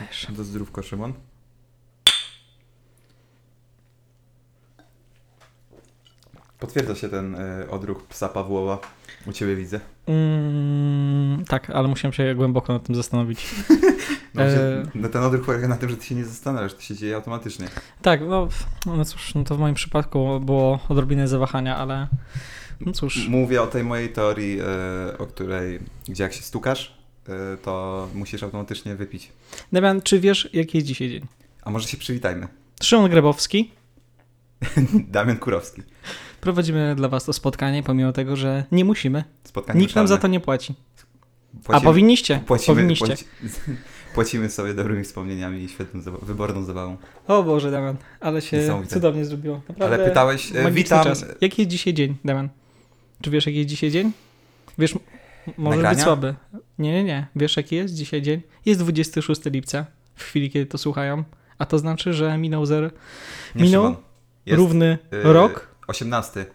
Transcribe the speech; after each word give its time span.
Dajesz. 0.00 0.26
Do 0.30 0.44
zdrówko, 0.44 0.82
Szymon. 0.82 1.12
Potwierdza 6.58 6.94
się 6.94 7.08
ten 7.08 7.34
y, 7.34 7.70
odruch 7.70 8.06
psa 8.06 8.28
Pawłowa. 8.28 8.78
U 9.26 9.32
ciebie 9.32 9.56
widzę. 9.56 9.80
Mm, 10.06 11.44
tak, 11.44 11.70
ale 11.70 11.88
musiałem 11.88 12.12
się 12.12 12.34
głęboko 12.34 12.72
nad 12.72 12.82
tym 12.82 12.94
zastanowić. 12.94 13.46
No, 14.34 14.42
E. 14.42 14.82
no 14.94 15.08
ten 15.08 15.22
odruch 15.22 15.46
polega 15.46 15.68
na 15.68 15.76
tym, 15.76 15.90
że 15.90 15.96
ty 15.96 16.06
się 16.06 16.14
nie 16.14 16.24
zastanawiasz, 16.24 16.74
to 16.74 16.80
się 16.80 16.94
dzieje 16.94 17.16
automatycznie. 17.16 17.68
Tak, 18.02 18.20
no, 18.28 18.48
no 18.86 19.04
cóż, 19.04 19.34
no 19.34 19.44
to 19.44 19.56
w 19.56 19.58
moim 19.58 19.74
przypadku 19.74 20.40
było 20.40 20.80
odrobinę 20.88 21.28
zawahania, 21.28 21.76
ale 21.76 22.06
no 22.80 22.92
cóż. 22.92 23.28
Mówię 23.28 23.62
o 23.62 23.66
tej 23.66 23.84
mojej 23.84 24.08
teorii, 24.08 24.60
y, 24.60 25.18
o 25.18 25.26
której, 25.26 25.78
gdzie 26.08 26.22
jak 26.22 26.32
się 26.32 26.42
stukasz, 26.42 26.97
to 27.62 28.08
musisz 28.14 28.42
automatycznie 28.42 28.94
wypić. 28.96 29.32
Damian, 29.72 30.02
czy 30.02 30.20
wiesz, 30.20 30.48
jaki 30.52 30.78
jest 30.78 30.86
dzisiaj 30.86 31.08
dzień? 31.08 31.26
A 31.62 31.70
może 31.70 31.88
się 31.88 31.96
przywitajmy. 31.96 32.48
Szymon 32.82 33.10
Grabowski. 33.10 33.70
Damian 35.08 35.38
Kurowski. 35.38 35.82
Prowadzimy 36.40 36.94
dla 36.94 37.08
was 37.08 37.24
to 37.24 37.32
spotkanie, 37.32 37.82
pomimo 37.82 38.12
tego, 38.12 38.36
że 38.36 38.64
nie 38.72 38.84
musimy. 38.84 39.24
Spotkanie 39.44 39.80
Nikt 39.80 39.94
nam 39.94 40.08
za 40.08 40.18
to 40.18 40.28
nie 40.28 40.40
płaci. 40.40 40.74
A 41.54 41.68
Płacimy- 41.68 41.84
powinniście. 41.84 42.40
Płacimy, 42.46 42.74
powinniście. 42.76 43.06
płaci, 43.06 43.24
płacimy 44.14 44.50
sobie 44.50 44.74
dobrymi 44.74 45.04
wspomnieniami 45.04 45.62
i 45.62 45.68
świetną, 45.68 46.00
wyborną 46.22 46.64
zabawą. 46.64 46.96
O 47.26 47.42
Boże, 47.42 47.70
Damian, 47.70 47.96
ale 48.20 48.42
się 48.42 48.84
cudownie 48.88 49.24
zrobiło. 49.24 49.60
Naprawdę 49.68 49.96
Ale 49.96 50.04
pytałeś, 50.08 50.50
magiczny 50.50 50.72
witam. 50.72 51.04
Czas. 51.04 51.24
Jaki 51.40 51.62
jest 51.62 51.70
dzisiaj 51.70 51.94
dzień, 51.94 52.16
Damian? 52.24 52.48
Czy 53.22 53.30
wiesz, 53.30 53.46
jaki 53.46 53.58
jest 53.58 53.70
dzisiaj 53.70 53.90
dzień? 53.90 54.12
Wiesz, 54.78 54.94
może 55.58 55.76
Nagrania? 55.76 55.94
być 55.94 56.04
słaby. 56.04 56.34
Nie, 56.78 56.92
nie, 56.92 57.04
nie. 57.04 57.26
Wiesz, 57.36 57.56
jaki 57.56 57.76
jest 57.76 57.94
dzisiaj 57.94 58.22
dzień? 58.22 58.42
Jest 58.66 58.80
26 58.80 59.44
lipca, 59.44 59.86
w 60.14 60.22
chwili, 60.22 60.50
kiedy 60.50 60.66
to 60.66 60.78
słuchają. 60.78 61.24
A 61.58 61.66
to 61.66 61.78
znaczy, 61.78 62.12
że 62.12 62.38
minął 62.38 62.66
zer... 62.66 62.90
Nie, 63.54 63.64
minął. 63.64 63.96
Jest, 64.46 64.58
równy 64.58 64.98
y, 65.12 65.22
rok. 65.22 65.74
18. 65.86 66.46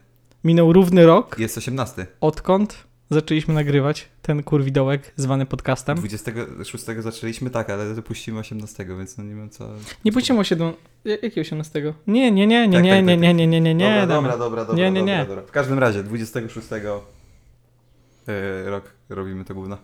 Minął 0.44 0.74
równy 0.74 1.06
rok, 1.06 1.40
Jest 1.40 1.58
18. 1.58 2.08
odkąd 2.22 2.88
zaczęliśmy 3.14 3.54
nagrywać 3.54 4.10
ten 4.22 4.44
kurwidołek 4.44 5.14
zwany 5.16 5.46
podcastem. 5.46 5.98
26 5.98 6.86
zaczęliśmy 7.00 7.50
tak, 7.50 7.70
ale 7.70 8.02
puścimy 8.02 8.40
18, 8.40 8.86
więc 8.86 9.18
no 9.18 9.24
nie 9.24 9.36
wiem 9.36 9.50
co. 9.50 9.70
Nie 10.06 10.12
puścimy 10.12 10.40
o 10.40 10.44
7... 10.44 10.74
Jakie 11.06 11.42
18? 11.42 11.94
Nie, 12.08 12.32
nie, 12.32 12.48
nie, 12.48 12.68
nie, 12.68 12.78
Tak, 12.78 12.84
nie, 12.84 12.92
tak, 12.92 13.06
nie, 13.06 13.14
tak, 13.14 13.22
nie, 13.22 13.34
nie, 13.34 13.48
nie, 13.48 13.62
nie, 13.62 13.76
nie, 13.76 14.08
dobra, 14.08 14.08
dobra, 14.08 14.38
dobra, 14.38 14.66
dobra, 14.66 14.76
Nie, 14.76 14.92
nie, 14.92 15.00
dobra, 15.00 15.18
nie. 15.18 15.26
dobra. 15.26 15.44
W 15.44 15.52
każdym 15.52 15.80
razie 15.80 16.04
26 16.04 16.68
y, 16.72 18.70
rok 18.70 18.92
robimy 19.10 19.46
to 19.46 19.54
gówno. 19.54 19.78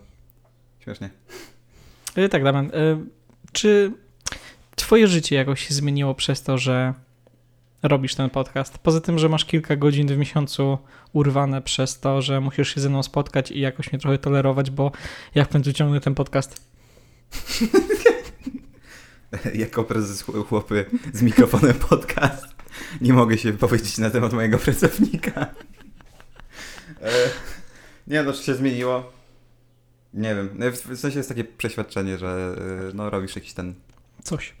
Śmiesznie. 0.90 1.10
Y, 2.18 2.28
Tak, 2.28 2.44
Damian. 2.44 2.66
y, 2.66 2.70
Czy 3.52 3.92
twoje 4.76 5.08
życie 5.08 5.36
jakoś 5.36 5.68
się 5.68 5.74
zmieniło 5.74 6.14
przez 6.14 6.42
to, 6.42 6.58
że 6.58 6.94
robisz 7.82 8.14
ten 8.14 8.30
podcast? 8.30 8.78
Poza 8.78 9.00
tym, 9.00 9.18
że 9.18 9.28
masz 9.28 9.44
kilka 9.44 9.76
godzin 9.76 10.06
w 10.08 10.16
miesiącu 10.16 10.78
urwane 11.12 11.62
przez 11.62 12.00
to, 12.00 12.22
że 12.22 12.40
musisz 12.40 12.74
się 12.74 12.80
ze 12.80 12.88
mną 12.88 13.02
spotkać 13.02 13.50
i 13.50 13.60
jakoś 13.60 13.92
mnie 13.92 13.98
trochę 14.00 14.18
tolerować, 14.18 14.70
bo 14.70 14.92
ja 15.34 15.44
w 15.44 15.48
końcu 15.48 15.72
ciągnę 15.72 16.00
ten 16.00 16.14
podcast. 16.14 16.60
Jako 19.54 19.84
prezes 19.84 20.24
chł- 20.24 20.44
chłopy 20.46 20.84
z 21.12 21.22
mikrofonem 21.22 21.74
podcast 21.74 22.46
nie 23.00 23.12
mogę 23.12 23.38
się 23.38 23.52
wypowiedzieć 23.52 23.98
na 23.98 24.10
temat 24.10 24.32
mojego 24.32 24.58
pracownika. 24.58 25.46
E, 27.02 27.10
nie 28.06 28.22
no, 28.22 28.32
czy 28.32 28.42
się 28.42 28.54
zmieniło? 28.54 29.12
Nie 30.14 30.34
wiem. 30.34 30.48
No, 30.54 30.66
W 30.70 30.98
sensie 30.98 31.18
jest 31.18 31.28
takie 31.28 31.44
przeświadczenie, 31.44 32.18
że 32.18 32.56
e, 32.90 32.94
no, 32.94 33.10
robisz 33.10 33.36
jakiś 33.36 33.52
ten 33.52 33.74
Coś. 34.22 34.54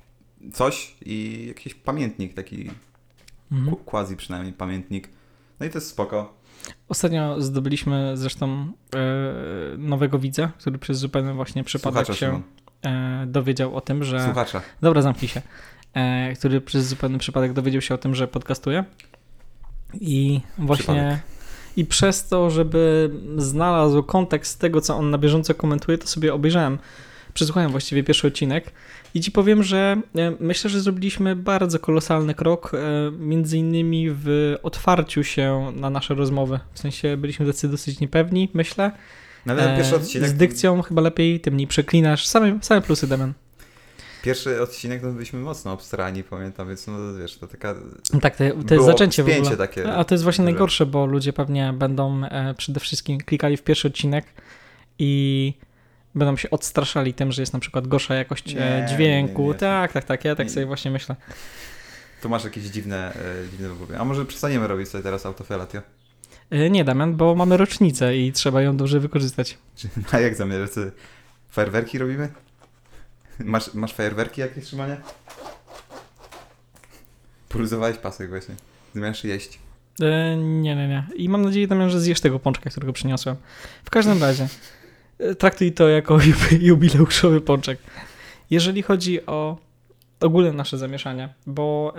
coś 0.52 0.96
i 1.04 1.44
jakiś 1.48 1.74
pamiętnik, 1.74 2.34
taki 2.34 2.70
Mhm. 3.52 3.76
quasi 3.76 4.16
przynajmniej 4.16 4.52
pamiętnik. 4.52 5.08
No 5.60 5.66
i 5.66 5.70
to 5.70 5.78
jest 5.78 5.88
spoko. 5.88 6.34
Ostatnio 6.88 7.40
zdobyliśmy 7.40 8.16
zresztą 8.16 8.72
e, 8.94 8.98
nowego 9.78 10.18
widza, 10.18 10.52
który 10.58 10.78
przez 10.78 10.98
zupełny 10.98 11.34
właśnie 11.34 11.64
przypadek 11.64 12.06
Słuchacza, 12.06 12.26
się 12.26 12.42
e, 12.82 13.26
dowiedział 13.26 13.76
o 13.76 13.80
tym, 13.80 14.04
że... 14.04 14.24
Słuchacza. 14.24 14.62
Dobra, 14.80 15.02
zamknij 15.02 15.28
się. 15.28 15.42
E, 15.94 16.34
który 16.34 16.60
przez 16.60 16.86
zupełny 16.86 17.18
przypadek 17.18 17.52
dowiedział 17.52 17.80
się 17.80 17.94
o 17.94 17.98
tym, 17.98 18.14
że 18.14 18.28
podcastuje. 18.28 18.84
I 19.94 20.40
właśnie. 20.58 20.84
Przypadek. 20.84 21.39
I 21.76 21.84
przez 21.84 22.28
to, 22.28 22.50
żeby 22.50 23.10
znalazł 23.36 24.02
kontekst 24.02 24.60
tego, 24.60 24.80
co 24.80 24.96
on 24.96 25.10
na 25.10 25.18
bieżąco 25.18 25.54
komentuje, 25.54 25.98
to 25.98 26.06
sobie 26.06 26.34
obejrzałem. 26.34 26.78
Przesłuchałem 27.34 27.70
właściwie 27.70 28.04
pierwszy 28.04 28.26
odcinek 28.26 28.72
i 29.14 29.20
ci 29.20 29.32
powiem, 29.32 29.62
że 29.62 30.00
e, 30.16 30.32
myślę, 30.40 30.70
że 30.70 30.80
zrobiliśmy 30.80 31.36
bardzo 31.36 31.78
kolosalny 31.78 32.34
krok, 32.34 32.72
e, 32.74 32.78
między 33.18 33.58
innymi 33.58 34.06
w 34.10 34.56
otwarciu 34.62 35.24
się 35.24 35.72
na 35.76 35.90
nasze 35.90 36.14
rozmowy. 36.14 36.60
W 36.72 36.78
sensie 36.78 37.16
byliśmy 37.16 37.46
tacy 37.46 37.68
dosyć 37.68 38.00
niepewni, 38.00 38.48
myślę. 38.54 38.92
No 39.46 39.52
ale 39.52 39.72
E, 39.72 39.76
pierwszy 39.76 39.96
odcinek. 39.96 40.28
Z 40.28 40.34
dykcją 40.34 40.82
chyba 40.82 41.02
lepiej, 41.02 41.40
tym 41.40 41.54
mniej 41.54 41.66
przeklinasz. 41.66 42.26
Same, 42.26 42.58
same 42.62 42.80
plusy, 42.80 43.06
Damian. 43.06 43.32
Pierwszy 44.22 44.62
odcinek 44.62 45.02
no 45.02 45.12
byliśmy 45.12 45.40
mocno 45.40 45.72
obstrani, 45.72 46.24
pamiętam, 46.24 46.68
więc 46.68 46.86
no 46.86 47.14
wiesz, 47.14 47.38
to 47.38 47.46
taka. 47.46 47.74
Tak, 48.20 48.36
to, 48.36 48.44
to 48.68 48.74
jest 48.74 48.86
zaczęcie 48.86 49.22
w 49.22 49.28
ogóle. 49.28 49.56
takie. 49.56 49.92
A 49.92 50.04
to 50.04 50.14
jest 50.14 50.24
właśnie 50.24 50.44
najgorsze, 50.44 50.86
bo 50.86 51.06
ludzie 51.06 51.32
pewnie 51.32 51.72
będą 51.72 52.24
e, 52.24 52.54
przede 52.54 52.80
wszystkim 52.80 53.18
klikali 53.18 53.56
w 53.56 53.62
pierwszy 53.62 53.88
odcinek 53.88 54.24
i 54.98 55.54
będą 56.14 56.36
się 56.36 56.50
odstraszali 56.50 57.14
tym, 57.14 57.32
że 57.32 57.42
jest 57.42 57.52
na 57.52 57.58
przykład 57.58 57.86
gorsza 57.88 58.14
jakość 58.14 58.52
e, 58.52 58.54
Nie, 58.54 58.86
dźwięku. 58.88 59.42
nie, 59.42 59.48
nie. 59.48 59.54
Tak, 59.54 59.92
tak, 59.92 60.04
tak. 60.04 60.24
Ja 60.24 60.36
tak 60.36 60.50
sobie 60.50 60.66
właśnie 60.66 60.90
myślę. 60.90 61.16
Tu 62.22 62.28
masz 62.28 62.44
jakieś 62.44 62.64
dziwne, 62.64 63.14
e, 63.14 63.50
dziwne 63.50 63.68
wypowiedzi. 63.68 64.00
A 64.00 64.04
może 64.04 64.24
przestaniemy 64.26 64.68
robić 64.68 64.88
sobie 64.88 65.04
teraz 65.04 65.26
autofelatio? 65.26 65.82
E, 66.50 66.70
nie, 66.70 66.84
Damian, 66.84 67.16
bo 67.16 67.34
mamy 67.34 67.56
rocznicę 67.56 68.16
i 68.16 68.32
trzeba 68.32 68.62
ją 68.62 68.76
dobrze 68.76 69.00
wykorzystać. 69.00 69.58
A 70.12 70.20
jak 70.20 70.34
zamierzasz? 70.34 70.70
Co, 70.70 70.80
Fajerwerki 71.50 71.98
robimy? 71.98 72.28
Masz, 73.44 73.74
masz 73.74 73.94
fajerwerki 73.94 74.40
jakieś 74.40 74.64
trzymania? 74.64 74.96
Poluzowałeś 77.48 77.96
pasek 77.96 78.28
właśnie. 78.28 78.54
Zmierzasz 78.94 79.24
jeść. 79.24 79.58
E, 80.02 80.36
nie, 80.36 80.76
nie, 80.76 80.88
nie. 80.88 81.06
I 81.16 81.28
mam 81.28 81.42
nadzieję, 81.42 81.66
Damian, 81.66 81.90
że 81.90 82.00
zjesz 82.00 82.20
tego 82.20 82.38
pączka, 82.38 82.70
którego 82.70 82.92
przyniosłem. 82.92 83.36
W 83.84 83.90
każdym 83.90 84.20
razie, 84.20 84.48
e, 85.18 85.34
traktuj 85.34 85.72
to 85.72 85.88
jako 85.88 86.16
jubi- 86.18 86.62
jubileuszowy 86.62 87.40
pączek. 87.40 87.78
Jeżeli 88.50 88.82
chodzi 88.82 89.26
o 89.26 89.58
ogólne 90.20 90.52
nasze 90.52 90.78
zamieszanie, 90.78 91.34
bo 91.46 91.94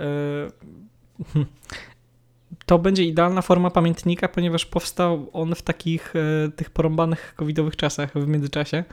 e, 1.34 1.44
to 2.66 2.78
będzie 2.78 3.04
idealna 3.04 3.42
forma 3.42 3.70
pamiętnika, 3.70 4.28
ponieważ 4.28 4.66
powstał 4.66 5.30
on 5.32 5.54
w 5.54 5.62
takich 5.62 6.14
e, 6.16 6.50
tych 6.50 6.70
porąbanych 6.70 7.34
covidowych 7.36 7.76
czasach 7.76 8.12
w 8.14 8.26
międzyczasie 8.26 8.84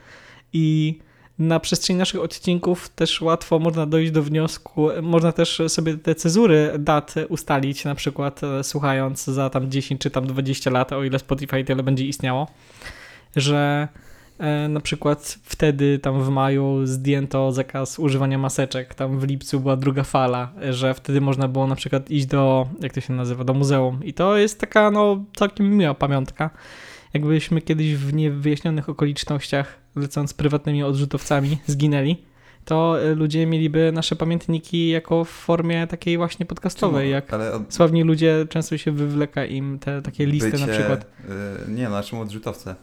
i 0.54 1.00
na 1.39 1.59
przestrzeni 1.59 2.00
naszych 2.00 2.22
odcinków 2.22 2.89
też 2.89 3.22
łatwo 3.22 3.59
można 3.59 3.85
dojść 3.85 4.11
do 4.11 4.23
wniosku, 4.23 4.89
można 5.01 5.31
też 5.31 5.61
sobie 5.67 5.97
te 5.97 6.16
cezury 6.16 6.72
dat 6.79 7.16
ustalić, 7.29 7.85
na 7.85 7.95
przykład 7.95 8.44
e, 8.44 8.63
słuchając 8.63 9.25
za 9.25 9.50
tam 9.50 9.72
10 9.72 10.01
czy 10.01 10.11
tam 10.11 10.27
20 10.27 10.69
lat, 10.72 10.94
o 10.94 11.03
ile 11.03 11.19
Spotify 11.19 11.63
tyle 11.63 11.83
będzie 11.83 12.05
istniało, 12.05 12.47
że 13.35 13.88
e, 14.38 14.67
na 14.67 14.79
przykład 14.79 15.38
wtedy 15.44 16.00
tam 16.00 16.23
w 16.23 16.29
maju 16.29 16.85
zdjęto 16.85 17.51
zakaz 17.51 18.00
używania 18.00 18.38
maseczek, 18.38 18.94
tam 18.94 19.19
w 19.19 19.23
lipcu 19.23 19.59
była 19.59 19.75
druga 19.75 20.03
fala, 20.03 20.51
że 20.69 20.94
wtedy 20.94 21.21
można 21.21 21.47
było 21.47 21.67
na 21.67 21.75
przykład 21.75 22.11
iść 22.11 22.25
do, 22.25 22.67
jak 22.81 22.94
to 22.94 23.01
się 23.01 23.13
nazywa, 23.13 23.44
do 23.44 23.53
muzeum 23.53 24.03
i 24.03 24.13
to 24.13 24.38
jest 24.38 24.59
taka 24.59 24.91
no 24.91 25.25
całkiem 25.35 25.77
miła 25.77 25.94
pamiątka. 25.94 26.50
Jakbyśmy 27.13 27.61
kiedyś 27.61 27.95
w 27.95 28.13
niewyjaśnionych 28.13 28.89
okolicznościach, 28.89 29.79
lecąc 30.02 30.34
prywatnymi 30.34 30.84
odrzutowcami, 30.84 31.58
zginęli, 31.68 32.24
to 32.66 33.02
e, 33.02 33.16
ludzie 33.16 33.46
mieliby 33.46 33.92
nasze 33.92 34.16
pamiętniki 34.16 34.90
jako 34.90 35.25
w 35.25 35.30
formie 35.30 35.88
takiej 35.88 36.18
właśnie 36.18 36.46
podcastowej, 36.46 37.12
jak 37.12 37.34
Ale 37.34 37.63
sławni 37.69 38.04
ludzie 38.04 38.46
często 38.50 38.78
się 38.78 38.92
wywleka 38.92 39.46
im 39.46 39.80
te 39.80 40.01
takie 40.01 40.25
listy 40.25 40.51
bycie, 40.51 40.66
na 40.66 40.74
przykład. 40.74 41.06
y, 41.68 41.72
nie, 41.72 41.90
na 41.90 42.04
czym 42.04 42.19
odrzutowce. 42.19 42.75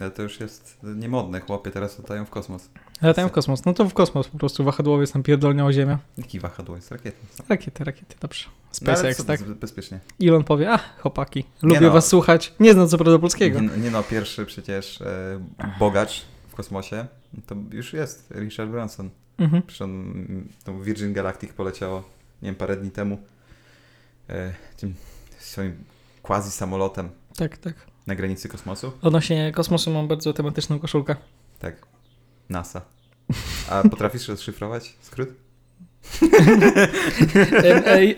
Ale 0.00 0.10
to 0.10 0.22
już 0.22 0.40
jest 0.40 0.78
niemodne. 0.82 1.40
Chłopie 1.40 1.70
teraz 1.70 1.98
latają 1.98 2.24
w 2.24 2.30
kosmos. 2.30 2.70
Latają 3.02 3.28
w 3.28 3.32
kosmos. 3.32 3.64
No 3.64 3.74
to 3.74 3.88
w 3.88 3.94
kosmos 3.94 4.28
po 4.28 4.38
prostu 4.38 4.64
wahadłowiec 4.64 5.12
tam 5.12 5.22
pierdolnie 5.22 5.64
o 5.64 5.72
ziemię. 5.72 5.98
Jaki 6.18 6.40
wahadło 6.40 6.76
jest 6.76 6.90
rakiety. 6.90 7.18
Rakiety, 7.48 7.84
rakiety, 7.84 8.16
dobrze. 8.20 8.44
No, 8.46 8.52
SpaceX, 8.70 9.16
co- 9.16 9.24
tak? 9.24 9.42
Bezpiecznie. 9.42 10.00
Elon 10.22 10.44
powie, 10.44 10.72
a 10.72 10.78
chłopaki, 10.78 11.44
lubię 11.62 11.80
no. 11.80 11.90
was 11.90 12.08
słuchać, 12.08 12.54
nie 12.60 12.72
znam 12.72 12.88
co 12.88 12.98
prawda 12.98 13.18
polskiego. 13.18 13.60
Nie, 13.60 13.68
nie 13.68 13.90
no, 13.90 14.02
pierwszy 14.02 14.46
przecież 14.46 15.00
e, 15.00 15.40
bogacz 15.78 16.24
w 16.52 16.54
kosmosie 16.54 17.06
to 17.46 17.54
już 17.70 17.92
jest 17.92 18.30
Richard 18.30 18.70
Branson. 18.70 19.10
Mhm. 19.38 19.62
Przecież 19.62 19.82
on 19.82 19.90
mm, 19.90 20.48
tą 20.64 20.82
Virgin 20.82 21.12
Galactic 21.12 21.52
poleciało, 21.52 21.98
nie 22.42 22.46
wiem, 22.46 22.54
parę 22.54 22.76
dni 22.76 22.90
temu 22.90 23.18
e, 24.28 24.52
tym 24.76 24.94
swoim 25.38 25.84
quasi 26.22 26.50
samolotem 26.50 27.10
Tak, 27.36 27.58
tak. 27.58 27.74
na 28.06 28.14
granicy 28.14 28.48
kosmosu. 28.48 28.92
Odnośnie 29.02 29.52
kosmosu 29.52 29.90
mam 29.90 30.08
bardzo 30.08 30.32
tematyczną 30.32 30.78
koszulkę. 30.78 31.16
Tak. 31.58 31.86
NASA. 32.48 32.82
A 33.70 33.82
potrafisz 33.82 34.28
rozszyfrować 34.28 34.96
skrót? 35.02 35.28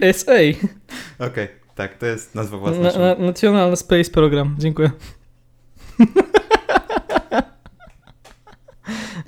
NASA. 0.01 1.29
Okej, 1.29 1.49
tak, 1.75 1.99
to 1.99 2.07
jest 2.07 2.35
nazwa 2.35 2.57
Na, 2.57 2.63
własna. 2.73 3.01
na, 3.01 3.15
National 3.15 3.77
Space 3.77 4.11
Program. 4.11 4.57
Dziękuję. 4.59 4.91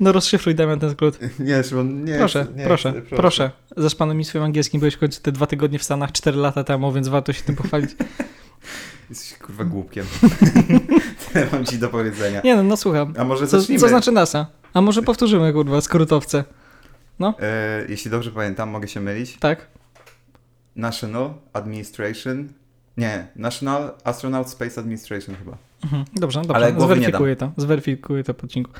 No 0.01 0.13
rozszyfruj 0.13 0.55
Damian 0.55 0.81
ten 0.81 0.91
skrót. 0.91 1.19
Nie, 1.39 1.65
Szymon, 1.65 2.05
nie. 2.05 2.19
Proszę, 2.19 2.47
nie, 2.57 2.65
proszę, 2.65 3.03
chcę, 3.07 3.17
proszę. 3.17 3.51
Za 3.77 3.89
szpanem 3.89 4.25
swoim 4.25 4.45
angielskim 4.45 4.81
byłeś 4.81 4.95
w 4.95 4.99
końcu 4.99 5.23
te 5.23 5.33
dwa 5.33 5.47
tygodnie 5.47 5.79
w 5.79 5.83
Stanach 5.83 6.13
4 6.13 6.37
lata 6.37 6.65
temu, 6.65 6.93
więc 6.93 7.09
warto 7.09 7.33
się 7.33 7.43
tym 7.43 7.57
pochwalić. 7.57 7.91
Jesteś 9.11 9.39
kurwa 9.39 9.65
głupkiem. 9.65 10.07
Tyle 11.33 11.47
mam 11.53 11.65
ci 11.65 11.79
do 11.79 11.89
powiedzenia. 11.89 12.41
Nie 12.45 12.57
no, 12.57 12.63
no 12.63 12.77
słucham. 12.77 13.15
A 13.19 13.25
może 13.25 13.47
Co, 13.47 13.61
zacznijmy? 13.61 13.81
co 13.81 13.89
znaczy 13.89 14.13
NASA? 14.13 14.47
A 14.75 14.81
może 14.81 15.03
powtórzymy, 15.03 15.53
kurwa, 15.53 15.81
skrótowce. 15.81 16.45
E, 17.21 17.85
jeśli 17.89 18.11
dobrze 18.11 18.31
pamiętam, 18.31 18.69
mogę 18.71 18.89
się 18.89 19.01
mylić. 19.01 19.37
Tak? 19.39 19.67
National 20.77 21.35
Administration. 21.53 22.49
Nie, 22.97 23.27
National 23.37 23.95
Astronaut 24.05 24.51
Space 24.51 24.81
Administration 24.81 25.37
chyba. 25.37 25.57
Mhm. 25.85 26.05
Dobrze, 26.15 26.41
dobrze. 26.41 26.57
Ale 26.57 26.81
Zweryfikuję 26.81 27.37
to. 27.37 27.53
Zweryfikuję 27.57 28.25
to 28.25 28.35
po 28.35 28.45
odcinku. 28.45 28.71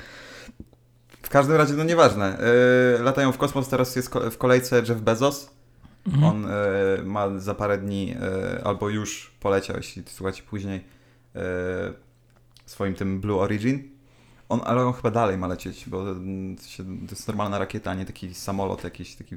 W 1.27 1.29
każdym 1.29 1.57
razie, 1.57 1.75
no 1.75 1.85
nieważne. 1.85 2.39
E, 2.39 3.03
latają 3.03 3.33
w 3.33 3.39
kosmos, 3.39 3.69
teraz 3.69 3.97
jest 3.97 4.15
w 4.31 4.39
kolejce 4.39 4.83
Jeff 4.89 5.01
Bezos. 5.01 5.51
Mhm. 6.07 6.25
On 6.25 6.47
e, 6.47 7.03
ma 7.05 7.39
za 7.39 7.55
parę 7.55 7.79
dni, 7.79 8.15
e, 8.21 8.65
albo 8.65 8.89
już 8.89 9.35
poleciał, 9.41 9.77
jeśli 9.77 10.03
słuchacie 10.07 10.43
później, 10.43 10.85
e, 11.35 11.41
swoim 12.67 12.95
tym 12.95 13.21
Blue 13.21 13.41
Origin. 13.41 13.83
On, 14.49 14.61
ale 14.65 14.87
on 14.87 14.93
chyba 14.93 15.11
dalej 15.11 15.39
ma 15.39 15.47
lecieć, 15.47 15.89
bo 15.89 16.11
mm, 16.11 16.57
to, 16.57 16.63
jest 17.11 17.29
normalna 17.29 17.59
rakieta, 17.59 17.91
a 17.91 17.95
nie 17.95 18.07
taki 18.07 18.35
samolot 18.35 18.85
jakiś 18.85 19.17
taki 19.17 19.37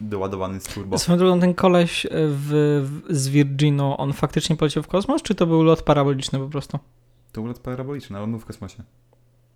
doładowany 0.00 0.60
z 0.60 0.64
turbo. 0.64 0.98
Swoją 0.98 1.18
drogą, 1.18 1.40
ten 1.40 1.54
koleś 1.54 2.06
w, 2.10 3.02
w, 3.08 3.16
z 3.16 3.28
Virginu, 3.28 3.94
on 3.98 4.12
faktycznie 4.12 4.56
poleciał 4.56 4.82
w 4.82 4.86
kosmos, 4.86 5.22
czy 5.22 5.34
to 5.34 5.46
był 5.46 5.62
lot 5.62 5.82
paraboliczny 5.82 6.38
po 6.38 6.48
prostu? 6.48 6.78
To 7.32 7.40
był 7.40 7.46
lot 7.46 7.58
paraboliczny, 7.58 8.16
ale 8.16 8.24
on 8.24 8.30
był 8.30 8.40
w 8.40 8.46
kosmosie. 8.46 8.82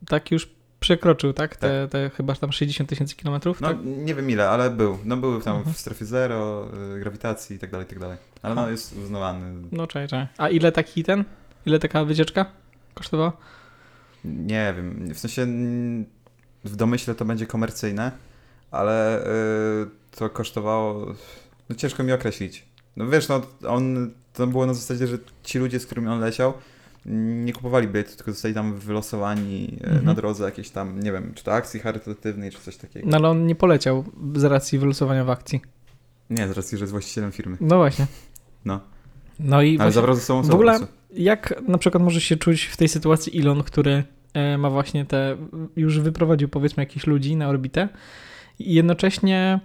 Tak 0.07 0.31
już 0.31 0.58
przekroczył, 0.93 1.33
tak? 1.33 1.57
Te, 1.57 1.89
te 1.89 2.11
chyba 2.11 2.35
tam 2.35 2.53
60 2.53 2.89
tysięcy 2.89 3.17
kilometrów, 3.17 3.61
No 3.61 3.69
tak? 3.69 3.77
nie 3.85 4.15
wiem 4.15 4.31
ile, 4.31 4.49
ale 4.51 4.71
był. 4.71 4.99
No 5.05 5.17
był 5.17 5.41
tam 5.41 5.57
Mhm. 5.57 5.75
w 5.75 5.79
strefie 5.79 6.05
zero, 6.05 6.69
y, 6.97 7.01
grawitacji 7.01 7.57
i 7.57 7.59
tak 7.59 7.71
dalej, 7.71 7.87
i 7.87 7.91
tak 7.91 7.99
dalej. 7.99 8.17
Ale 8.43 8.55
no 8.55 8.71
jest 8.71 8.97
uznawany. 8.97 9.69
No 9.73 9.87
czekaj, 9.87 10.09
czekaj. 10.09 10.27
A 10.39 10.49
ile 10.49 10.73
taki 10.73 11.05
ten? 11.05 11.25
Ile 11.67 11.79
taka 11.79 12.05
wycieczka 12.05 12.47
kosztowała? 12.95 13.33
Nie 14.25 14.75
wiem, 14.77 15.15
w 15.15 15.19
sensie 15.19 15.47
w 16.65 16.77
domyśle 16.77 17.15
to 17.15 17.25
będzie 17.25 17.47
komercyjne, 17.47 18.13
ale 18.71 19.23
y, 19.27 19.27
to 20.17 20.31
kosztowało, 20.31 21.15
no 21.69 21.77
ciężko 21.77 22.03
mi 22.05 22.13
określić. 22.13 22.65
No 22.97 23.07
wiesz, 23.07 23.29
no 23.29 23.41
on, 23.69 24.11
to 24.33 24.47
było 24.47 24.67
na 24.67 24.75
zasadzie, 24.75 25.07
że 25.07 25.19
ci 25.43 25.59
ludzie, 25.59 25.81
z 25.81 25.87
którymi 25.87 26.09
on 26.09 26.21
leciał, 26.21 26.53
nie 27.07 27.53
kupowali 27.53 27.89
biletu, 27.89 28.17
tylko 28.17 28.31
zostali 28.33 28.55
tam 28.55 28.75
wylosowani 28.79 29.79
y, 29.81 29.87
Mhm. 29.87 30.05
na 30.05 30.15
drodze 30.15 30.45
jakieś 30.45 30.71
tam, 30.71 31.01
nie 31.01 31.13
wiem, 31.13 31.33
czy 31.35 31.45
to 31.45 31.53
akcji 31.53 31.81
charytatywnej, 31.81 32.51
czy 32.51 32.59
coś 32.61 32.77
takiego. 32.77 33.09
No 33.11 33.17
ale 33.17 33.29
on 33.29 33.47
nie 33.47 33.55
poleciał 33.55 34.05
z 34.35 34.45
racji 34.45 34.79
wylosowania 34.79 35.25
w 35.25 35.31
akcji. 35.31 35.61
Nie, 36.31 36.49
z 36.49 36.51
racji, 36.51 36.79
że 36.79 36.83
jest 36.83 36.93
właścicielem 36.93 37.33
firmy. 37.33 37.57
No 37.61 37.77
właśnie. 37.77 38.07
No. 38.65 38.81
No 39.41 39.63
i 39.63 39.79
Ale 39.79 39.93
zabrał 39.93 40.15
ze 40.15 40.21
sobą 40.21 40.43
w 40.43 40.51
ogóle- 40.55 40.79
jak 41.13 41.63
na 41.69 41.79
przykład 41.79 42.03
może 42.05 42.21
się 42.21 42.37
czuć 42.37 42.63
w 42.65 42.77
tej 42.77 42.89
sytuacji 42.89 43.41
Elon, 43.41 43.63
który 43.63 44.05
e, 44.35 44.59
ma 44.59 44.71
właśnie 44.71 45.05
te, 45.05 45.37
już 45.77 46.01
wyprowadził 46.01 46.49
powiedzmy 46.49 46.83
jakichś 46.83 47.07
ludzi 47.07 47.37
na 47.37 47.49
orbitę 47.49 47.89
i 48.59 48.75
jednocześnie 48.75 49.61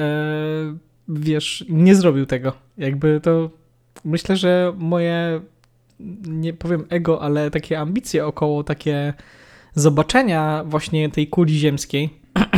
e, 0.00 0.76
wiesz, 1.08 1.64
nie 1.68 1.94
zrobił 1.94 2.26
tego. 2.26 2.52
Jakby 2.78 3.20
to 3.22 3.50
myślę, 4.04 4.36
że 4.36 4.72
moje 4.78 5.40
nie 6.28 6.52
powiem 6.52 6.84
ego, 6.88 7.22
ale 7.22 7.50
takie 7.50 7.80
ambicje 7.80 8.26
około 8.26 8.64
takie 8.64 9.14
zobaczenia 9.74 10.64
właśnie 10.66 11.10
tej 11.10 11.28
kuli 11.28 11.58
ziemskiej 11.58 12.10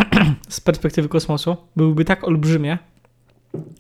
z 0.49 0.61
perspektywy 0.61 1.09
kosmosu 1.09 1.57
byłyby 1.77 2.05
tak 2.05 2.25
olbrzymie, 2.25 2.79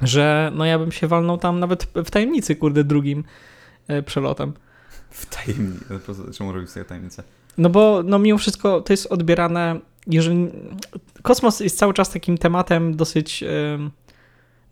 że 0.00 0.52
no 0.54 0.64
ja 0.64 0.78
bym 0.78 0.92
się 0.92 1.06
walnął 1.06 1.38
tam 1.38 1.60
nawet 1.60 1.84
w 2.04 2.10
tajemnicy, 2.10 2.56
kurde, 2.56 2.84
drugim 2.84 3.24
e, 3.88 4.02
przelotem. 4.02 4.52
W 5.10 5.26
tajemnicy. 5.26 5.84
Czemu 6.34 6.52
robił 6.52 6.68
sobie 6.68 6.84
tajemnicę? 6.84 7.22
No 7.58 7.70
bo 7.70 8.02
no 8.04 8.18
mimo 8.18 8.38
wszystko 8.38 8.80
to 8.80 8.92
jest 8.92 9.06
odbierane, 9.06 9.80
jeżeli 10.06 10.48
kosmos 11.22 11.60
jest 11.60 11.78
cały 11.78 11.94
czas 11.94 12.10
takim 12.10 12.38
tematem 12.38 12.96
dosyć 12.96 13.42
em, 13.42 13.90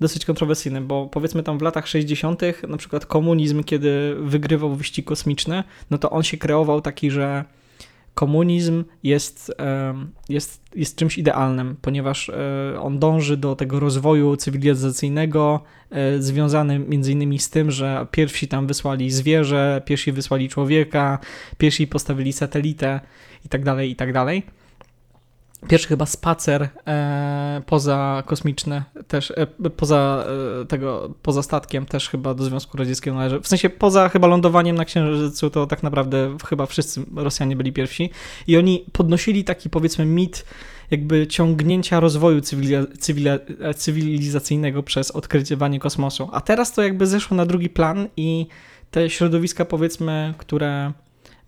dosyć 0.01 0.25
kontrowersyjnym, 0.25 0.87
bo 0.87 1.07
powiedzmy 1.07 1.43
tam 1.43 1.59
w 1.59 1.63
latach 1.63 1.89
60. 1.89 2.43
na 2.69 2.77
przykład 2.77 3.07
komunizm, 3.07 3.65
kiedy 3.65 4.17
wygrywał 4.21 4.75
wyścig 4.75 5.07
kosmiczny, 5.07 5.65
no 5.91 5.99
to 5.99 6.11
on 6.11 6.23
się 6.23 6.37
kreował 6.37 6.81
taki, 6.81 7.11
że 7.11 7.45
komunizm 8.19 8.85
jest, 9.03 9.53
jest, 10.29 10.63
jest 10.75 10.97
czymś 10.97 11.19
idealnym, 11.19 11.77
ponieważ 11.83 12.29
e, 12.29 12.81
on 12.81 12.99
dąży 12.99 13.37
do 13.37 13.57
tego 13.57 13.81
rozwoju 13.81 14.37
cywilizacyjnego, 14.37 15.61
e, 15.91 16.23
związany 16.23 16.79
między 16.79 17.13
innymi 17.13 17.39
z 17.39 17.51
tym, 17.51 17.71
że 17.71 18.07
pierwsi 18.11 18.49
tam 18.49 18.67
wysłali 18.67 19.11
zwierzę, 19.11 19.83
pierwsi 19.85 20.13
wysłali 20.13 20.49
człowieka, 20.49 21.19
pierwsi 21.59 21.87
postawili 21.87 22.33
satelitę 22.33 23.01
i 23.47 23.49
tak 23.49 23.65
dalej, 23.65 23.91
i 23.91 23.97
tak 23.97 24.13
dalej. 24.13 24.43
Pierwszy 25.69 25.89
chyba 25.89 26.07
spacer 26.07 26.69
e, 26.87 27.63
poza 27.67 28.23
kosmiczny, 28.27 28.83
też 29.09 29.31
e, 29.31 29.47
poza 29.77 30.25
e, 30.63 30.67
tego, 30.67 31.15
poza 31.23 31.43
statkiem 31.43 31.87
też 31.87 32.09
chyba 32.09 32.35
do 32.35 32.45
Związku 32.45 32.77
Radzieckiego 32.77 33.17
należy. 33.17 33.41
W 33.41 33.49
sensie 33.49 33.71
poza 33.71 34.09
chyba 34.09 34.27
lądowaniem 34.27 34.77
na 34.77 34.85
Księżycu 34.85 35.51
to 35.51 35.67
tak 35.67 35.83
naprawdę 35.83 36.37
chyba 36.49 36.67
wszyscy 36.67 37.03
Rosjanie 37.17 37.57
byli 37.57 37.73
pierwsi 37.73 38.11
i 38.47 38.57
oni 38.57 38.85
podnosili 38.93 39.45
taki 39.45 39.71
powiedzmy 39.71 40.05
mit 40.05 40.45
jakby 40.91 41.27
ciągnięcia 41.27 42.01
rozwoju 42.01 42.41
cywili- 42.41 42.87
cywili- 42.99 43.75
cywilizacyjnego 43.75 44.83
przez 44.83 45.11
odkrywanie 45.11 45.81
kosmosu. 45.81 46.29
A 46.33 46.41
teraz 46.41 46.73
to 46.73 46.83
jakby 46.83 47.07
zeszło 47.07 47.37
na 47.37 47.47
drugi 47.47 47.69
plan 47.69 48.09
i 48.17 48.47
te 48.91 49.11
środowiska 49.11 49.65
powiedzmy, 49.65 50.35
które 50.39 50.93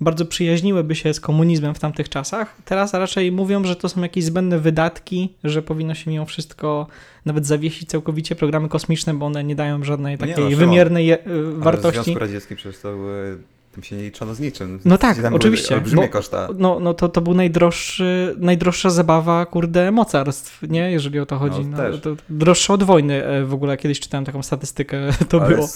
bardzo 0.00 0.26
przyjaźniłyby 0.26 0.94
się 0.94 1.14
z 1.14 1.20
komunizmem 1.20 1.74
w 1.74 1.78
tamtych 1.78 2.08
czasach, 2.08 2.56
teraz 2.64 2.94
raczej 2.94 3.32
mówią, 3.32 3.64
że 3.64 3.76
to 3.76 3.88
są 3.88 4.02
jakieś 4.02 4.24
zbędne 4.24 4.58
wydatki, 4.58 5.34
że 5.44 5.62
powinno 5.62 5.94
się 5.94 6.10
mimo 6.10 6.26
wszystko 6.26 6.86
nawet 7.26 7.46
zawiesić 7.46 7.88
całkowicie 7.88 8.34
programy 8.36 8.68
kosmiczne, 8.68 9.14
bo 9.14 9.26
one 9.26 9.44
nie 9.44 9.54
dają 9.54 9.84
żadnej 9.84 10.16
No 10.20 10.26
nie 10.26 10.32
takiej 10.32 10.44
no, 10.44 10.50
Szymon, 10.50 10.66
wymiernej 10.68 11.06
je- 11.06 11.18
Ale 11.26 11.42
w 11.42 11.58
wartości. 11.58 12.02
Związku 12.02 12.20
Radzieckim 12.20 12.56
przecież 12.56 12.80
to 12.80 12.88
były, 12.92 13.38
tam 13.74 13.82
się 13.84 13.96
nie 13.96 14.02
liczono 14.02 14.34
z 14.34 14.40
niczym. 14.40 14.80
No 14.84 14.98
tak, 14.98 15.22
Tam 15.22 15.34
oczywiście, 15.34 15.74
Olbrzymie 15.74 16.02
bo- 16.02 16.08
koszta. 16.08 16.48
No, 16.58 16.80
no 16.80 16.94
to, 16.94 17.08
to 17.08 17.20
był 17.20 17.34
najdroższy, 17.34 18.34
najdroższa 18.38 18.90
zabawa, 18.90 19.46
kurde, 19.46 19.90
mocarstw, 19.92 20.62
nie? 20.62 20.90
Jeżeli 20.90 21.18
o 21.20 21.26
to 21.26 21.38
chodzi. 21.38 21.60
No, 21.60 21.70
No, 21.70 21.76
też. 21.76 22.00
to 22.00 22.16
droższe 22.28 22.72
od 22.72 22.82
wojny 22.82 23.24
e, 23.24 23.44
w 23.44 23.54
ogóle. 23.54 23.76
Kiedyś 23.76 24.00
czytałem 24.00 24.24
taką 24.24 24.42
statystykę, 24.42 25.00
to 25.28 25.40
Ale 25.44 25.54
było. 25.54 25.68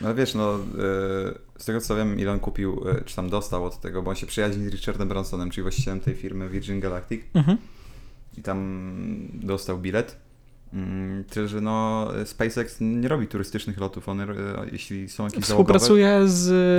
No 0.00 0.14
wiesz, 0.14 0.34
no 0.34 0.56
y, 0.56 0.58
z 1.58 1.64
tego 1.64 1.80
co 1.80 1.96
wiem, 1.96 2.16
Elon 2.20 2.40
kupił, 2.40 2.88
y, 2.88 3.04
czy 3.04 3.16
tam 3.16 3.30
dostał 3.30 3.64
od 3.64 3.80
tego, 3.80 4.02
bo 4.02 4.10
on 4.10 4.16
się 4.16 4.26
przyjaźni 4.26 4.64
z 4.64 4.72
Richardem 4.72 5.08
Bransonem, 5.08 5.50
czyli 5.50 5.62
właścicielem 5.62 6.00
tej 6.00 6.14
firmy 6.14 6.48
Virgin 6.48 6.80
Galactic 6.80 7.22
Mhm. 7.34 7.58
i 8.38 8.42
tam 8.42 8.88
dostał 9.34 9.78
bilet. 9.78 10.16
Mm, 10.72 11.24
Tyle, 11.24 11.48
że 11.48 11.60
no 11.60 12.08
SpaceX 12.24 12.76
nie 12.80 13.08
robi 13.08 13.26
turystycznych 13.26 13.78
lotów, 13.78 14.08
one, 14.08 14.26
jeśli 14.72 15.08
są 15.08 15.24
jakieś 15.24 15.44
załogowe, 15.44 15.78
Współpracuje 15.78 16.28
z, 16.28 16.34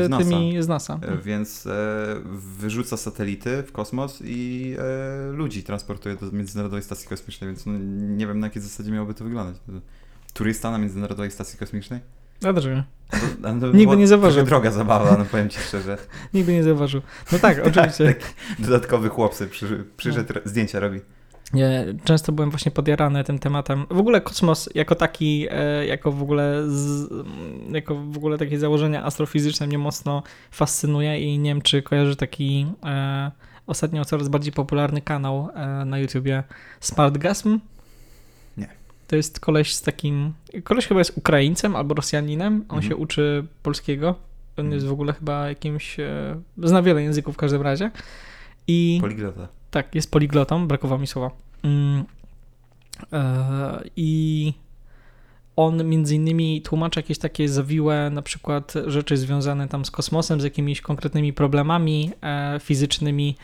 Z 0.05 0.09
NASA. 0.09 0.23
tymi 0.23 0.63
z 0.63 0.67
NASA. 0.67 0.99
y, 1.19 1.23
więc 1.23 1.67
e, 1.67 2.15
wyrzuca 2.59 2.97
satelity 2.97 3.63
w 3.63 3.71
kosmos 3.71 4.19
i 4.25 4.75
e, 4.79 5.31
ludzi 5.31 5.63
transportuje 5.63 6.15
do 6.15 6.31
Międzynarodowej 6.31 6.83
Stacji 6.83 7.07
Kosmicznej, 7.09 7.47
więc 7.49 7.65
no, 7.65 7.73
nie 8.17 8.27
wiem 8.27 8.39
na 8.39 8.47
jakiej 8.47 8.61
zasadzie 8.61 8.91
miałoby 8.91 9.13
to 9.13 9.23
wyglądać. 9.23 9.55
Turysta 10.33 10.71
na 10.71 10.77
Międzynarodowej 10.77 11.31
Stacji 11.31 11.59
Kosmicznej? 11.59 11.99
A 12.46 12.53
dlaczego? 12.53 12.84
No, 13.41 13.60
to 13.60 13.72
Nigdy 13.77 13.98
nie 13.98 14.08
zauważyłem. 14.08 14.48
trochę 14.48 14.62
droga 14.62 14.77
zabawa, 14.77 15.17
no 15.17 15.25
powiem 15.25 15.50
ci 15.50 15.60
szczerze. 15.60 15.98
Nigdy 16.34 16.53
nie 16.53 16.63
zauważył. 16.63 17.01
No 17.31 17.39
tak, 17.39 17.62
oczywiście. 17.67 18.05
Taki 18.05 18.25
dodatkowy 18.60 19.10
chłop 19.10 19.34
sobie 19.34 19.50
przy, 19.50 19.86
przyszedł, 19.98 20.34
zdjęcia 20.46 20.79
robi. 20.79 21.01
Nie, 21.53 21.86
często 22.03 22.31
byłem 22.31 22.50
właśnie 22.50 22.72
podjarany 22.72 23.24
tym 23.24 23.39
tematem. 23.39 23.86
W 23.89 24.00
ogóle 24.00 24.22
kosmos 24.22 24.69
jako 24.75 24.96
taki, 24.96 25.48
e, 25.51 25.86
jako 25.86 26.12
w 26.12 26.24
ogóle 26.24 26.63
z, 26.67 27.10
jako 27.72 27.96
w 27.96 28.17
ogóle 28.17 28.38
takie 28.38 28.60
założenie 28.60 29.03
astrofizyczne 29.03 29.67
mnie 29.67 29.77
mocno 29.77 30.24
fascynuje 30.51 31.19
i 31.19 31.39
nie 31.39 31.50
wiem, 31.50 31.62
czy 31.62 31.81
kojarzy 31.81 32.15
taki 32.15 32.67
e, 32.86 33.31
ostatnio 33.67 34.05
coraz 34.05 34.27
bardziej 34.27 34.53
popularny 34.53 35.01
kanał 35.01 35.50
e, 35.55 35.86
na 35.86 36.00
YouTubie 36.00 36.43
Smartgasm. 36.79 37.50
Nie. 37.50 37.60
To 39.09 39.15
jest 39.15 39.39
koleś 39.39 39.73
z 39.75 39.81
takim, 39.81 40.33
koleś 40.63 40.87
chyba 40.87 40.99
jest 40.99 41.17
Ukraińcem 41.17 41.75
albo 41.75 41.95
Rosjaninem, 41.95 42.53
on 42.53 42.77
Mhm. 42.77 42.83
się 42.83 42.95
uczy 42.95 43.45
polskiego, 43.63 44.07
on 44.57 44.65
Mhm. 44.65 44.73
jest 44.73 44.85
w 44.85 44.91
ogóle 44.91 45.13
chyba 45.13 45.47
jakimś, 45.49 45.99
e, 45.99 46.41
zna 46.57 46.81
wiele 46.81 47.03
języków 47.03 47.35
w 47.35 47.37
każdym 47.37 47.61
razie 47.61 47.91
i... 48.67 48.97
Poliglota. 49.01 49.47
Tak, 49.71 49.95
jest 49.95 50.11
poliglotą, 50.11 50.67
brakowało 50.67 51.01
mi 51.01 51.07
słowa. 51.07 51.31
Mm, 51.63 52.03
e, 53.13 53.81
I 53.95 54.53
on 55.55 55.85
między 55.89 56.15
innymi 56.15 56.61
tłumaczy 56.61 56.99
jakieś 56.99 57.17
takie 57.17 57.49
zawiłe 57.49 58.09
na 58.09 58.21
przykład 58.21 58.73
rzeczy 58.87 59.17
związane 59.17 59.67
tam 59.67 59.85
z 59.85 59.91
kosmosem, 59.91 60.41
z 60.41 60.43
jakimiś 60.43 60.81
konkretnymi 60.81 61.33
problemami 61.33 62.11
e, 62.23 62.59
fizycznymi 62.63 63.35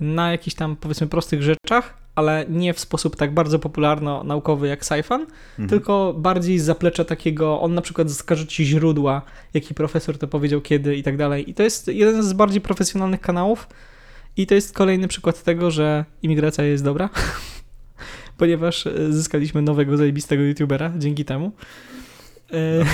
na 0.00 0.32
jakichś 0.32 0.56
tam 0.56 0.76
powiedzmy 0.76 1.06
prostych 1.06 1.42
rzeczach, 1.42 2.05
ale 2.16 2.44
nie 2.48 2.74
w 2.74 2.80
sposób 2.80 3.16
tak 3.16 3.34
bardzo 3.34 3.58
popularno-naukowy 3.58 4.68
jak 4.68 4.82
sci-fan, 4.84 5.20
Mhm. 5.50 5.68
tylko 5.68 6.14
bardziej 6.18 6.58
z 6.58 6.64
zaplecza 6.64 7.04
takiego, 7.04 7.60
on 7.60 7.74
na 7.74 7.82
przykład 7.82 8.08
wskaże 8.08 8.46
ci 8.46 8.64
źródła, 8.66 9.22
jaki 9.54 9.74
profesor 9.74 10.18
to 10.18 10.28
powiedział 10.28 10.60
kiedy 10.60 10.96
i 10.96 11.02
tak 11.02 11.16
dalej. 11.16 11.50
I 11.50 11.54
to 11.54 11.62
jest 11.62 11.88
jeden 11.88 12.22
z 12.22 12.32
bardziej 12.32 12.60
profesjonalnych 12.60 13.20
kanałów 13.20 13.68
i 14.36 14.46
to 14.46 14.54
jest 14.54 14.74
kolejny 14.74 15.08
przykład 15.08 15.42
tego, 15.42 15.70
że 15.70 16.04
imigracja 16.22 16.64
jest 16.64 16.84
dobra, 16.84 17.08
ponieważ 18.38 18.86
e, 18.86 19.12
zyskaliśmy 19.12 19.62
nowego 19.62 19.96
zajebistego 19.96 20.42
youtubera 20.42 20.92
dzięki 20.98 21.24
temu. 21.24 21.52
E. 22.52 22.84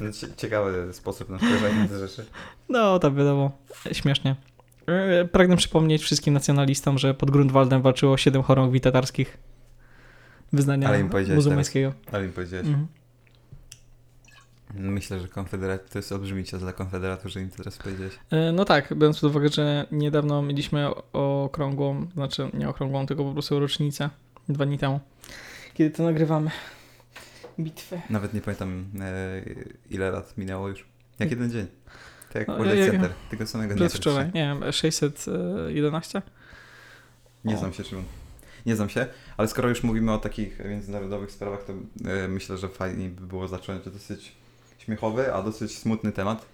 No, 0.00 0.12
cie- 0.20 0.36
Ciekawy 0.36 0.92
sposób 0.92 1.28
na 1.28 1.36
na 1.36 1.88
te 1.88 1.98
rzeczy. 1.98 2.24
No, 2.68 2.98
to 2.98 3.12
wiadomo, 3.12 3.50
śmiesznie. 3.92 4.36
E, 4.90 5.24
Pragnę 5.24 5.56
przypomnieć 5.56 6.02
wszystkim 6.02 6.34
nacjonalistom, 6.34 6.98
że 6.98 7.14
pod 7.14 7.30
Grunwaldem 7.30 7.82
walczyło 7.82 8.16
siedem 8.16 8.42
chorągwi 8.42 8.80
tatarskich 8.80 9.38
wyznania 10.52 10.98
im 10.98 11.10
muzułmańskiego. 11.34 11.92
Ale 12.12 12.26
mi 12.26 12.32
powiedziałeś. 12.32 12.66
Mhm. 12.66 12.86
Myślę, 14.74 15.20
że 15.20 15.28
konfederat 15.28 15.90
to 15.90 15.98
jest 15.98 16.12
olbrzymi 16.12 16.44
cios 16.44 16.60
dla 16.60 16.72
konfederatów, 16.72 17.30
że 17.32 17.40
im 17.40 17.50
teraz 17.50 17.78
powiedziałeś. 17.78 18.12
E, 18.30 18.52
No 18.52 18.64
tak, 18.64 18.94
biorąc 18.94 19.20
pod 19.20 19.30
uwagę, 19.30 19.48
że 19.48 19.86
niedawno 19.92 20.42
mieliśmy 20.42 20.88
okrągłą, 21.12 22.06
znaczy 22.14 22.50
nie 22.54 22.68
okrągłą, 22.68 23.06
tylko 23.06 23.24
po 23.24 23.32
prostu 23.32 23.60
rocznicę, 23.60 24.10
dwa 24.48 24.66
dni 24.66 24.78
temu, 24.78 25.00
kiedy 25.74 25.90
to 25.96 26.02
nagrywamy 26.02 26.50
bitwę. 27.60 28.00
Nawet 28.10 28.34
nie 28.34 28.40
pamiętam 28.40 28.84
e, 29.00 29.42
ile 29.90 30.10
lat 30.10 30.38
minęło 30.38 30.68
już. 30.68 30.84
Jak 31.18 31.30
jeden 31.30 31.50
dzień. 31.50 31.66
Tak 32.32 32.34
jak 32.40 32.48
No, 32.48 32.56
World 32.56 32.74
ja- 32.74 32.84
ja- 32.84 32.90
Center. 32.90 33.10
Tego 33.30 33.46
samego 33.46 33.74
dnia. 33.74 33.88
Praktycznie. 33.88 34.30
nie 34.34 34.42
wiem, 34.60 34.72
611? 34.72 36.22
Nie 37.44 37.54
O. 37.54 37.58
znam 37.58 37.72
się, 37.72 37.84
Szymon. 37.84 38.04
Nie 38.66 38.76
znam 38.76 38.88
się, 38.88 39.06
ale 39.36 39.48
skoro 39.48 39.68
już 39.68 39.82
mówimy 39.82 40.12
o 40.12 40.18
takich 40.18 40.58
międzynarodowych 40.64 41.30
sprawach, 41.32 41.64
to 41.64 41.72
e, 42.10 42.28
myślę, 42.28 42.58
że 42.58 42.68
fajnie 42.68 43.08
by 43.08 43.26
było 43.26 43.48
zacząć 43.48 43.84
dosyć 43.84 44.32
śmiechowy, 44.78 45.34
a 45.34 45.42
dosyć 45.42 45.78
smutny 45.78 46.12
temat. 46.12 46.46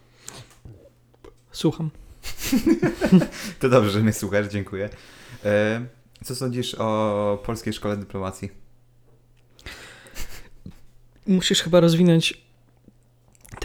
Słucham. 1.53 1.91
To 3.61 3.69
dobrze, 3.69 3.91
że 3.91 4.01
mnie 4.01 4.13
słuchasz, 4.13 4.47
dziękuję. 4.47 4.89
E, 5.45 5.81
co 6.25 6.35
sądzisz 6.35 6.75
o 6.79 7.43
Polskiej 7.47 7.73
Szkole 7.73 7.97
Dyplomacji? 7.97 8.51
Musisz 11.27 11.63
chyba 11.63 11.81
rozwinąć 11.81 12.46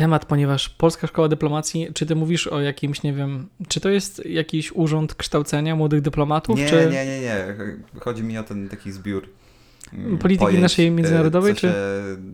temat, 0.02 0.26
ponieważ 0.26 0.70
Polska 0.70 1.08
Szkoła 1.08 1.28
Dyplomacji, 1.28 1.88
czy 1.94 2.06
ty 2.06 2.16
mówisz 2.16 2.48
o 2.48 2.62
jakimś, 2.62 3.04
nie 3.04 3.14
wiem, 3.14 3.48
czy 3.68 3.80
to 3.80 3.90
jest 3.90 4.26
jakiś 4.26 4.72
urząd 4.72 5.16
kształcenia 5.16 5.76
młodych 5.76 6.02
dyplomatów, 6.02 6.58
Nie, 6.58 6.70
czy... 6.70 6.90
nie, 6.92 7.06
nie, 7.06 7.20
nie. 7.22 7.46
Chodzi 8.00 8.24
mi 8.24 8.38
o 8.38 8.44
ten 8.44 8.70
taki 8.70 8.92
zbiór. 8.92 9.30
mm, 9.94 10.18
Polityki 10.18 10.58
naszej 10.60 10.92
międzynarodowej, 10.92 11.52
e, 11.52 11.56
co 11.56 11.62
czy- 11.62 11.68
się 11.68 11.74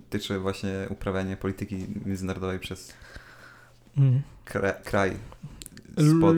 tyczy 0.09 0.39
właśnie 0.39 0.69
uprawiania 0.89 1.37
polityki 1.37 1.85
międzynarodowej 2.05 2.59
przez 2.59 2.93
Mm. 3.97 4.21
kra 4.45 4.73
kraj 4.73 5.11
spod 6.17 6.37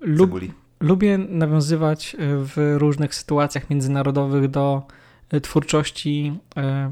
lub, 0.00 0.20
cebuli. 0.20 0.52
Lubię 0.80 1.18
nawiązywać 1.18 2.14
e, 2.14 2.18
w 2.20 2.76
różnych 2.78 3.14
sytuacjach 3.14 3.70
międzynarodowych 3.70 4.48
do 4.48 4.82
e, 5.30 5.40
twórczości 5.40 6.38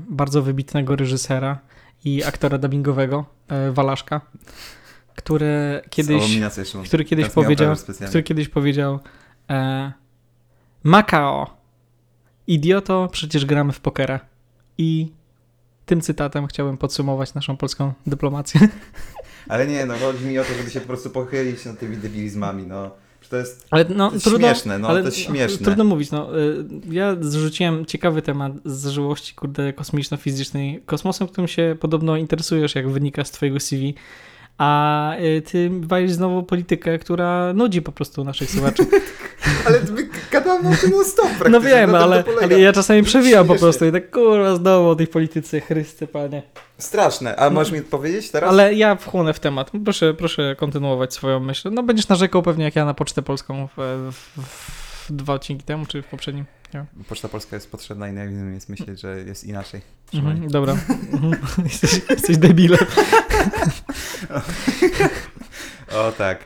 bardzo 0.09 0.43
wybitnego 0.43 0.97
reżysera 0.97 1.59
i 2.05 2.25
aktora 2.25 2.59
dubbingowego 2.59 3.25
e, 3.49 3.73
Walaszka, 3.73 4.21
który 5.17 5.81
kiedyś, 5.91 6.41
który 6.87 7.05
kiedyś 7.05 7.29
powiedział, 7.29 7.77
który 8.09 8.23
kiedyś 8.23 8.49
powiedział 8.49 9.01
e, 9.51 9.93
Makao, 10.83 11.57
idioto, 12.47 13.09
przecież 13.13 13.45
gramy 13.45 13.73
w 13.73 13.81
pokera. 13.81 14.21
I 14.79 15.13
tym 15.87 16.01
cytatem 16.01 16.47
chciałbym 16.47 16.79
podsumować 16.79 17.35
naszą 17.35 17.57
polską 17.57 17.93
dyplomację. 18.07 18.61
Ale 19.49 19.67
nie, 19.67 19.87
no 19.87 19.95
chodzi 19.97 20.25
mi 20.25 20.39
o 20.39 20.45
to, 20.45 20.55
żeby 20.55 20.71
się 20.71 20.81
po 20.81 20.87
prostu 20.87 21.11
pochylić 21.11 21.65
nad 21.65 21.79
tymi 21.79 21.97
debilizmami, 21.97 22.67
no. 22.67 22.91
To 23.31 23.37
jest, 23.37 23.67
Ale 23.71 23.85
no, 23.89 24.09
to 24.09 24.15
jest 24.15 24.27
trudno, 24.27 24.49
śmieszne, 24.49 24.79
no, 24.79 24.89
ale 24.89 25.01
to 25.01 25.07
jest 25.07 25.19
śmieszne. 25.19 25.65
Trudno 25.65 25.85
mówić, 25.85 26.11
no. 26.11 26.39
y, 26.39 26.65
Ja 26.91 27.17
zrzuciłem 27.21 27.87
ciekawy 27.87 28.23
temat 28.23 28.53
z 28.65 28.73
zażyłości, 28.73 29.35
kurde, 29.35 29.73
kosmiczno-fizycznej 29.73 30.83
kosmosem, 30.87 31.29
którym 31.29 31.49
się 31.49 31.77
podobno 31.81 32.17
interesujesz, 32.17 32.75
jak 32.75 32.91
wynika 32.91 33.25
z 33.25 33.31
twojego 33.31 33.61
CV. 33.61 33.95
A 34.59 35.13
y, 35.21 35.43
ty 35.43 35.71
walisz 35.81 36.13
znowu 36.13 36.43
politykę, 36.43 36.99
która 36.99 37.53
nudzi 37.53 37.83
po 37.83 37.93
prostu 37.93 38.25
naszych 38.25 38.51
słuchaczy. 38.51 38.87
Ale 39.67 39.81
my 39.95 40.09
gadamy 40.31 40.69
o 40.69 40.77
tym 40.77 40.91
non 40.91 41.05
stop. 41.05 41.29
No 41.51 41.61
wiem, 41.61 41.95
ale, 41.95 42.25
ale 42.43 42.61
ja 42.61 42.73
czasami 42.73 43.03
przewijam 43.03 43.47
po 43.47 43.55
prostu 43.55 43.85
i 43.87 43.93
tak 43.93 44.11
kurwa 44.11 44.57
znowu 44.57 44.89
o 44.89 44.97
tej 44.97 45.07
polityce, 45.07 45.61
Chryste 45.61 46.07
panie. 46.07 46.43
Straszne. 46.79 47.37
A 47.37 47.51
możesz 47.51 47.73
mi 47.73 47.83
powiedzieć 47.83 48.31
teraz? 48.31 48.51
Ale 48.51 48.75
ja 48.75 48.97
wchłonę 48.97 49.33
w 49.33 49.41
temat. 49.41 49.71
Proszę, 49.85 50.15
proszę 50.15 50.57
kontynuować 50.59 51.15
swoją 51.15 51.41
myśl. 51.41 51.71
No 51.73 51.83
będziesz 51.83 52.09
narzekał 52.09 52.43
pewnie 52.43 52.65
jak 52.65 52.77
ja 52.77 52.85
na 52.85 52.95
Pocztę 52.95 53.23
Polską 53.23 53.69
w, 53.77 54.11
w, 54.13 54.41
w 55.09 55.13
dwa 55.13 55.35
odcinki 55.35 55.65
temu, 55.65 55.87
czy 55.87 56.03
w 56.03 56.07
poprzednim. 56.07 56.45
Poczta 57.09 57.29
Polska 57.29 57.57
jest 57.57 57.71
potrzebna 57.71 58.09
i 58.09 58.13
najlepiej 58.13 58.55
jest 58.55 58.69
myśleć, 58.69 59.01
że 59.01 59.21
jest 59.21 59.45
inaczej. 59.45 59.81
Mhm, 60.15 60.49
dobra. 60.49 60.73
Mhm. 61.13 61.37
jesteś, 61.65 62.01
jesteś 62.11 62.37
debilem. 62.39 62.79
O 65.93 66.13
tak. 66.13 66.45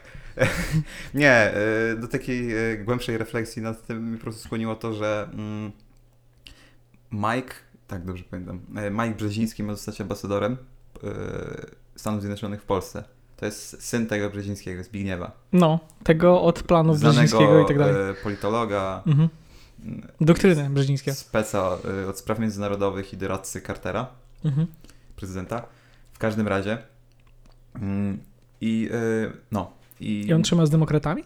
Nie, 1.15 1.53
y, 1.93 1.97
do 1.97 2.09
takiej 2.09 2.73
y, 2.73 2.85
głębszej 2.85 3.19
refleksji 3.19 3.63
nad 3.63 3.87
tym 3.87 4.13
mi 4.13 4.17
po 4.19 4.23
prostu 4.23 4.43
skłoniło 4.45 4.75
to, 4.77 4.93
że 4.95 5.29
mm, 5.33 5.73
Mike, 7.13 7.55
tak 7.89 8.05
dobrze 8.05 8.25
pamiętam, 8.31 8.61
y, 8.87 8.91
Mike 8.91 9.15
Brzeziński 9.15 9.63
ma 9.63 9.75
zostać 9.75 10.01
ambasadorem 10.01 10.57
Stanów 11.97 12.21
Zjednoczonych 12.21 12.63
w 12.63 12.65
Polsce. 12.65 13.05
To 13.37 13.47
jest 13.47 13.83
syn 13.83 14.07
tego 14.07 14.31
Brzezińskiego, 14.31 14.85
Zbigniewa. 14.85 15.33
No, 15.53 15.81
tego 16.05 16.43
od 16.43 16.63
planów 16.63 17.01
Brzezińskiego 17.01 17.61
i 17.61 17.67
tak 17.67 17.79
dalej. 17.79 17.95
politologa, 18.23 19.03
Mhm. 19.07 19.29
Doktryny 20.21 20.71
brzezińskie. 20.71 21.15
speca 21.15 21.79
y, 22.05 22.09
od 22.09 22.19
spraw 22.19 22.39
międzynarodowych 22.39 23.13
i 23.13 23.17
doradcy 23.17 23.61
Cartera. 23.61 24.09
Mhm. 24.45 24.67
prezydenta. 25.17 25.67
W 26.13 26.19
każdym 26.19 26.49
razie. 26.49 26.79
Mm, 27.75 28.19
I 28.61 28.89
y, 28.93 29.33
no. 29.53 29.73
I, 30.01 30.27
I 30.27 30.33
on 30.33 30.43
trzyma 30.43 30.67
z 30.67 30.71
demokratami? 30.71 31.25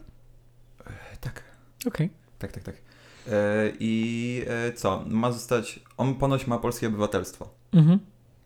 Tak, 1.20 1.42
Okej. 1.86 2.10
tak, 2.38 2.52
tak, 2.52 2.62
tak. 2.64 2.74
Y, 2.74 3.30
I 3.80 4.44
y, 4.68 4.72
co? 4.72 5.04
Ma 5.06 5.32
zostać. 5.32 5.80
On 5.96 6.14
ponoć 6.14 6.46
ma 6.46 6.58
polskie 6.58 6.88
obywatelstwo. 6.88 7.48
Mhm. 7.72 7.98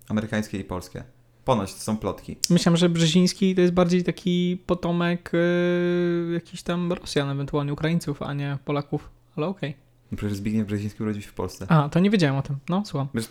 Amerykańskie 0.09 0.59
i 0.59 0.65
polskie. 0.65 1.03
Ponoć 1.45 1.75
to 1.75 1.81
są 1.81 1.97
plotki. 1.97 2.37
Myślałem, 2.51 2.77
że 2.77 2.89
Brzeziński 2.89 3.55
to 3.55 3.61
jest 3.61 3.73
bardziej 3.73 4.05
taki 4.05 4.63
potomek 4.67 5.31
yy, 5.33 6.35
jakichś 6.35 6.63
tam 6.63 6.93
Rosjan, 6.93 7.31
ewentualnie 7.31 7.73
Ukraińców, 7.73 8.23
a 8.23 8.33
nie 8.35 8.59
Polaków. 8.65 9.11
Ale 9.37 9.47
okej. 9.47 9.75
No 10.13 10.17
Przecież 10.17 10.37
Zbigniew 10.37 10.67
Brzeziński 10.67 11.03
urodził 11.03 11.23
się 11.23 11.29
w 11.29 11.35
Polsce. 11.35 11.67
A, 11.69 11.89
to 11.89 12.01
nie 12.01 12.11
wiedziałem 12.11 12.37
o 12.37 12.43
tym. 12.43 12.57
No, 12.69 12.83
słucham. 12.87 13.09
Wiesz- 13.15 13.29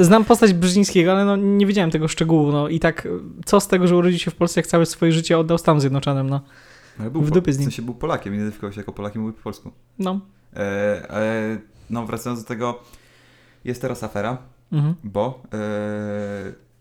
Znam 0.00 0.24
postać 0.24 0.52
Brzezińskiego, 0.52 1.12
ale 1.12 1.24
no, 1.24 1.36
nie 1.36 1.66
wiedziałem 1.66 1.90
tego 1.90 2.08
szczegółu. 2.08 2.52
No 2.52 2.68
i 2.68 2.80
tak, 2.80 3.08
co 3.44 3.60
z 3.60 3.68
tego, 3.68 3.86
że 3.86 3.96
urodził 3.96 4.18
się 4.18 4.30
w 4.30 4.34
Polsce, 4.34 4.60
jak 4.60 4.66
całe 4.66 4.86
swoje 4.86 5.12
życie 5.12 5.38
oddał 5.38 5.58
Stanom 5.58 5.80
Zjednoczonym, 5.80 6.30
no. 6.30 6.40
Ale 6.98 7.10
był 7.10 7.22
w 7.22 7.30
dupie 7.30 7.52
z 7.52 7.56
W 7.56 7.60
nim. 7.60 7.70
sensie 7.70 7.82
był 7.82 7.94
Polakiem, 7.94 8.34
identyfikował 8.34 8.72
się 8.72 8.80
jako 8.80 8.92
Polakiem, 8.92 9.22
mówił 9.22 9.36
po 9.36 9.42
polsku. 9.42 9.70
No. 9.98 10.20
E, 10.56 10.60
e, 11.10 11.58
no, 11.90 12.06
wracając 12.06 12.42
do 12.42 12.48
tego, 12.48 12.82
jest 13.64 13.80
teraz 13.80 14.02
afera, 14.04 14.38
Mhm. 14.72 14.94
bo 15.04 15.42
e, 15.52 15.58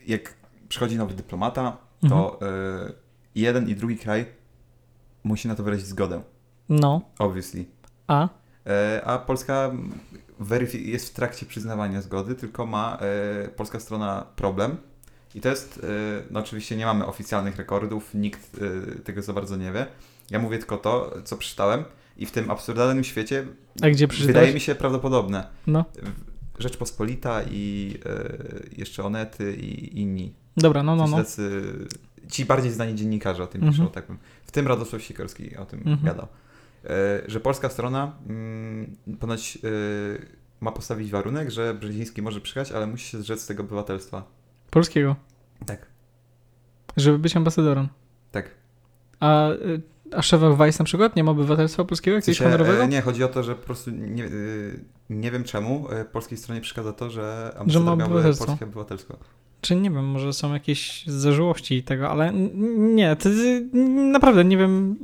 jak 0.07 0.33
przychodzi 0.69 0.97
nowy 0.97 1.13
dyplomata, 1.13 1.77
Mhm. 2.03 2.21
to 2.21 2.39
e, 2.41 2.93
jeden 3.35 3.69
i 3.69 3.75
drugi 3.75 3.97
kraj 3.97 4.25
musi 5.23 5.47
na 5.47 5.55
to 5.55 5.63
wyrazić 5.63 5.85
zgodę. 5.85 6.21
No. 6.69 7.01
Obviously. 7.19 7.65
A? 8.07 8.29
E, 8.67 9.01
a 9.05 9.17
Polska 9.17 9.71
jest 10.73 11.09
w 11.09 11.13
trakcie 11.13 11.45
przyznawania 11.45 12.01
zgody, 12.01 12.35
tylko 12.35 12.65
ma 12.65 12.97
e, 13.45 13.47
polska 13.47 13.79
strona 13.79 14.25
problem. 14.35 14.77
I 15.35 15.41
to 15.41 15.49
jest, 15.49 15.79
e, 15.83 15.87
no 16.31 16.39
oczywiście 16.39 16.77
nie 16.77 16.85
mamy 16.85 17.05
oficjalnych 17.05 17.55
rekordów, 17.57 18.13
nikt 18.13 18.59
tego 19.03 19.21
za 19.21 19.33
bardzo 19.33 19.55
nie 19.57 19.71
wie. 19.71 19.85
Ja 20.31 20.39
mówię 20.39 20.57
tylko 20.57 20.77
to, 20.77 21.13
co 21.23 21.37
przeczytałem 21.37 21.83
i 22.17 22.25
w 22.25 22.31
tym 22.31 22.51
absurdalnym 22.51 23.03
świecie 23.03 23.45
A 23.81 23.89
gdzie 23.89 24.07
przeczytałeś? 24.07 24.35
wydaje 24.35 24.53
mi 24.53 24.59
się 24.59 24.75
prawdopodobne. 24.75 25.47
No. 25.67 25.85
Rzeczpospolita 26.59 27.41
i 27.51 27.93
jeszcze 28.77 29.03
Onety 29.03 29.55
i 29.55 29.99
inni. 30.01 30.33
Dobra, 30.57 30.83
no, 30.83 30.95
no, 30.95 31.07
no. 31.07 31.17
tacy- 31.17 31.87
ci 32.31 32.45
bardziej 32.45 32.71
znani 32.71 32.95
dziennikarze 32.95 33.43
o 33.43 33.47
tym 33.47 33.61
Mhm. 33.63 33.73
piszą, 33.73 33.89
tak 33.93 34.07
bym. 34.07 34.17
W 34.45 34.51
tym 34.51 34.67
Radosław 34.67 35.01
Sikorski 35.01 35.57
o 35.57 35.65
tym 35.65 35.79
Mhm. 35.79 35.99
gadał. 36.03 36.27
E, 36.85 37.21
że 37.27 37.39
polska 37.39 37.69
strona 37.69 38.11
mm, 38.29 38.95
ponoć 39.19 39.57
e, 39.57 39.59
ma 40.61 40.71
postawić 40.71 41.11
warunek, 41.11 41.49
że 41.51 41.73
Brzeziński 41.73 42.21
może 42.21 42.41
przyjechać, 42.41 42.71
ale 42.75 42.87
musi 42.87 43.07
się 43.07 43.17
zrzec 43.17 43.47
tego 43.47 43.63
obywatelstwa. 43.63 44.23
Polskiego. 44.71 45.15
Tak. 45.65 45.85
Żeby 46.97 47.19
być 47.19 47.35
ambasadorem. 47.37 47.87
Tak. 48.31 48.49
A, 49.19 49.49
y, 49.49 49.81
a 50.11 50.21
Szewak 50.21 50.53
Weiss 50.57 50.79
na 50.79 50.85
przykład 50.85 51.15
nie 51.15 51.23
ma 51.23 51.31
obywatelstwa 51.31 51.85
polskiego, 51.85 52.15
jakiegoś 52.15 52.39
honorowego? 52.39 52.83
e, 52.83 52.87
nie, 52.87 53.01
chodzi 53.01 53.23
o 53.23 53.27
to, 53.27 53.43
że 53.43 53.55
po 53.55 53.65
prostu 53.65 53.91
nie, 53.91 54.25
e, 54.25 54.29
nie 55.09 55.31
wiem 55.31 55.43
czemu 55.43 55.87
e, 55.91 56.05
polskiej 56.05 56.37
stronie 56.37 56.61
przeszkadza 56.61 56.93
to, 56.93 57.09
że 57.09 57.51
Że 57.53 57.59
ambasador 57.59 57.85
ma 57.85 57.95
miałby 57.95 58.03
obywatelstwo. 58.13 58.45
polskie 58.45 58.65
obywatelstwo. 58.65 59.17
Czy 59.61 59.75
nie 59.75 59.91
wiem, 59.91 60.05
może 60.05 60.33
są 60.33 60.53
jakieś 60.53 61.05
zażyłości 61.07 61.83
tego, 61.83 62.09
ale 62.09 62.33
nie, 62.77 63.15
to, 63.15 63.29
naprawdę 64.11 64.45
nie 64.45 64.57
wiem. 64.57 64.95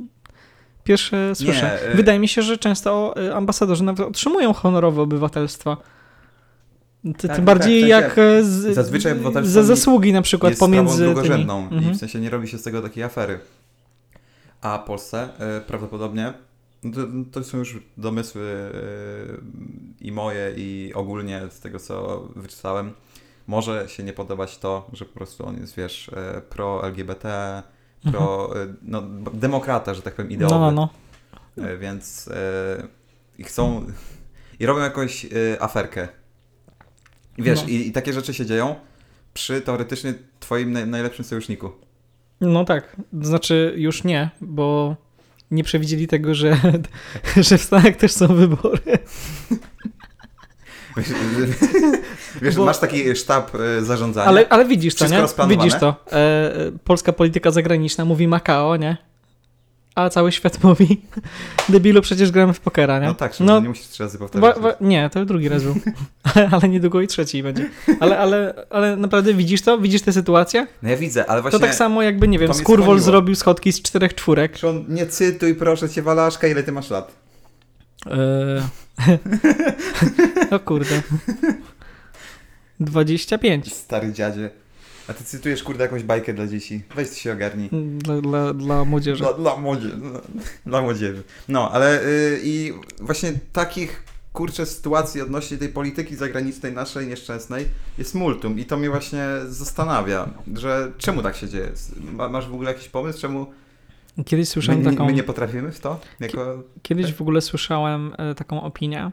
Pierwsze 0.84 1.34
słyszę. 1.34 1.92
e- 1.92 1.96
Wydaje 1.96 2.18
mi 2.18 2.28
się, 2.28 2.42
że 2.42 2.58
często 2.58 3.14
y, 3.22 3.34
ambasadorzy 3.34 3.84
nawet 3.84 4.06
otrzymują 4.06 4.52
honorowe 4.52 5.02
obywatelstwa. 5.02 5.76
Tak, 7.22 7.36
tym 7.36 7.44
bardziej 7.44 7.80
tak, 7.80 7.90
jak 7.90 8.18
e, 8.18 8.44
z, 8.44 8.74
zazwyczaj 8.74 9.14
za 9.42 9.62
zasługi 9.62 10.12
na 10.12 10.22
przykład 10.22 10.50
jest 10.50 10.60
pomiędzy 10.60 10.94
sprawą 10.94 11.12
tymi. 11.14 11.14
drugorzędną 11.14 11.68
i 11.70 11.74
Mhm. 11.74 11.94
w 11.94 11.98
sensie 11.98 12.20
nie 12.20 12.30
robi 12.30 12.48
się 12.48 12.58
z 12.58 12.62
tego 12.62 12.82
takiej 12.82 13.04
afery. 13.04 13.40
A 14.60 14.78
Polsce 14.78 15.28
e, 15.38 15.60
prawdopodobnie, 15.60 16.32
to, 16.82 17.00
to 17.32 17.44
są 17.44 17.58
już 17.58 17.78
domysły 17.96 18.42
e, 18.42 18.78
i 20.00 20.12
moje 20.12 20.52
i 20.56 20.92
ogólnie 20.94 21.40
z 21.50 21.60
tego 21.60 21.78
co 21.78 22.28
wyczytałem, 22.36 22.92
może 23.46 23.88
się 23.88 24.02
nie 24.02 24.12
podobać 24.12 24.58
to, 24.58 24.90
że 24.92 25.04
po 25.04 25.14
prostu 25.14 25.46
on 25.46 25.56
jest, 25.60 25.76
wiesz, 25.76 26.10
e, 26.16 26.40
pro-LGBT, 26.40 27.62
pro, 28.10 28.54
e, 28.62 28.66
no, 28.82 29.02
b- 29.02 29.30
demokrata, 29.34 29.94
że 29.94 30.02
tak 30.02 30.14
powiem, 30.14 30.32
Mhm. 30.32 30.50
No, 30.50 30.56
ideowy. 30.56 30.74
no, 30.76 30.88
no. 31.56 31.78
Więc 31.78 32.28
e, 32.28 32.82
i 33.38 33.44
chcą, 33.44 33.86
i 34.60 34.66
robią 34.66 34.80
jakąś 34.80 35.24
e, 35.24 35.28
aferkę. 35.62 36.08
I 37.38 37.42
wiesz, 37.42 37.62
No. 37.62 37.68
i, 37.68 37.74
i 37.88 37.92
takie 37.92 38.12
rzeczy 38.12 38.34
się 38.34 38.46
dzieją 38.46 38.74
przy 39.34 39.60
teoretycznie 39.60 40.14
twoim 40.40 40.72
naj, 40.72 40.86
najlepszym 40.86 41.24
sojuszniku. 41.24 41.72
No 42.40 42.64
tak, 42.64 42.96
znaczy 43.22 43.74
już 43.76 44.04
nie, 44.04 44.30
bo 44.40 44.96
nie 45.50 45.64
przewidzieli 45.64 46.06
tego, 46.06 46.34
że, 46.34 46.56
że 47.48 47.58
w 47.58 47.62
Stanach 47.62 47.96
też 47.96 48.12
są 48.12 48.26
wybory. 48.26 48.80
Wiesz, 50.96 51.08
wiesz 52.42 52.56
Bo- 52.56 52.64
masz 52.64 52.78
taki 52.78 53.16
sztab 53.16 53.54
e, 53.54 53.84
zarządzania. 53.84 54.26
Ale, 54.26 54.48
ale 54.48 54.64
widzisz 54.64 54.94
to, 54.94 55.06
nie? 55.06 55.24
Widzisz 55.48 55.74
to. 55.74 55.94
E, 56.12 56.16
e, 56.16 56.72
polska 56.84 57.12
polityka 57.12 57.50
zagraniczna 57.50 58.04
mówi 58.04 58.28
Makao, 58.28 58.76
nie? 58.76 58.96
A 59.94 60.10
cały 60.10 60.32
świat 60.32 60.62
mówi 60.64 61.00
debilu, 61.68 62.02
przecież 62.02 62.30
gramy 62.30 62.52
w 62.52 62.60
pokera, 62.60 62.98
nie? 62.98 63.06
No 63.06 63.14
tak, 63.14 63.40
no, 63.40 63.60
nie 63.60 63.68
musisz 63.68 63.86
trzy 63.86 64.02
razy 64.02 64.18
powtarzać. 64.18 64.58
wa, 64.58 64.74
nie, 64.80 65.10
to 65.10 65.24
drugi 65.24 65.48
raz 65.48 65.62
był. 65.62 65.74
ale 66.52 66.68
niedługo 66.68 67.00
i 67.00 67.06
trzeci 67.06 67.42
będzie. 67.42 67.70
Ale, 68.00 68.18
ale, 68.18 68.66
ale 68.70 68.96
naprawdę 68.96 69.34
widzisz 69.34 69.62
to? 69.62 69.78
Widzisz 69.78 70.02
tę 70.02 70.12
sytuację? 70.12 70.66
No 70.82 70.90
ja 70.90 70.96
widzę, 70.96 71.30
ale 71.30 71.42
właśnie... 71.42 71.58
To 71.58 71.66
tak 71.66 71.74
samo 71.74 72.02
jakby, 72.02 72.28
nie 72.28 72.38
wiem, 72.38 72.54
Skurwol 72.54 73.00
zrobił 73.00 73.34
schodki 73.34 73.72
z 73.72 73.82
czterech 73.82 74.14
czwórek. 74.14 74.56
Szymon, 74.56 74.84
nie 74.88 75.06
cytuj 75.06 75.54
proszę 75.54 75.88
cię 75.88 76.02
Walaszka, 76.02 76.46
ile 76.46 76.62
ty 76.62 76.72
masz 76.72 76.90
lat? 76.90 77.12
Eee... 78.06 78.62
o 80.56 80.58
kurde. 80.58 81.02
25. 82.80 83.74
Stary 83.74 84.12
dziadzie. 84.12 84.50
A 85.08 85.12
ty 85.12 85.24
cytujesz 85.24 85.62
kurde 85.62 85.84
jakąś 85.84 86.02
bajkę 86.02 86.34
dla 86.34 86.46
dzieci. 86.46 86.82
Weź 86.94 87.08
ty 87.08 87.16
się 87.16 87.32
ogarnij. 87.32 87.70
Dla, 87.98 88.20
dla, 88.20 88.54
dla 88.54 88.84
młodzieży. 88.84 89.22
Dla, 89.22 89.32
dla, 89.32 89.56
młodzieży, 89.56 89.96
dla, 90.66 90.82
młodzieży. 90.82 91.22
No, 91.48 91.70
ale 91.70 92.06
y, 92.06 92.40
i 92.42 92.72
właśnie 93.00 93.32
takich 93.52 94.04
kurczę 94.32 94.66
sytuacji 94.66 95.22
odnośnie 95.22 95.58
tej 95.58 95.68
polityki 95.68 96.16
zagranicznej 96.16 96.72
naszej 96.72 97.06
nieszczęsnej 97.06 97.66
jest 97.98 98.14
multum 98.14 98.58
i 98.58 98.64
to 98.64 98.76
mnie 98.76 98.90
właśnie 98.90 99.28
zastanawia, 99.48 100.28
że 100.54 100.92
czemu 100.98 101.22
tak 101.22 101.36
się 101.36 101.48
dzieje? 101.48 101.72
Ma, 102.12 102.28
masz 102.28 102.48
w 102.48 102.54
ogóle 102.54 102.72
jakiś 102.72 102.88
pomysł, 102.88 103.20
czemu 103.20 103.46
Kiedyś 104.16 104.42
my, 104.42 104.46
słyszałem 104.46 104.82
nie- 104.82 104.90
taką... 104.90 105.06
my 105.06 105.12
nie 105.12 105.22
potrafimy 105.22 105.72
w 105.72 105.80
to? 105.80 106.00
Jako... 106.20 106.62
Kiedyś 106.82 107.12
w 107.12 107.20
ogóle 107.20 107.40
słyszałem 107.40 108.14
e, 108.18 108.34
taką 108.34 108.62
opinię, 108.62 109.10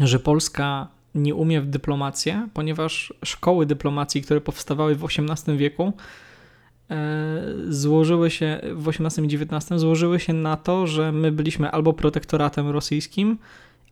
że 0.00 0.18
Polska 0.18 0.88
nie 1.14 1.34
umie 1.34 1.60
w 1.60 1.66
dyplomację, 1.66 2.48
ponieważ 2.54 3.14
szkoły 3.24 3.66
dyplomacji, 3.66 4.22
które 4.22 4.40
powstawały 4.40 4.94
w 4.94 5.04
XVIII 5.04 5.58
wieku, 5.58 5.92
e, 6.90 6.94
złożyły 7.68 8.30
się 8.30 8.60
w 8.74 8.88
XVIII 8.88 9.34
i 9.34 9.42
XIX 9.42 9.80
złożyły 9.80 10.20
się 10.20 10.32
na 10.32 10.56
to, 10.56 10.86
że 10.86 11.12
my 11.12 11.32
byliśmy 11.32 11.70
albo 11.70 11.92
protektoratem 11.92 12.68
rosyjskim, 12.68 13.38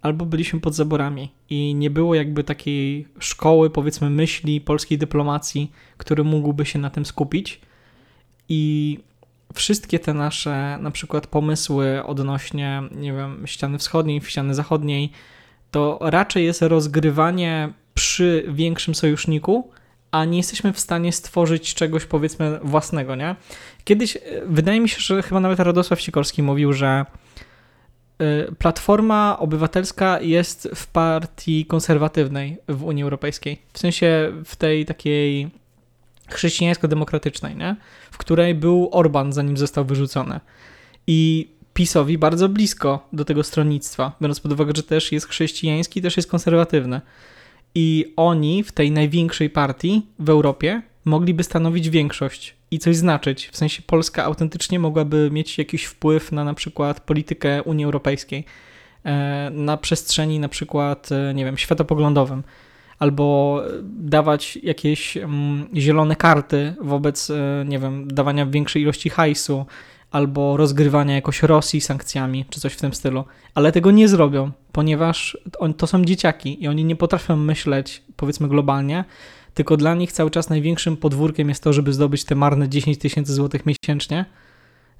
albo 0.02 0.26
byliśmy 0.26 0.60
pod 0.60 0.74
zaborami 0.74 1.30
i 1.50 1.74
nie 1.74 1.90
było 1.90 2.14
jakby 2.14 2.44
takiej 2.44 3.08
szkoły, 3.18 3.70
powiedzmy, 3.70 4.10
myśli 4.10 4.60
polskiej 4.60 4.98
dyplomacji, 4.98 5.72
który 5.96 6.24
mógłby 6.24 6.66
się 6.66 6.78
na 6.78 6.90
tym 6.90 7.06
skupić. 7.06 7.60
I 8.48 8.98
wszystkie 9.54 9.98
te 9.98 10.14
nasze 10.14 10.78
na 10.80 10.90
przykład 10.90 11.26
pomysły 11.26 12.04
odnośnie, 12.04 12.82
nie 12.92 13.12
wiem, 13.12 13.46
ściany 13.46 13.78
wschodniej, 13.78 14.20
ściany 14.20 14.54
zachodniej, 14.54 15.12
to 15.70 15.98
raczej 16.00 16.44
jest 16.44 16.62
rozgrywanie 16.62 17.72
przy 17.94 18.44
większym 18.48 18.94
sojuszniku, 18.94 19.70
a 20.10 20.24
nie 20.24 20.36
jesteśmy 20.36 20.72
w 20.72 20.80
stanie 20.80 21.12
stworzyć 21.12 21.74
czegoś 21.74 22.04
powiedzmy 22.04 22.58
własnego, 22.62 23.14
nie? 23.16 23.36
Kiedyś, 23.84 24.16
e, 24.16 24.20
wydaje 24.46 24.80
mi 24.80 24.88
się, 24.88 25.00
że 25.00 25.22
chyba 25.22 25.40
nawet 25.40 25.60
Radosław 25.60 26.00
Sikorski 26.00 26.42
mówił, 26.42 26.72
że 26.72 27.06
e, 28.18 28.52
Platforma 28.52 29.36
Obywatelska 29.38 30.20
jest 30.20 30.68
w 30.74 30.86
partii 30.86 31.66
konserwatywnej 31.66 32.58
w 32.68 32.84
Unii 32.84 33.02
Europejskiej. 33.02 33.62
W 33.72 33.78
sensie 33.78 34.32
w 34.44 34.56
tej 34.56 34.86
takiej 34.86 35.50
chrześcijańsko-demokratycznej, 36.34 37.56
nie? 37.56 37.76
w 38.10 38.18
której 38.18 38.54
był 38.54 38.88
Orban, 38.92 39.32
zanim 39.32 39.56
został 39.56 39.84
wyrzucony. 39.84 40.40
I 41.06 41.48
PiSowi 41.74 42.18
bardzo 42.18 42.48
blisko 42.48 43.08
do 43.12 43.24
tego 43.24 43.42
stronnictwa, 43.42 44.16
biorąc 44.22 44.40
pod 44.40 44.52
uwagę, 44.52 44.72
że 44.76 44.82
też 44.82 45.12
jest 45.12 45.28
chrześcijański, 45.28 46.02
też 46.02 46.16
jest 46.16 46.30
konserwatywny. 46.30 47.00
I 47.74 48.12
oni 48.16 48.64
w 48.64 48.72
tej 48.72 48.90
największej 48.90 49.50
partii 49.50 50.06
w 50.18 50.30
Europie 50.30 50.82
mogliby 51.04 51.44
stanowić 51.44 51.90
większość 51.90 52.54
i 52.70 52.78
coś 52.78 52.96
znaczyć. 52.96 53.48
W 53.48 53.56
sensie 53.56 53.82
Polska 53.82 54.24
autentycznie 54.24 54.78
mogłaby 54.78 55.30
mieć 55.32 55.58
jakiś 55.58 55.84
wpływ 55.84 56.32
na 56.32 56.44
na 56.44 56.54
przykład 56.54 57.00
politykę 57.00 57.62
Unii 57.62 57.84
Europejskiej, 57.84 58.44
e, 59.04 59.50
na 59.50 59.76
przestrzeni 59.76 60.38
na 60.38 60.48
przykład, 60.48 61.12
e, 61.12 61.34
nie 61.34 61.44
wiem, 61.44 61.58
światopoglądowym 61.58 62.42
albo 63.00 63.62
dawać 63.82 64.58
jakieś 64.62 65.16
mm, 65.16 65.68
zielone 65.76 66.16
karty 66.16 66.74
wobec, 66.80 67.30
e, 67.30 67.64
nie 67.68 67.78
wiem, 67.78 68.08
dawania 68.08 68.46
większej 68.46 68.82
ilości 68.82 69.10
hajsu, 69.10 69.66
albo 70.10 70.56
rozgrywania 70.56 71.14
jakoś 71.14 71.42
Rosji 71.42 71.80
sankcjami, 71.80 72.44
czy 72.50 72.60
coś 72.60 72.72
w 72.72 72.80
tym 72.80 72.94
stylu. 72.94 73.24
Ale 73.54 73.72
tego 73.72 73.90
nie 73.90 74.08
zrobią, 74.08 74.50
ponieważ 74.72 75.38
on, 75.58 75.74
to 75.74 75.86
są 75.86 76.04
dzieciaki 76.04 76.64
i 76.64 76.68
oni 76.68 76.84
nie 76.84 76.96
potrafią 76.96 77.36
myśleć, 77.36 78.02
powiedzmy, 78.16 78.48
globalnie, 78.48 79.04
tylko 79.54 79.76
dla 79.76 79.94
nich 79.94 80.12
cały 80.12 80.30
czas 80.30 80.48
największym 80.48 80.96
podwórkiem 80.96 81.48
jest 81.48 81.62
to, 81.62 81.72
żeby 81.72 81.92
zdobyć 81.92 82.24
te 82.24 82.34
marne 82.34 82.68
10 82.68 82.98
tysięcy 82.98 83.34
złotych 83.34 83.62
miesięcznie 83.66 84.24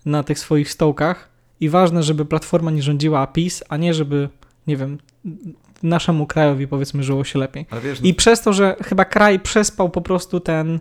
na 0.05 0.23
tych 0.23 0.39
swoich 0.39 0.71
stołkach. 0.71 1.29
I 1.61 1.69
ważne, 1.69 2.03
żeby 2.03 2.25
platforma 2.25 2.71
nie 2.71 2.83
rządziła 2.83 3.27
PiS, 3.27 3.65
a 3.69 3.77
nie 3.77 3.95
żeby, 3.95 4.29
nie 4.67 4.77
wiem, 4.77 4.99
naszemu 5.83 6.27
krajowi 6.27 6.67
powiedzmy 6.69 7.03
żyło 7.03 7.25
się 7.25 7.39
lepiej. 7.39 7.67
Wiesz, 7.83 8.01
I 8.03 8.15
przez 8.15 8.43
to, 8.43 8.53
że 8.53 8.77
chyba 8.85 9.05
kraj 9.05 9.41
przespał 9.41 9.91
po 9.91 10.01
prostu 10.01 10.41
ten, 10.41 10.81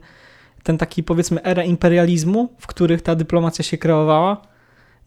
ten 0.64 0.78
taki 0.78 1.04
powiedzmy 1.04 1.44
erę 1.44 1.66
imperializmu, 1.66 2.50
w 2.60 2.68
których 2.68 3.02
ta 3.02 3.16
dyplomacja 3.16 3.64
się 3.64 3.78
kreowała, 3.78 4.42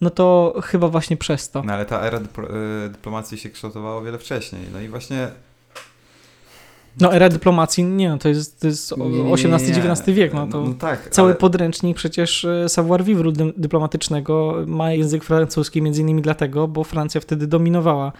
no 0.00 0.10
to 0.10 0.54
chyba 0.64 0.88
właśnie 0.88 1.16
przez 1.16 1.50
to. 1.50 1.62
no 1.62 1.72
ale 1.72 1.84
ta 1.86 2.00
era 2.00 2.20
dyplo, 2.20 2.48
y, 2.86 2.88
dyplomacji 2.90 3.38
się 3.38 3.50
kształtowała 3.50 3.96
o 3.96 4.02
wiele 4.02 4.18
wcześniej. 4.18 4.62
No 4.72 4.80
i 4.80 4.88
właśnie 4.88 5.28
No 7.00 7.14
era 7.14 7.28
dyplomacji, 7.28 7.84
nie 7.84 8.08
no, 8.08 8.18
to 8.18 8.28
jest, 8.28 8.60
to 8.60 8.66
jest 8.66 8.94
XVIII-XIX 9.32 10.14
wiek, 10.16 10.34
no 10.34 10.46
to 10.46 10.60
No, 10.60 10.68
no 10.68 10.74
tak, 10.74 11.10
cały 11.10 11.28
ale, 11.28 11.36
podręcznik 11.38 11.96
przecież 11.96 12.44
e, 12.44 12.68
savoir 12.68 13.04
vivre 13.04 13.32
dy- 13.32 13.52
dyplomatycznego 13.56 14.54
ma 14.66 14.92
język 14.92 15.24
francuski 15.24 15.82
między 15.82 16.00
innymi 16.00 16.22
dlatego, 16.22 16.68
bo 16.68 16.84
Francja 16.84 17.20
wtedy 17.20 17.46
dominowała 17.46 18.12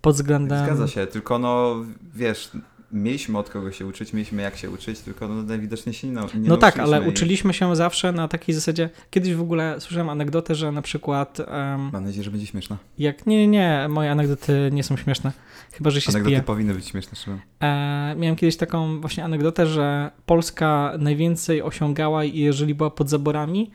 pod 0.00 0.14
względem... 0.14 0.64
Zgadza 0.64 0.88
się, 0.88 1.06
tylko 1.06 1.38
no 1.38 1.76
wiesz, 2.14 2.50
mieliśmy 2.92 3.38
od 3.38 3.50
kogo 3.50 3.72
się 3.72 3.86
uczyć, 3.86 4.12
mieliśmy 4.12 4.42
jak 4.42 4.56
się 4.56 4.70
uczyć, 4.70 5.00
tylko 5.00 5.28
no 5.28 5.42
najwidoczniej 5.42 5.94
się 5.94 6.08
nie, 6.08 6.14
nau- 6.14 6.40
nie 6.40 6.48
No 6.48 6.56
tak, 6.56 6.78
ale 6.78 7.04
i- 7.04 7.08
uczyliśmy 7.08 7.54
się 7.54 7.76
zawsze 7.76 8.12
na 8.12 8.28
takiej 8.28 8.54
zasadzie. 8.54 8.90
Kiedyś 9.10 9.34
w 9.34 9.40
ogóle 9.40 9.76
słyszałem 9.80 10.08
anegdotę, 10.08 10.54
że 10.54 10.72
na 10.72 10.82
przykład 10.82 11.40
em, 11.40 11.90
Mam 11.92 12.04
nadzieję, 12.04 12.24
że 12.24 12.30
będzie 12.30 12.46
śmieszna. 12.46 12.76
jak. 12.98 13.26
Nie, 13.26 13.36
nie, 13.38 13.48
nie, 13.48 13.86
moje 13.88 14.10
anegdoty 14.10 14.70
nie 14.72 14.82
są 14.82 14.96
śmieszne. 14.96 15.32
Chyba, 15.72 15.90
że 15.90 16.00
się 16.00 16.10
Anegdoty 16.10 16.34
spiję. 16.36 16.42
powinny 16.42 16.74
być 16.74 16.86
śmieszne, 16.88 17.16
Szymon. 17.16 17.38
E, 17.60 18.14
miałem 18.18 18.36
kiedyś 18.36 18.56
taką 18.56 19.00
właśnie 19.00 19.24
anegdotę, 19.24 19.66
że 19.66 20.10
Polska 20.26 20.92
najwięcej 20.98 21.62
osiągała, 21.62 22.24
jeżeli 22.24 22.74
była 22.74 22.90
pod 22.90 23.10
zaborami, 23.10 23.70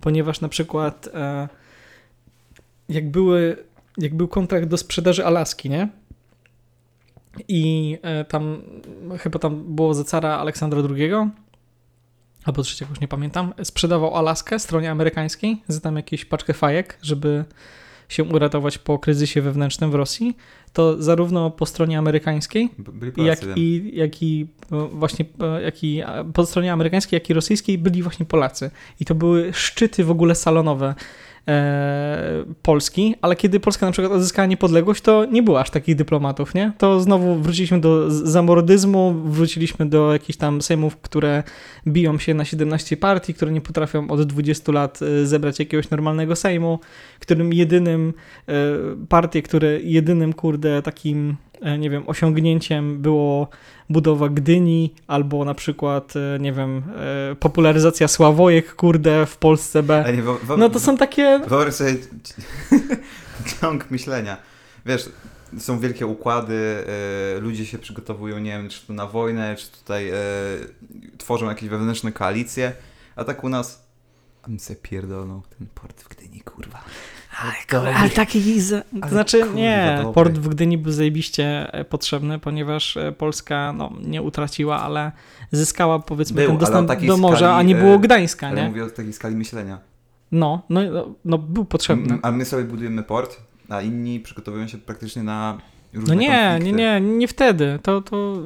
ponieważ 0.00 0.40
na 0.40 0.48
przykład 0.48 1.08
e, 1.14 1.48
jak, 2.88 3.10
były, 3.10 3.56
jak 3.98 4.14
był 4.14 4.28
kontrakt 4.28 4.68
do 4.68 4.76
sprzedaży 4.76 5.26
Alaski, 5.26 5.70
nie? 5.70 5.88
I 7.48 7.98
e, 8.02 8.24
tam, 8.24 8.62
chyba 9.18 9.38
tam 9.38 9.74
było 9.74 9.94
za 9.94 10.04
cara 10.04 10.38
Aleksandra 10.38 10.82
II, 10.96 11.12
albo 12.44 12.62
trzeciego, 12.62 12.90
już 12.90 13.00
nie 13.00 13.08
pamiętam, 13.08 13.54
sprzedawał 13.62 14.16
Alaskę 14.16 14.58
stronie 14.58 14.90
amerykańskiej 14.90 15.62
za 15.68 15.80
tam 15.80 15.96
jakieś 15.96 16.24
paczkę 16.24 16.54
fajek, 16.54 16.98
żeby 17.02 17.44
się 18.08 18.24
uratować 18.24 18.78
po 18.78 18.98
kryzysie 18.98 19.42
wewnętrznym 19.42 19.90
w 19.90 19.94
Rosji, 19.94 20.36
to 20.72 21.02
zarówno 21.02 21.50
po 21.50 21.66
stronie 21.66 21.98
amerykańskiej, 21.98 22.70
jak 23.16 23.38
i, 23.56 23.96
jak 23.96 24.22
i 24.22 24.46
e, 24.72 24.88
właśnie 24.92 25.24
e, 25.40 25.62
jak 25.62 25.84
i 25.84 26.02
po 26.34 26.46
stronie 26.46 26.72
amerykańskiej, 26.72 27.16
jak 27.16 27.30
i 27.30 27.34
rosyjskiej 27.34 27.78
byli 27.78 28.02
właśnie 28.02 28.26
Polacy. 28.26 28.70
I 29.00 29.04
to 29.04 29.14
były 29.14 29.52
szczyty 29.52 30.04
w 30.04 30.10
ogóle 30.10 30.34
salonowe 30.34 30.94
e, 31.48 32.44
Polski, 32.62 33.14
ale 33.22 33.36
kiedy 33.36 33.60
Polska 33.60 33.86
na 33.86 33.92
przykład 33.92 34.12
odzyskała 34.12 34.46
niepodległość, 34.46 35.02
to 35.02 35.24
nie 35.24 35.42
było 35.42 35.60
aż 35.60 35.70
takich 35.70 35.96
dyplomatów, 35.96 36.54
nie? 36.54 36.72
To 36.78 37.00
znowu 37.00 37.34
wróciliśmy 37.34 37.80
do 37.80 38.10
zamordyzmu, 38.10 39.14
wróciliśmy 39.24 39.86
do 39.86 40.12
jakichś 40.12 40.38
tam 40.38 40.62
sejmów, 40.62 40.96
które 40.96 41.42
biją 41.86 42.18
się 42.18 42.34
na 42.34 42.44
17 42.44 42.96
partii, 42.96 43.34
które 43.34 43.52
nie 43.52 43.60
potrafią 43.60 44.10
od 44.10 44.22
20 44.22 44.72
lat 44.72 45.00
e, 45.02 45.26
zebrać 45.26 45.58
jakiegoś 45.58 45.90
normalnego 45.90 46.36
sejmu, 46.36 46.78
którym 47.20 47.52
jedynym 47.52 48.14
e, 48.48 48.52
partie, 49.08 49.42
które 49.42 49.80
jedynym, 49.80 50.32
kurde, 50.32 50.82
takim, 50.82 51.36
nie 51.78 51.90
wiem, 51.90 52.02
osiągnięciem 52.06 53.02
było 53.02 53.48
budowa 53.90 54.28
Gdyni, 54.28 54.94
albo 55.06 55.44
na 55.44 55.54
przykład, 55.54 56.14
e, 56.16 56.38
nie 56.38 56.52
wiem, 56.52 56.82
e, 57.30 57.34
popularyzacja 57.34 58.08
Sławojek, 58.08 58.74
kurde, 58.74 59.26
w 59.26 59.36
Polsce 59.36 59.82
B. 59.82 60.12
Nie, 60.16 60.22
wo- 60.22 60.38
wo- 60.44 60.56
No 60.56 60.70
to 60.70 60.80
są 60.80 60.96
takie... 60.96 61.40
Wyobraź 61.48 61.74
sobie 61.74 61.94
ciąg 63.60 63.90
myślenia. 63.90 64.36
Wiesz, 64.86 65.08
są 65.58 65.78
wielkie 65.80 66.06
układy, 66.06 66.84
e, 67.36 67.40
ludzie 67.40 67.66
się 67.66 67.78
przygotowują, 67.78 68.38
nie 68.38 68.50
wiem, 68.50 68.68
czy 68.68 68.86
to 68.86 68.92
na 68.92 69.06
wojnę, 69.06 69.56
czy 69.56 69.70
tutaj 69.70 70.08
e, 70.10 70.14
tworzą 71.18 71.48
jakieś 71.48 71.68
wewnętrzne 71.68 72.12
koalicje, 72.12 72.72
a 73.16 73.24
tak 73.24 73.44
u 73.44 73.48
nas 73.48 73.88
bym 74.48 74.58
sobie 74.60 74.80
pierdolnął 74.82 75.42
ten 75.58 75.66
port 75.74 76.02
w 76.02 76.08
Gdyni, 76.08 76.40
kurwa. 76.40 76.84
Ale, 77.72 77.94
ale 77.96 78.10
taki, 78.10 78.60
z- 78.60 78.86
Ale 79.00 79.10
znaczy 79.10 79.40
kurwa, 79.40 79.54
nie, 79.54 79.94
dobry. 79.98 80.14
port 80.14 80.38
w 80.38 80.48
Gdyni 80.48 80.78
był 80.78 80.92
zajebiście 80.92 81.72
e, 81.72 81.84
potrzebny, 81.84 82.38
ponieważ 82.38 82.96
e, 82.96 83.12
Polska 83.12 83.72
no, 83.72 83.92
nie 84.06 84.22
utraciła, 84.22 84.80
ale 84.82 85.12
zyskała 85.52 85.98
powiedzmy 85.98 86.36
Był, 86.42 86.48
ten 86.50 86.58
dostęp 86.58 87.06
do 87.06 87.16
morza, 87.16 87.50
a 87.50 87.52
skali, 87.54 87.68
nie 87.68 87.74
było 87.74 87.94
e, 87.94 87.98
Gdańska, 87.98 88.46
Ale 88.48 88.62
nie? 88.62 88.68
mówię 88.68 88.84
o 88.84 88.90
takiej 88.90 89.12
skali 89.12 89.36
myślenia. 89.36 89.78
No, 90.32 90.62
no, 90.70 90.80
no, 90.92 91.14
no 91.24 91.38
był 91.38 91.64
potrzebny. 91.64 92.18
A 92.22 92.30
my 92.30 92.44
sobie 92.44 92.64
budujemy 92.64 93.02
port, 93.02 93.36
a 93.68 93.80
inni 93.82 94.20
przygotowują 94.20 94.68
się 94.68 94.78
praktycznie 94.78 95.22
na 95.22 95.58
No 95.92 96.14
nie, 96.14 96.58
nie, 96.62 96.72
nie, 96.72 97.00
nie 97.00 97.28
wtedy. 97.28 97.78
To, 97.82 98.00
to 98.00 98.36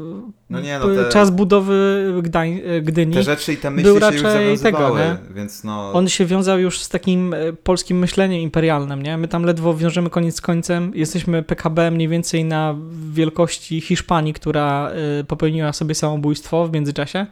No 0.51 0.61
nie, 0.61 0.79
no 0.79 0.87
te- 0.87 1.09
czas 1.09 1.31
budowy 1.31 2.05
Gdań, 2.23 2.61
Gdyni. 2.83 3.15
Te 3.15 3.23
rzeczy 3.23 3.53
i 3.53 3.57
te 3.57 3.71
myśli 3.71 3.85
był 3.85 4.01
się 4.01 4.07
już 4.15 4.23
raczej 4.23 4.59
tego, 4.59 4.97
więc 5.35 5.65
no... 5.65 5.93
On 5.93 6.09
się 6.09 6.27
wiązał 6.27 6.59
już 6.59 6.81
z 6.81 6.89
takim 6.89 7.35
e, 7.35 7.53
polskim 7.53 7.99
myśleniem 7.99 8.41
imperialnym, 8.41 9.03
nie? 9.03 9.19
My 9.19 9.29
tam 9.29 9.45
ledwo 9.45 9.75
wiążemy 9.75 10.11
koniec 10.11 10.37
z 10.37 10.41
końcem. 10.41 10.93
Jesteśmy 10.95 11.43
PKB 11.43 11.91
mniej 11.91 12.09
więcej 12.09 12.45
na 12.45 12.77
wielkości 13.13 13.81
Hiszpanii, 13.81 14.33
która 14.33 14.91
e, 15.21 15.25
popełniła 15.25 15.73
sobie 15.73 15.95
samobójstwo 15.95 16.67
w 16.67 16.73
międzyczasie, 16.73 17.27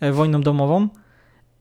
e, 0.00 0.12
wojną 0.12 0.40
domową. 0.40 0.88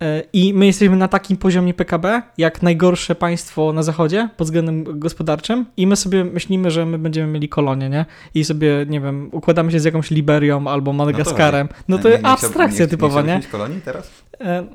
E, 0.02 0.24
I 0.34 0.54
my 0.54 0.66
jesteśmy 0.66 0.96
na 0.96 1.08
takim 1.08 1.38
poziomie 1.38 1.74
PKB, 1.74 2.22
jak 2.38 2.62
najgorsze 2.64 3.16
państwo 3.16 3.74
na 3.74 3.84
zachodzie 3.84 4.30
pod 4.38 4.48
względem 4.48 5.00
gospodarczym 5.00 5.66
i 5.78 5.88
my 5.88 5.96
sobie 5.96 6.24
myślimy, 6.26 6.72
że 6.72 6.86
my 6.86 6.98
będziemy 6.98 7.32
mieli 7.34 7.50
kolonię, 7.50 7.90
nie? 7.90 8.06
I 8.34 8.46
sobie, 8.46 8.86
nie 8.90 9.02
wiem, 9.02 9.30
układamy 9.32 9.72
się 9.72 9.80
z 9.80 9.84
jakąś 9.86 10.12
Liberią 10.12 10.68
albo 10.68 10.94
Madagaskarem. 10.94 11.70
No 11.88 11.98
to, 11.98 12.04
Nie- 12.04 12.14
nie 12.14 12.20
chciałbym- 12.20 12.32
abstrakcja 12.34 12.86
nie- 12.86 12.90
typowa, 12.90 13.22
nie? 13.22 13.28
nie? 13.28 13.36
mieć 13.36 13.48
kolonii 13.48 13.82
teraz? 13.82 14.12
E, 14.42 14.66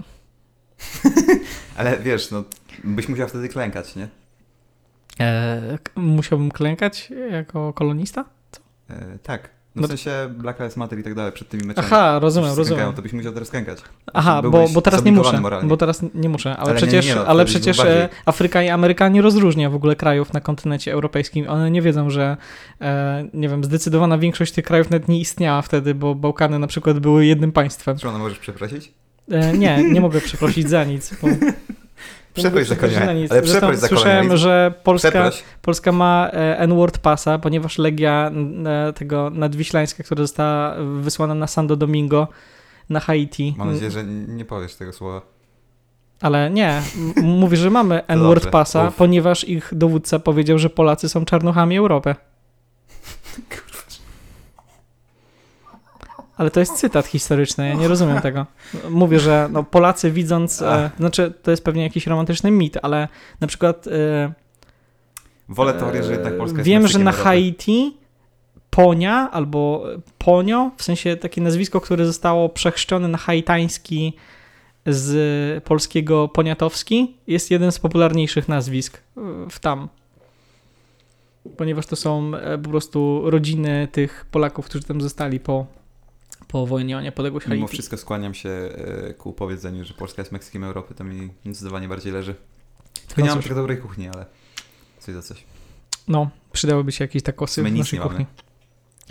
Ale 1.76 1.98
wiesz, 1.98 2.30
no, 2.30 2.44
byś 2.85 3.09
musiał 3.09 3.28
wtedy 3.28 3.48
klękać, 3.48 3.96
nie? 3.96 4.09
E, 5.20 5.78
musiałbym 5.96 6.50
klękać 6.50 7.12
jako 7.30 7.72
kolonista? 7.72 8.24
E, 8.90 9.18
tak. 9.22 9.50
No, 9.76 9.80
No 9.83 9.87
w 9.87 9.90
sensie 9.90 10.11
Black 10.30 10.59
Lives 10.61 10.76
Matter 10.76 10.98
i 10.98 11.02
tak 11.02 11.14
dalej 11.14 11.33
przed 11.33 11.48
tymi 11.48 11.64
meczami. 11.64 11.87
Aha, 11.90 12.18
rozumiem, 12.18 12.54
rozumiem. 12.56 12.92
To 12.92 13.02
byś 13.02 13.12
musiał 13.12 13.33
teraz 13.33 13.50
klękać. 13.50 13.78
Aha, 14.14 14.42
bo, 14.42 14.68
bo 14.68 14.83
teraz 14.83 15.04
nie 15.04 15.12
muszę. 15.12 15.40
moralnie. 15.40 15.68
Bo 15.68 15.76
teraz 15.76 16.02
nie 16.14 16.28
muszę, 16.28 16.50
ale, 16.50 16.61
Ale 16.61 16.70
nie, 16.72 16.76
przecież, 16.76 17.06
nie, 17.06 17.14
no, 17.14 17.26
ale 17.26 17.44
przecież 17.44 17.76
bardziej. 17.76 17.96
e, 17.96 18.09
Afryka 18.26 18.62
i 18.62 18.68
Ameryka 18.68 19.09
nie 19.09 19.22
rozróżnia 19.22 19.70
w 19.70 19.74
ogóle 19.74 19.96
krajów 19.96 20.33
na 20.33 20.40
kontynencie 20.40 20.92
europejskim. 20.92 21.48
One 21.48 21.70
nie 21.70 21.83
wiedzą, 21.83 22.11
że 22.11 22.37
e, 22.80 23.24
nie 23.35 23.48
wiem, 23.48 23.64
zdecydowana 23.64 24.18
większość 24.18 24.52
tych 24.52 24.64
krajów 24.64 24.90
nawet 24.90 25.09
nie 25.09 25.20
istniała 25.20 25.62
wtedy, 25.62 25.94
bo 25.94 26.14
Bałkany 26.14 26.59
na 26.59 26.66
przykład 26.66 26.98
były 26.98 27.26
jednym 27.26 27.52
państwem. 27.52 27.98
Czy 27.98 28.09
ona 28.09 28.18
możesz 28.18 28.38
przeprosić? 28.38 28.92
E, 29.30 29.59
nie, 29.59 29.85
nie 29.92 30.00
mogę 30.00 30.20
przeprosić 30.20 30.68
za 30.68 30.85
nic. 30.85 31.14
Bo, 31.22 31.28
nie 31.28 31.37
Przeproś 32.34 32.66
za 32.68 32.76
kolonializm. 32.76 33.32
Ale 33.32 33.42
przeproś 33.42 33.76
za 33.76 33.88
Słyszałem, 33.88 34.36
że 34.36 34.74
Polska, 34.82 35.08
Przeproś. 35.10 35.42
Polska 35.62 35.92
ma 35.92 36.30
e, 36.32 36.58
N-word 36.58 36.98
pasa, 36.98 37.38
ponieważ 37.38 37.78
Legia 37.78 38.30
e, 38.88 38.92
tego 38.92 39.30
nadwiślańska, 39.30 40.02
która 40.04 40.22
została 40.22 40.74
wysłana 41.00 41.34
na 41.34 41.46
Santo 41.46 41.76
Domingo 41.76 42.28
na 42.90 43.00
Haiti. 43.00 43.54
Mam 43.58 43.72
nadzieję, 43.72 43.90
że 43.90 44.04
nie 44.28 44.44
powiesz 44.44 44.74
tego 44.74 44.92
słowa. 44.92 45.22
Ale 46.20 46.50
nie, 46.50 46.82
m- 47.16 47.24
mówi, 47.24 47.56
że 47.56 47.70
mamy 47.70 48.06
N-word 48.06 48.46
pasa, 48.50 48.88
Uf. 48.88 48.94
ponieważ 48.96 49.44
ich 49.44 49.68
dowódca 49.72 50.18
powiedział, 50.18 50.58
że 50.58 50.70
Polacy 50.70 51.08
są 51.08 51.24
czarnuchami 51.24 51.78
Europy. 51.78 52.14
Ale 56.40 56.50
to 56.50 56.61
jest 56.61 56.74
cytat 56.74 57.07
historyczny, 57.07 57.68
ja 57.68 57.74
nie 57.74 57.88
rozumiem 57.88 58.20
tego. 58.29 58.46
Mówię, 58.90 59.20
że 59.20 59.48
no, 59.53 59.64
Polacy 59.64 60.11
widząc, 60.11 60.62
e, 60.62 60.90
znaczy 60.98 61.33
to 61.42 61.50
jest 61.50 61.64
pewnie 61.64 61.83
jakiś 61.83 62.07
romantyczny 62.07 62.50
mit, 62.50 62.79
ale 62.83 63.09
na 63.40 63.46
przykład 63.46 63.87
e, 63.87 64.33
Wolę 65.48 65.72
teorię, 65.74 66.03
że 66.03 66.12
jednak 66.12 66.38
Polska 66.38 66.59
jest 66.59 66.68
Wiem, 66.68 66.88
że 66.88 66.98
na 66.98 67.11
Europy. 67.11 67.24
Haiti 67.24 67.96
Ponia 68.70 69.31
albo 69.31 69.85
Ponio, 70.18 70.70
w 70.76 70.83
sensie 70.83 71.16
takie 71.16 71.40
nazwisko, 71.40 71.81
które 71.81 72.07
zostało 72.07 72.48
przechrzczone 72.48 73.09
na 73.09 73.18
haitański 73.18 74.16
z 74.87 75.64
polskiego 75.64 76.29
Poniatowski, 76.29 77.16
jest 77.26 77.50
jeden 77.50 77.72
z 77.72 77.79
popularniejszych 77.79 78.48
nazwisk 78.48 79.03
w 79.50 79.59
tam. 79.59 79.88
Ponieważ 81.57 81.87
to 81.87 81.96
są 81.96 82.35
e, 82.35 82.59
po 82.59 82.70
prostu 82.70 83.22
rodziny 83.24 83.88
tych 83.92 84.26
Polaków, 84.31 84.66
którzy 84.66 84.85
tam 84.85 85.00
zostali 85.00 85.40
po, 85.40 85.79
po 86.52 86.66
wojnie 86.66 86.96
o 86.98 87.00
niepodległość 87.00 87.46
Mimo 87.46 87.60
Haiti. 87.66 87.72
wszystko 87.72 87.96
skłaniam 87.96 88.34
się 88.34 88.48
e, 88.48 89.14
ku 89.14 89.32
powiedzeniu, 89.32 89.84
że 89.84 89.94
Polska 89.94 90.22
jest 90.22 90.32
Meksykiem 90.32 90.64
Europy, 90.64 90.94
to 90.94 91.04
mi 91.04 91.30
zdecydowanie 91.44 91.88
bardziej 91.88 92.12
leży. 92.12 92.34
Tylko 93.06 93.20
No 93.20 93.26
nie 93.26 93.32
mam 93.34 93.42
tak 93.42 93.54
dobrej 93.54 93.78
kuchni, 93.78 94.08
ale 94.08 94.26
coś 94.98 95.14
za 95.14 95.22
coś. 95.22 95.44
No, 96.08 96.30
przydałyby 96.52 96.92
się 96.92 97.04
jakieś 97.04 97.22
takosy 97.22 97.62
My 97.62 97.70
w 97.70 97.74
naszej 97.74 97.98
nie 97.98 98.04
mamy. 98.04 98.10
kuchni. 98.18 98.26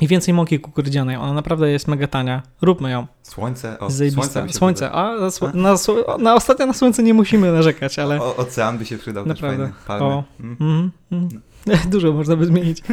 I 0.01 0.07
więcej 0.07 0.33
mąki 0.33 0.59
kukurydzianej. 0.59 1.15
Ona 1.15 1.33
naprawdę 1.33 1.71
jest 1.71 1.87
mega 1.87 2.07
tania. 2.07 2.43
Róbmy 2.61 2.91
ją. 2.91 3.07
Słońce, 3.23 3.79
o, 3.79 3.89
słońce 3.91 4.49
Słońce. 4.53 4.91
A, 4.91 5.15
na, 5.15 5.27
sło- 5.27 5.53
na, 5.55 5.73
sło- 5.73 6.19
na 6.19 6.35
ostatnio 6.35 6.65
na 6.65 6.73
słońce 6.73 7.03
nie 7.03 7.13
musimy 7.13 7.51
narzekać, 7.51 7.99
ale. 7.99 8.21
O, 8.21 8.35
ocean 8.35 8.77
by 8.77 8.85
się 8.85 8.97
przydał 8.97 9.25
Naprawdę. 9.25 9.65
też 9.67 9.75
fajny, 9.75 9.87
palmy. 9.87 10.05
O. 10.15 10.23
Mm. 10.39 10.51
Mhm, 10.61 10.91
mhm. 11.11 11.41
Dużo 11.91 12.13
można 12.13 12.35
by 12.35 12.45
zmienić. 12.45 12.81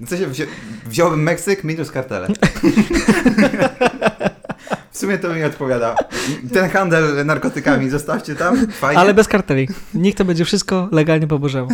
No 0.00 0.06
Co 0.06 0.16
się 0.16 0.26
wzi 0.26 0.42
wziąłbym 0.86 1.22
Meksyk 1.22 1.64
minus 1.64 1.90
kartele. 1.90 2.28
w 4.90 4.98
sumie 4.98 5.18
to 5.18 5.34
mi 5.34 5.44
odpowiada. 5.44 5.96
Ten 6.52 6.70
handel 6.70 7.26
narkotykami 7.26 7.90
zostawcie 7.90 8.34
tam, 8.34 8.66
fajnie. 8.66 9.00
Ale 9.00 9.14
bez 9.14 9.28
karteli. 9.28 9.68
Niech 9.94 10.14
to 10.14 10.24
będzie 10.24 10.44
wszystko 10.44 10.88
legalnie 10.92 11.26
po 11.26 11.38
Bożemu. 11.38 11.68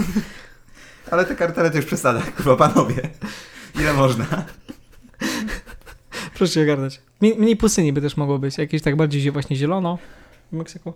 Ale 1.11 1.25
te 1.25 1.37
kartele 1.37 1.71
to 1.71 1.77
już 1.77 1.87
przesada, 1.87 2.23
kurwa 2.37 2.57
panowie. 2.57 3.09
Ile 3.81 3.93
można? 3.93 4.25
Proszę 6.35 6.53
się 6.53 6.63
ogarnąć. 6.63 7.01
Mniej 7.21 7.57
pustyni 7.57 7.93
by 7.93 8.01
też 8.01 8.17
mogło 8.17 8.39
być. 8.39 8.59
Jakieś 8.59 8.83
tak 8.83 8.97
bardziej 8.97 9.23
zie- 9.23 9.33
właśnie 9.33 9.57
zielono 9.57 9.99
w 10.53 10.57
Meksyku. 10.57 10.93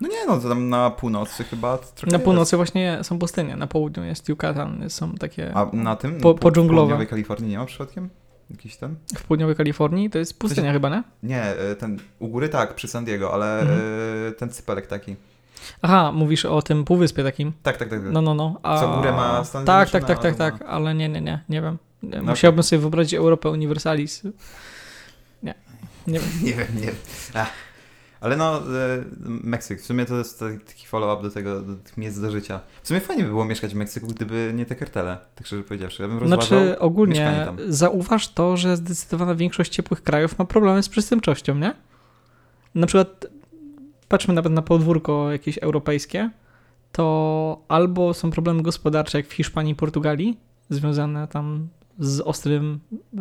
No 0.00 0.08
nie 0.08 0.26
no, 0.26 0.40
to 0.40 0.48
tam 0.48 0.68
na 0.68 0.90
północy 0.90 1.44
chyba 1.44 1.78
trochę 1.78 2.10
Na 2.10 2.16
jest. 2.16 2.24
północy 2.24 2.56
właśnie 2.56 2.98
są 3.02 3.18
pustynie. 3.18 3.56
Na 3.56 3.66
południu 3.66 4.04
jest 4.04 4.28
Yucatan. 4.28 4.90
Są 4.90 5.14
takie... 5.14 5.52
A 5.54 5.66
na 5.72 5.96
tym? 5.96 6.20
Po- 6.20 6.34
Po, 6.34 6.40
podżunglowe. 6.40 6.76
W 6.76 6.88
południowej 6.88 7.06
Kalifornii 7.06 7.50
nie 7.50 7.58
ma 7.58 7.66
przypadkiem? 7.66 8.10
Jakiś 8.50 8.76
ten? 8.76 8.94
W 9.18 9.22
południowej 9.24 9.56
Kalifornii 9.56 10.10
to 10.10 10.18
jest 10.18 10.38
pustynia 10.38 10.72
chyba, 10.72 10.88
nie? 10.88 11.02
Nie, 11.22 11.42
e, 11.42 11.76
ten 11.76 11.98
u 12.18 12.28
góry 12.28 12.48
tak, 12.48 12.74
przy 12.74 12.88
San 12.88 13.04
Diego, 13.04 13.32
ale 13.34 13.60
Mhm. 13.60 13.80
e, 14.28 14.32
ten 14.32 14.50
cypelek 14.50 14.86
taki. 14.86 15.16
Aha, 15.82 16.12
mówisz 16.12 16.44
o 16.44 16.62
tym 16.62 16.84
półwyspie 16.84 17.24
takim. 17.24 17.52
Tak, 17.62 17.76
tak, 17.76 17.88
tak. 17.88 18.00
tak. 18.02 18.12
No, 18.12 18.22
no, 18.22 18.34
no. 18.34 18.60
A... 18.62 18.80
Co 18.80 18.96
górę 18.96 19.12
ma 19.12 19.44
Stany 19.44 19.66
Tak, 19.66 19.90
tak, 19.90 20.04
tak, 20.04 20.18
tak, 20.18 20.36
tak, 20.36 20.62
ale 20.68 20.94
nie, 20.94 21.08
nie, 21.08 21.20
nie, 21.20 21.40
nie 21.48 21.62
wiem. 21.62 21.78
No 22.02 22.22
Musiałbym 22.22 22.62
sobie 22.62 22.80
wyobrazić 22.80 23.14
Europę 23.14 23.50
Universalis. 23.50 24.22
Nie, 25.42 25.54
nie 26.06 26.20
wiem. 26.20 26.28
Nie 26.42 26.52
wiem, 26.52 26.66
nie. 26.80 26.92
Ach. 27.34 27.50
Ale 28.20 28.36
no, 28.36 28.58
e, 28.58 28.62
Meksyk, 29.24 29.80
w 29.80 29.84
sumie 29.84 30.04
to 30.04 30.18
jest 30.18 30.44
taki 30.66 30.86
follow-up 30.86 31.22
do 31.22 31.30
tego, 31.30 31.60
do 31.60 31.76
tych 31.76 31.96
miejsc 31.96 32.20
do 32.20 32.30
życia. 32.30 32.60
W 32.82 32.88
sumie 32.88 33.00
fajnie 33.00 33.22
by 33.22 33.28
było 33.28 33.44
mieszkać 33.44 33.72
w 33.74 33.76
Meksyku, 33.76 34.06
gdyby 34.06 34.52
nie 34.54 34.66
te 34.66 34.74
kartele, 34.74 35.18
tak 35.34 35.46
szczerze 35.46 35.62
powiedziawszy. 35.62 36.02
Ja 36.02 36.08
bym 36.08 36.26
Znaczy 36.26 36.78
ogólnie 36.78 37.42
tam. 37.46 37.56
zauważ 37.68 38.28
to, 38.28 38.56
że 38.56 38.76
zdecydowana 38.76 39.34
większość 39.34 39.72
ciepłych 39.72 40.02
krajów 40.02 40.38
ma 40.38 40.44
problemy 40.44 40.82
z 40.82 40.88
przestępczością, 40.88 41.54
nie? 41.54 41.74
Na 42.74 42.86
przykład 42.86 43.26
patrzmy 44.08 44.34
nawet 44.34 44.52
na 44.52 44.62
podwórko 44.62 45.32
jakieś 45.32 45.58
europejskie, 45.58 46.30
to 46.92 47.64
albo 47.68 48.14
są 48.14 48.30
problemy 48.30 48.62
gospodarcze 48.62 49.18
jak 49.18 49.26
w 49.26 49.32
Hiszpanii 49.32 49.72
i 49.72 49.76
Portugalii, 49.76 50.38
związane 50.70 51.28
tam 51.28 51.68
z 51.98 52.20
ostrym, 52.20 52.80
e, 53.18 53.20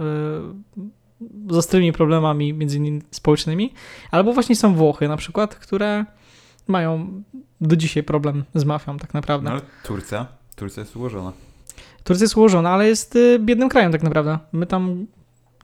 z 1.49 1.55
ostrymi 1.57 1.93
problemami 1.93 2.53
między 2.53 2.77
innymi 2.77 3.01
społecznymi, 3.11 3.73
albo 4.11 4.33
właśnie 4.33 4.55
są 4.55 4.73
Włochy 4.73 5.07
na 5.07 5.17
przykład, 5.17 5.55
które 5.55 6.05
mają 6.67 7.23
do 7.61 7.75
dzisiaj 7.75 8.03
problem 8.03 8.43
z 8.55 8.63
mafią 8.63 8.97
tak 8.97 9.13
naprawdę. 9.13 9.49
No 9.49 9.51
ale 9.51 9.61
Turcja, 9.83 10.27
Turcja 10.55 10.81
jest 10.81 10.95
ułożona. 10.95 11.31
Turcja 12.03 12.23
jest 12.23 12.37
ułożona, 12.37 12.69
ale 12.69 12.87
jest 12.87 13.15
y, 13.15 13.39
biednym 13.39 13.69
krajem 13.69 13.91
tak 13.91 14.03
naprawdę. 14.03 14.39
My 14.51 14.65
tam, 14.65 15.05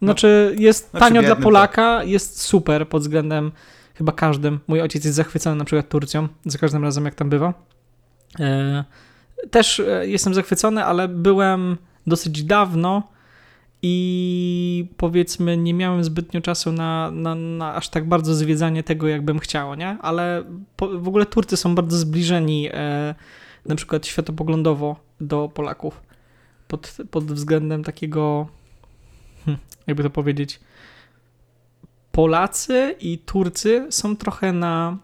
znaczy 0.02 0.56
jest 0.60 0.90
znaczy 0.90 1.06
tanio 1.06 1.22
dla 1.22 1.30
biednym, 1.30 1.44
Polaka, 1.44 2.04
jest 2.04 2.42
super 2.42 2.90
pod 2.90 3.02
względem 3.02 3.52
chyba 3.94 4.12
każdym. 4.12 4.60
Mój 4.68 4.82
ojciec 4.82 5.06
jest 5.06 5.16
zachwycony 5.16 5.56
na 5.56 5.66
przykład 5.66 5.90
Turcją, 5.90 6.28
za 6.46 6.58
każdym 6.58 6.84
razem 6.84 7.06
jak 7.06 7.16
tam 7.16 7.30
bywa. 7.30 7.54
E, 8.40 8.84
też 9.52 9.80
e, 9.80 10.08
jestem 10.08 10.34
zachwycony, 10.34 10.86
ale 10.86 11.08
byłem 11.08 11.78
dosyć 12.08 12.44
dawno 12.44 13.04
i 13.82 14.86
powiedzmy 14.98 15.58
nie 15.58 15.74
miałem 15.74 16.04
zbytnio 16.04 16.42
czasu 16.42 16.72
na, 16.72 17.12
na, 17.12 17.36
na 17.36 17.76
aż 17.76 17.90
tak 17.90 18.08
bardzo 18.08 18.36
zwiedzanie 18.36 18.84
tego, 18.84 19.08
jak 19.08 19.26
bym 19.26 19.40
chciał, 19.40 19.76
nie? 19.76 19.98
Ale 20.02 20.44
po, 20.76 21.00
w 21.00 21.08
ogóle 21.08 21.26
Turcy 21.26 21.58
są 21.58 21.76
bardzo 21.76 21.98
zbliżeni 21.98 22.70
e, 22.74 23.16
na 23.66 23.76
przykład 23.76 24.08
światopoglądowo 24.08 24.96
do 25.22 25.50
Polaków. 25.54 26.02
Pod, 26.68 26.98
pod 27.12 27.32
względem 27.32 27.84
takiego, 27.84 28.48
hm, 29.46 29.58
jakby 29.88 30.04
to 30.04 30.10
powiedzieć, 30.10 30.60
Polacy 32.12 32.96
i 33.00 33.18
Turcy 33.18 33.88
są 33.90 34.16
trochę 34.16 34.54
na 34.54 34.98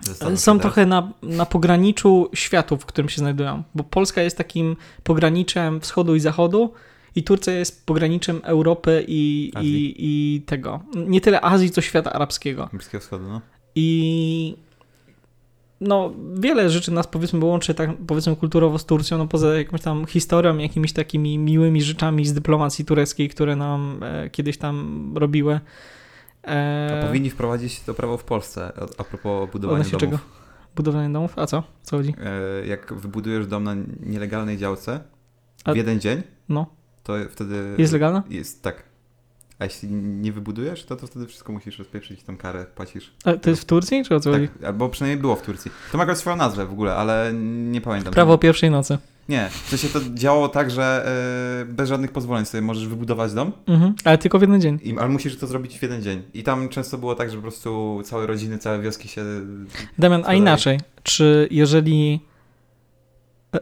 Zastanów 0.00 0.40
są 0.40 0.58
trochę 0.58 0.86
na, 0.86 1.12
na 1.22 1.46
pograniczu 1.46 2.30
światów, 2.34 2.82
w 2.82 2.86
którym 2.86 3.08
się 3.08 3.18
znajdują, 3.18 3.62
bo 3.74 3.84
Polska 3.84 4.22
jest 4.22 4.38
takim 4.38 4.76
pograniczem 5.02 5.80
wschodu 5.80 6.14
i 6.14 6.20
zachodu 6.20 6.72
i 7.16 7.22
Turcja 7.22 7.52
jest 7.52 7.86
pograniczem 7.86 8.40
Europy 8.44 9.04
i, 9.08 9.52
i, 9.62 9.94
i 9.98 10.40
tego. 10.46 10.80
Nie 11.06 11.20
tyle 11.20 11.40
Azji, 11.40 11.70
co 11.70 11.80
świata 11.80 12.12
arabskiego. 12.12 12.68
Bliskiego 12.72 13.00
Wschodu, 13.00 13.24
no. 13.28 13.40
I 13.74 14.56
no, 15.80 16.12
wiele 16.34 16.70
rzeczy 16.70 16.92
nas 16.92 17.06
powiedzmy 17.06 17.44
łączy 17.44 17.74
tak 17.74 17.90
powiedzmy 18.06 18.36
kulturowo 18.36 18.78
z 18.78 18.86
Turcją, 18.86 19.18
no 19.18 19.26
poza 19.26 19.58
jakąś 19.58 19.80
tam 19.80 20.06
historią, 20.06 20.58
jakimiś 20.58 20.92
takimi 20.92 21.38
miłymi 21.38 21.82
rzeczami 21.82 22.26
z 22.26 22.32
dyplomacji 22.34 22.84
tureckiej, 22.84 23.28
które 23.28 23.56
nam 23.56 24.00
e, 24.02 24.30
kiedyś 24.30 24.58
tam 24.58 25.12
robiły. 25.16 25.60
E, 26.44 27.00
A 27.02 27.06
powinni 27.06 27.30
wprowadzić 27.30 27.80
to 27.80 27.94
prawo 27.94 28.16
w 28.18 28.24
Polsce, 28.24 28.72
a, 28.76 28.82
a 29.00 29.04
propos 29.04 29.50
budowania 29.52 29.84
domów. 29.84 30.00
czego? 30.00 30.18
Budowanie 30.76 31.12
domów? 31.12 31.38
A 31.38 31.46
co? 31.46 31.62
Co 31.82 31.96
chodzi? 31.96 32.14
E, 32.62 32.66
jak 32.66 32.94
wybudujesz 32.94 33.46
dom 33.46 33.64
na 33.64 33.74
nielegalnej 34.00 34.58
działce 34.58 35.00
A- 35.64 35.72
w 35.72 35.76
jeden 35.76 36.00
dzień, 36.00 36.22
No. 36.48 36.66
To 37.06 37.14
wtedy... 37.30 37.74
Jest 37.78 37.92
legalna? 37.92 38.22
Jest, 38.30 38.62
tak. 38.62 38.82
A 39.58 39.64
jeśli 39.64 39.88
nie 39.92 40.32
wybudujesz, 40.32 40.84
to, 40.84 40.96
to 40.96 41.06
wtedy 41.06 41.26
wszystko 41.26 41.52
musisz 41.52 41.78
rozpieprzyć, 41.78 42.22
tam 42.22 42.36
karę 42.36 42.66
płacisz. 42.74 43.12
A 43.24 43.32
to 43.32 43.50
jest 43.50 43.62
w 43.62 43.64
Turcji, 43.64 44.04
czy 44.04 44.14
o 44.14 44.20
co 44.20 44.32
chodzi? 44.32 44.48
Tak, 44.48 44.64
albo 44.64 44.88
przynajmniej 44.88 45.20
było 45.20 45.36
w 45.36 45.42
Turcji. 45.42 45.70
To 45.92 45.98
ma 45.98 46.02
akurat 46.02 46.18
swoją 46.18 46.36
nazwę 46.36 46.66
w 46.66 46.72
ogóle, 46.72 46.94
ale 46.96 47.32
nie 47.70 47.80
pamiętam. 47.80 48.12
Prawo 48.12 48.38
pierwszej 48.38 48.70
nocy. 48.70 48.98
Nie, 49.28 49.48
w 49.64 49.68
sensie 49.68 49.88
to 49.88 50.00
działało 50.14 50.48
tak, 50.48 50.70
że 50.70 51.08
e, 51.68 51.72
bez 51.72 51.88
żadnych 51.88 52.12
pozwoleń 52.12 52.44
sobie 52.44 52.62
możesz 52.62 52.88
wybudować 52.88 53.32
dom, 53.32 53.52
Mhm. 53.66 53.94
Ale 54.04 54.18
tylko 54.18 54.38
w 54.38 54.42
jeden 54.42 54.60
dzień. 54.60 54.78
i, 54.82 54.98
ale 54.98 55.08
musisz 55.08 55.38
to 55.38 55.46
zrobić 55.46 55.78
w 55.78 55.82
jeden 55.82 56.02
dzień. 56.02 56.22
I 56.34 56.42
tam 56.42 56.68
często 56.68 56.98
było 56.98 57.14
tak, 57.14 57.30
że 57.30 57.36
po 57.36 57.42
prostu 57.42 58.00
całe 58.04 58.26
rodziny, 58.26 58.58
całe 58.58 58.80
wioski 58.80 59.08
się... 59.08 59.24
Damian, 59.98 60.22
a 60.26 60.34
inaczej, 60.34 60.80
czy 61.02 61.48
jeżeli 61.50 62.20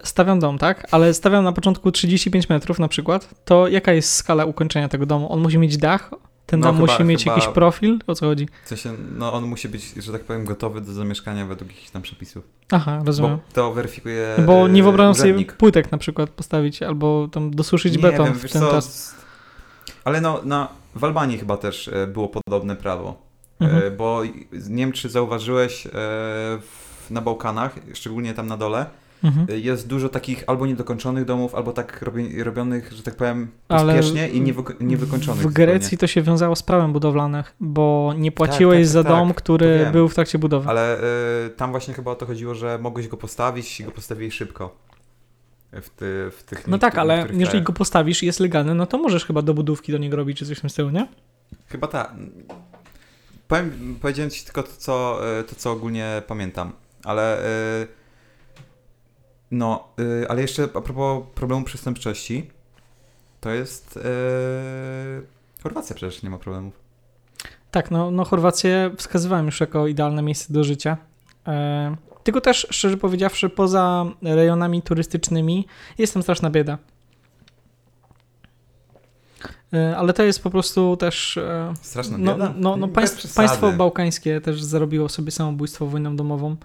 stawiam 0.05 0.39
dom, 0.41 0.59
tak? 0.59 0.87
Ale 0.91 1.15
stawiam 1.15 1.45
na 1.45 1.53
początku 1.53 1.93
35 1.93 2.49
metrów 2.49 2.79
na 2.79 2.89
przykład, 2.89 3.29
to 3.45 3.69
jaka 3.69 3.93
jest 3.93 4.13
skala 4.15 4.45
ukończenia 4.45 4.89
tego 4.89 5.07
domu? 5.07 5.33
On 5.33 5.41
musi 5.41 5.59
mieć 5.59 5.77
dach? 5.77 6.11
Ten 6.47 6.61
No 6.61 6.67
dom 6.67 6.77
chyba- 6.77 6.93
musi 6.93 7.05
mieć 7.05 7.25
chyba- 7.25 7.37
jakiś 7.37 7.49
profil? 7.49 7.99
O 8.07 8.15
co 8.15 8.27
chodzi? 8.27 8.49
W 8.65 8.69
sensie, 8.69 8.93
no 9.17 9.33
on 9.33 9.45
musi 9.45 9.69
być, 9.69 9.95
że 9.95 10.13
tak 10.13 10.25
powiem, 10.25 10.45
gotowy 10.45 10.81
do 10.81 10.93
zamieszkania 10.93 11.47
według 11.47 11.71
jakichś 11.71 11.91
tam 11.91 12.03
przepisów. 12.03 12.45
Aha, 12.73 13.03
rozumiem. 13.05 13.37
Bo 13.37 13.43
to 13.55 13.73
weryfikuje 13.73 14.37
Bo, 14.47 14.69
nie 14.69 14.81
e, 14.81 14.83
wyobrażam 14.85 15.15
sobie 15.15 15.45
płytek 15.45 15.93
na 15.93 15.99
przykład 15.99 16.31
postawić 16.31 16.83
albo 16.83 17.29
tam 17.33 17.51
dosuszyć 17.51 17.97
Nie 17.97 18.03
beton 18.03 18.27
wiem, 18.27 18.35
w 18.35 18.53
ten 18.53 18.63
co, 18.63 18.71
czas. 18.71 19.15
Ale 20.05 20.21
no, 20.21 20.41
na, 20.45 20.69
w 20.95 21.05
Albanii 21.05 21.39
chyba 21.39 21.57
też 21.57 21.89
e, 21.89 22.07
było 22.07 22.29
podobne 22.29 22.77
prawo. 22.77 23.23
Mhm. 23.61 23.83
E, 23.83 23.91
Bo 23.91 24.25
i- 24.25 24.47
nie 24.53 24.83
wiem, 24.85 24.93
czy 24.93 25.09
zauważyłeś 25.09 25.89
na 27.11 27.21
Bałkanach, 27.21 27.75
szczególnie 27.95 28.35
tam 28.35 28.47
na 28.47 28.57
dole, 28.57 28.87
Mhm. 29.25 29.47
e, 29.51 29.59
jest 29.59 29.89
dużo 29.89 30.09
takich 30.09 30.45
albo 30.47 30.67
niedokończonych 30.67 31.25
domów, 31.25 31.55
albo 31.55 31.73
tak 31.73 32.03
robi, 32.03 32.43
robionych, 32.43 32.93
że 32.93 33.03
tak 33.03 33.17
powiem, 33.17 33.49
Ale 33.69 33.95
pospiesznie 33.97 34.29
i 34.29 34.43
niewyko- 34.43 34.75
niewykończonych. 34.81 35.43
W 35.43 35.53
Grecji 35.53 35.99
to 35.99 36.07
się 36.07 36.23
wiązało 36.23 36.57
z 36.57 36.63
prawem 36.63 36.93
budowlanym, 36.93 37.43
bo 37.61 38.15
nie 38.19 38.33
płaciłeś 38.33 38.79
tak, 38.87 38.93
za 38.93 39.03
tak, 39.03 39.13
dom, 39.13 39.29
to 39.29 39.35
który 39.35 39.89
był 39.93 40.09
w 40.09 40.15
trakcie 40.15 40.39
budowy. 40.39 40.69
Ale 40.69 40.99
e, 41.47 41.51
tam 41.51 41.71
właśnie 41.71 41.95
chyba 41.95 42.11
o 42.11 42.15
to 42.15 42.27
chodziło, 42.27 42.55
że 42.55 42.79
mogłeś 42.79 43.09
go 43.09 43.17
postawić 43.17 43.81
i 43.81 43.85
go 43.85 43.91
postawiłeś 43.91 44.35
szybko. 44.35 44.77
W, 45.83 45.89
ty, 45.91 46.31
w 46.39 46.43
tych 46.43 46.69
No 46.69 46.79
tak, 46.79 46.99
ale 46.99 47.17
jeżeli 47.17 47.45
krajach. 47.45 47.63
go 47.63 47.73
postawisz 47.73 48.23
i 48.23 48.27
jest 48.27 48.41
legalny, 48.41 48.75
no 48.75 48.87
to 48.87 48.99
możesz 48.99 49.25
chyba 49.25 49.43
do 49.43 49.55
budówki 49.55 49.93
do 49.93 49.99
niego 49.99 50.17
robić 50.17 50.39
czy 50.39 50.47
coś 50.47 50.59
w 50.59 50.61
tym 50.61 50.71
stylu, 50.71 50.91
nie? 50.91 51.07
Chyba 51.67 51.87
tak. 51.87 52.13
Powiem, 53.49 53.97
powiedziałem 54.03 54.31
ci 54.31 54.45
tylko 54.45 54.63
to 54.63 54.69
co, 54.79 55.21
e, 55.39 55.45
to, 55.45 55.55
co 55.55 55.73
ogólnie 55.73 56.23
pamiętam, 56.27 56.73
ale 57.05 57.39
e, 57.83 57.87
no, 59.55 59.89
e, 60.23 60.31
ale 60.31 60.43
jeszcze 60.43 60.65
a 60.65 60.81
propos 60.81 61.25
problemu 61.35 61.65
przestępczości, 61.65 62.51
to 63.41 63.51
jest 63.51 63.97
e, 63.97 64.01
Chorwacja 65.63 65.97
przecież 65.97 66.23
nie 66.23 66.31
ma 66.31 66.39
problemów. 66.39 66.75
Tak, 67.71 67.91
no, 67.91 68.11
no 68.11 68.25
Chorwację 68.25 68.91
wskazywałem 68.97 69.47
już 69.47 69.61
jako 69.61 69.87
idealne 69.87 70.23
miejsce 70.23 70.53
do 70.53 70.65
życia. 70.65 70.97
E, 71.47 71.97
tylko 72.25 72.41
też, 72.41 72.67
szczerze 72.71 72.97
powiedziawszy, 72.97 73.49
poza 73.49 74.05
rejonami 74.23 74.83
turystycznymi 74.83 75.67
jest 75.99 76.15
tam 76.15 76.23
straszna 76.23 76.51
bieda. 76.51 76.79
E, 79.73 79.97
ale 79.97 80.13
to 80.13 80.23
jest 80.23 80.43
po 80.43 80.51
prostu 80.51 80.97
też... 80.97 81.37
E, 81.37 81.75
Straszna 81.83 82.19
no, 82.19 82.33
bieda? 82.33 82.55
no, 82.57 82.77
no 82.77 82.87
Bez 82.87 82.95
państw, 82.95 83.35
państwo 83.35 83.73
bałkańskie 83.73 84.41
też 84.41 84.63
zarobiło 84.63 85.09
sobie 85.09 85.31
samobójstwo 85.31 85.87
wojną 85.87 86.17
domową. 86.17 86.57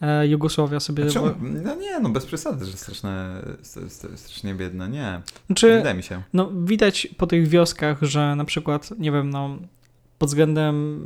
E, 0.00 0.26
Jugosławia 0.26 0.80
sobie... 0.80 1.06
Czemu? 1.06 1.26
No 1.40 1.74
nie, 1.74 2.00
no 2.00 2.08
bez 2.08 2.26
przesady, 2.26 2.64
że 2.64 2.72
straszne, 2.76 3.42
st- 3.62 3.92
st- 3.92 4.18
strasznie 4.18 4.54
biedne, 4.54 4.88
nie. 4.88 4.98
Nie 5.00 5.20
Znaczy, 5.46 5.76
wydaje 5.76 5.96
mi 5.96 6.02
się. 6.02 6.22
No, 6.32 6.50
widać 6.64 7.08
po 7.16 7.26
tych 7.26 7.48
wioskach, 7.48 7.98
że 8.02 8.36
na 8.36 8.44
przykład, 8.44 8.90
nie 8.98 9.12
wiem, 9.12 9.30
no, 9.30 9.58
pod 10.18 10.28
względem, 10.28 11.00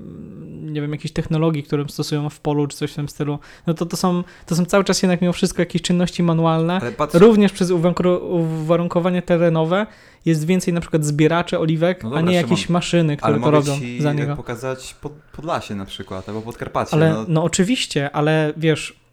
nie 0.74 0.80
wiem, 0.80 0.92
jakiejś 0.92 1.12
technologii, 1.12 1.62
którą 1.62 1.88
stosują 1.88 2.30
w 2.30 2.40
polu, 2.40 2.66
czy 2.66 2.76
coś 2.76 2.92
w 2.92 2.94
tym 2.94 3.08
stylu, 3.08 3.38
no 3.66 3.74
to 3.74 3.86
to 3.86 3.96
są, 3.96 4.24
to 4.46 4.56
są 4.56 4.64
cały 4.64 4.84
czas 4.84 5.02
jednak 5.02 5.20
mimo 5.20 5.32
wszystko 5.32 5.62
jakieś 5.62 5.82
czynności 5.82 6.22
manualne. 6.22 6.80
Patrz, 6.96 7.14
Również 7.14 7.52
przez 7.52 7.70
uwarunkowanie 7.70 9.22
terenowe 9.22 9.86
jest 10.24 10.46
więcej 10.46 10.74
na 10.74 10.80
przykład 10.80 11.04
zbieraczy 11.04 11.58
oliwek, 11.58 12.02
No 12.02 12.08
a 12.08 12.12
dobra, 12.12 12.30
nie 12.30 12.38
Szymon, 12.38 12.50
jakieś 12.50 12.68
maszyny, 12.68 13.16
które 13.16 13.40
to 13.40 13.50
robią 13.50 13.78
ci 13.78 14.02
za 14.02 14.12
niego. 14.12 14.36
pokazać 14.36 14.94
pod, 14.94 15.12
Podlasie 15.12 15.74
na 15.74 15.84
przykład, 15.84 16.28
albo 16.28 16.42
Podkarpacie. 16.42 16.94
Ale 16.94 17.10
no, 17.10 17.24
no 17.28 17.44
oczywiście, 17.44 18.10
ale 18.16 18.52
wiesz, 18.56 19.03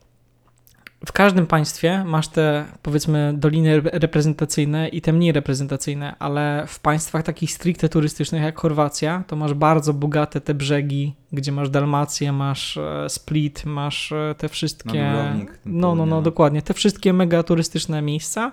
w 1.05 1.11
każdym 1.11 1.47
państwie 1.47 2.03
masz 2.05 2.27
te 2.27 2.65
powiedzmy 2.81 3.33
doliny 3.37 3.75
re- 3.75 3.89
reprezentacyjne 3.93 4.89
i 4.89 5.01
te 5.01 5.13
mniej 5.13 5.31
reprezentacyjne, 5.31 6.15
ale 6.19 6.63
w 6.67 6.79
państwach 6.79 7.23
takich 7.23 7.51
stricte 7.51 7.89
turystycznych 7.89 8.41
jak 8.41 8.59
Chorwacja, 8.59 9.23
to 9.27 9.35
masz 9.35 9.53
bardzo 9.53 9.93
bogate 9.93 10.41
te 10.41 10.53
brzegi, 10.53 11.15
gdzie 11.31 11.51
masz 11.51 11.69
Dalmację, 11.69 12.31
masz 12.31 12.77
e, 12.77 13.09
Split, 13.09 13.65
masz 13.65 14.11
e, 14.11 14.35
te 14.37 14.49
wszystkie. 14.49 15.13
No, 15.65 15.95
no, 15.95 16.05
no. 16.05 16.21
dokładnie. 16.21 16.61
Te 16.61 16.73
wszystkie 16.73 17.13
mega 17.13 17.43
turystyczne 17.43 18.01
miejsca. 18.01 18.51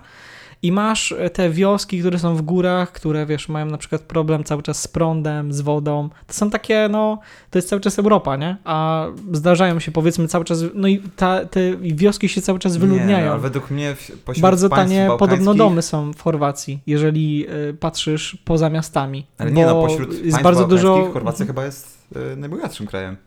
I 0.61 0.71
masz 0.71 1.11
e, 1.11 1.29
te 1.29 1.49
wioski, 1.49 1.99
które 1.99 2.19
są 2.19 2.35
w 2.35 2.41
górach, 2.41 2.91
które 2.91 3.25
wiesz, 3.25 3.49
mają 3.49 3.65
na 3.65 3.77
przykład 3.77 4.01
problem 4.01 4.43
cały 4.43 4.63
czas 4.63 4.81
z 4.81 4.87
prądem, 4.87 5.53
z 5.53 5.61
wodą. 5.61 6.09
To 6.27 6.33
są 6.33 6.49
takie, 6.49 6.87
no, 6.91 7.19
to 7.49 7.57
jest 7.57 7.69
cały 7.69 7.81
czas 7.81 7.99
Europa, 7.99 8.35
nie? 8.35 8.57
A 8.63 9.05
zdarzają 9.31 9.79
się 9.79 9.91
powiedzmy 9.91 10.27
cały 10.27 10.45
czas, 10.45 10.63
no 10.73 10.87
i 10.87 10.99
ta, 11.15 11.45
te 11.45 11.77
wioski 11.77 12.29
się 12.29 12.41
cały 12.41 12.59
czas 12.59 12.73
Nie, 12.73 12.79
wyludniają. 12.79 13.31
ale 13.31 13.39
według 13.39 13.71
mnie 13.71 13.95
Bardzo 14.41 14.69
tanie 14.69 15.09
podobno 15.19 15.53
domy 15.53 15.81
są 15.81 16.13
w 16.13 16.21
Chorwacji, 16.21 16.79
jeżeli 16.87 17.45
y, 17.69 17.73
patrzysz 17.73 18.37
poza 18.45 18.69
miastami. 18.69 19.25
Ale 19.37 19.51
nie 19.51 19.65
no, 19.65 19.81
pośród 19.81 20.09
jest 20.09 20.21
państw 20.21 20.43
bardzo 20.43 20.67
dużo. 20.67 21.09
Chorwacja 21.13 21.45
chyba 21.45 21.65
jest 21.65 21.97
y, 22.33 22.35
najbogatszym 22.35 22.87
krajem. 22.87 23.17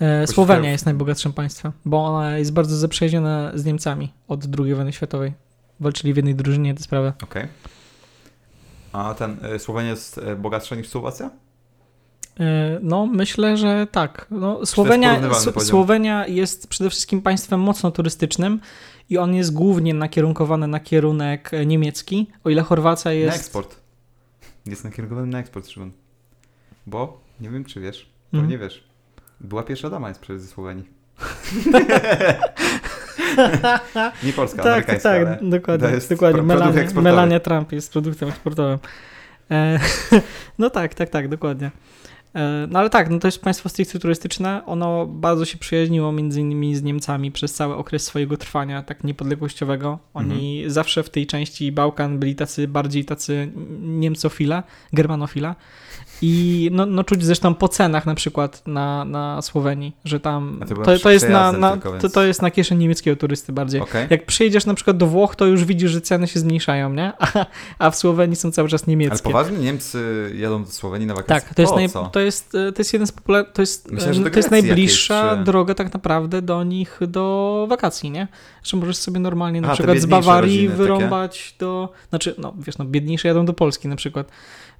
E, 0.00 0.26
Słowenia 0.26 0.70
jest 0.70 0.86
najbogatszym 0.86 1.32
państwem, 1.32 1.72
bo 1.84 2.04
ona 2.04 2.38
jest 2.38 2.52
bardzo 2.52 2.76
zaprzyjaźniona 2.76 3.52
z 3.54 3.64
Niemcami 3.64 4.12
od 4.28 4.44
II 4.58 4.74
wojny 4.74 4.92
światowej. 4.92 5.32
Walczyli 5.82 6.12
w 6.12 6.16
jednej 6.16 6.34
drużynie 6.34 6.74
te 6.74 6.82
sprawy. 6.82 7.12
Okej. 7.22 7.48
A 8.92 9.14
ten 9.14 9.36
y, 9.54 9.58
Słowenia 9.58 9.90
jest 9.90 10.18
y, 10.18 10.36
bogatsza 10.36 10.76
niż 10.76 10.88
Słowacja? 10.88 11.30
E, 12.40 12.78
No, 12.82 13.06
myślę, 13.06 13.56
że 13.56 13.86
tak. 13.90 14.26
No, 14.30 14.66
Słowenia, 14.66 15.20
poziom? 15.20 15.62
Słowenia 15.64 16.26
jest 16.26 16.66
przede 16.68 16.90
wszystkim 16.90 17.22
państwem 17.22 17.60
mocno 17.60 17.90
turystycznym 17.90 18.60
i 19.10 19.18
on 19.18 19.34
jest 19.34 19.52
głównie 19.52 19.94
nakierunkowany 19.94 20.66
na 20.66 20.80
kierunek 20.80 21.54
e, 21.54 21.66
niemiecki, 21.66 22.26
o 22.44 22.50
ile 22.50 22.62
Chorwacja 22.62 23.12
jest... 23.12 23.36
Na 23.36 23.40
eksport. 23.42 23.76
Jest 24.66 24.84
nakierowany 24.84 25.26
na 25.26 25.38
eksport, 25.38 25.68
Szymon. 25.68 25.92
Bo, 26.86 27.20
nie 27.40 27.50
wiem 27.50 27.64
czy 27.64 27.80
wiesz, 27.80 28.12
Mhm. 28.32 28.42
pewnie 28.42 28.58
wiesz, 28.58 28.84
była 29.40 29.62
pierwsza 29.62 29.90
dama 29.90 30.08
jest 30.08 30.20
przecież 30.20 30.42
ze 30.42 30.48
Słowenii. 30.48 30.84
nie 34.24 34.32
polska, 34.32 34.62
tak, 34.62 34.64
tak, 34.64 34.72
amerykańska, 34.72 35.10
tak, 35.10 35.26
ale... 35.26 35.50
dokładnie. 35.50 35.88
to 35.88 35.94
jest 35.94 36.10
dokładnie. 36.10 36.42
Melania. 36.42 37.00
Melania 37.00 37.40
Trump 37.40 37.72
jest 37.72 37.92
produktem 37.92 38.28
eksportowym. 38.28 38.78
E, 39.50 39.78
no 40.58 40.70
tak, 40.70 40.94
tak, 40.94 41.08
tak, 41.08 41.28
dokładnie. 41.28 41.70
E, 42.34 42.66
no 42.70 42.78
ale 42.78 42.90
tak, 42.90 43.10
no 43.10 43.18
to 43.18 43.28
jest 43.28 43.40
państwo 43.42 43.68
stricte 43.68 43.98
turystyczne. 43.98 44.66
Ono 44.66 45.06
bardzo 45.06 45.44
się 45.44 45.58
przyjaźniło 45.58 46.12
między 46.12 46.40
innymi 46.40 46.76
z 46.76 46.82
Niemcami 46.82 47.32
przez 47.32 47.54
cały 47.54 47.76
okres 47.76 48.04
swojego 48.04 48.36
trwania, 48.36 48.82
tak 48.82 49.04
niepodległościowego. 49.04 49.98
Oni 50.14 50.56
Mhm. 50.56 50.70
zawsze 50.70 51.02
w 51.02 51.10
tej 51.10 51.26
części 51.26 51.72
Bałkan 51.72 52.18
byli 52.18 52.34
tacy 52.34 52.68
bardziej 52.68 53.04
tacy 53.04 53.52
niemcofile, 53.80 54.62
germanofile. 54.92 55.54
I 56.22 56.68
no, 56.72 56.86
no 56.86 57.04
czuć 57.04 57.24
zresztą 57.24 57.54
po 57.54 57.68
cenach 57.68 58.06
na 58.06 58.14
przykład 58.14 58.62
na, 58.66 59.04
na 59.04 59.42
Słowenii, 59.42 59.96
że 60.04 60.20
tam 60.20 60.60
to 60.68 60.74
to, 60.74 60.98
to, 60.98 61.10
jest 61.10 61.28
na, 61.28 61.52
na, 61.52 61.70
tylko, 61.72 61.88
to, 61.92 61.98
więc- 61.98 62.14
to 62.14 62.24
jest 62.24 62.42
na 62.42 62.50
kieszeń 62.50 62.78
niemieckiego 62.78 63.16
turysty 63.16 63.52
bardziej. 63.52 63.80
Okej. 63.80 64.06
Jak 64.10 64.26
przyjedziesz 64.26 64.66
na 64.66 64.74
przykład 64.74 64.96
do 64.96 65.06
Włoch, 65.06 65.36
to 65.36 65.46
już 65.46 65.64
widzisz, 65.64 65.90
że 65.90 66.00
ceny 66.00 66.28
się 66.28 66.40
zmniejszają, 66.40 66.92
nie? 66.92 67.12
A, 67.18 67.46
a 67.78 67.90
w 67.90 67.96
Słowenii 67.96 68.36
są 68.36 68.50
cały 68.50 68.68
czas 68.68 68.82
Ale 68.82 68.90
niemieckie. 68.90 69.22
poważnie 69.22 69.58
Niemcy 69.58 70.30
jadą 70.38 70.64
do 70.64 70.70
Słowenii 70.70 71.06
na 71.06 71.14
wakacje? 71.14 71.40
Tak, 71.40 71.54
to 71.54 71.62
jest, 71.62 71.74
naj, 71.74 71.88
to, 72.12 72.20
jest, 72.20 72.54
e, 72.54 72.72
to 72.72 72.80
jest 72.80 72.92
jeden 72.92 73.06
z 73.06 73.12
popularnych, 73.12 73.52
to 73.52 73.62
jest, 73.62 73.90
Myślę, 73.92 74.10
e, 74.26 74.30
to 74.30 74.38
jest 74.38 74.50
najbliższa 74.50 75.14
jakieś, 75.24 75.38
czy- 75.38 75.44
droga 75.44 75.74
tak 75.74 75.94
naprawdę 75.94 76.42
do 76.42 76.64
nich 76.64 77.00
do 77.08 77.66
wakacji, 77.70 78.10
nie? 78.10 78.28
Że 78.62 78.76
możesz 78.76 78.96
sobie 78.96 79.20
normalnie 79.20 79.60
na 79.60 79.68
A, 79.68 79.74
przykład 79.74 79.98
z 79.98 80.06
Bawarii 80.06 80.50
rodziny 80.56 80.68
takie? 80.68 80.82
wyrąbać 80.82 81.54
do, 81.58 81.88
znaczy, 82.10 82.34
no 82.38 82.54
wiesz, 82.58 82.78
no 82.78 82.84
biedniejsze 82.84 83.28
jadą 83.28 83.44
do 83.44 83.52
Polski 83.52 83.88
na 83.88 83.96
przykład. 83.96 84.28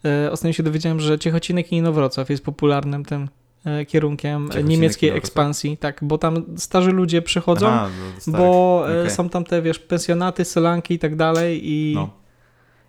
E, 0.04 0.30
ostatnio 0.32 0.52
się 0.52 0.62
dowiedziałem, 0.62 1.00
że 1.00 1.18
Ciechocinek 1.18 1.72
i 1.72 1.76
Inowrocław 1.76 2.30
jest 2.30 2.44
popularnym 2.44 3.04
tym 3.04 3.28
e, 3.64 3.86
kierunkiem 3.86 4.42
Ciechocinek 4.42 4.66
niemieckiej 4.70 5.10
ekspansji, 5.10 5.76
tak, 5.76 5.98
bo 6.02 6.18
tam 6.18 6.44
starzy 6.56 6.90
ludzie 6.90 7.22
przychodzą, 7.22 7.68
Aha, 7.68 7.88
starych. 8.18 8.40
bo 8.40 8.84
e, 8.94 9.00
Okej. 9.00 9.10
są 9.10 9.28
tam 9.28 9.44
te, 9.44 9.62
wiesz, 9.62 9.78
pensjonaty, 9.78 10.44
solanki 10.44 10.94
i 10.94 10.98
tak 10.98 11.16
dalej 11.16 11.60
i, 11.72 11.92
No. 11.94 12.10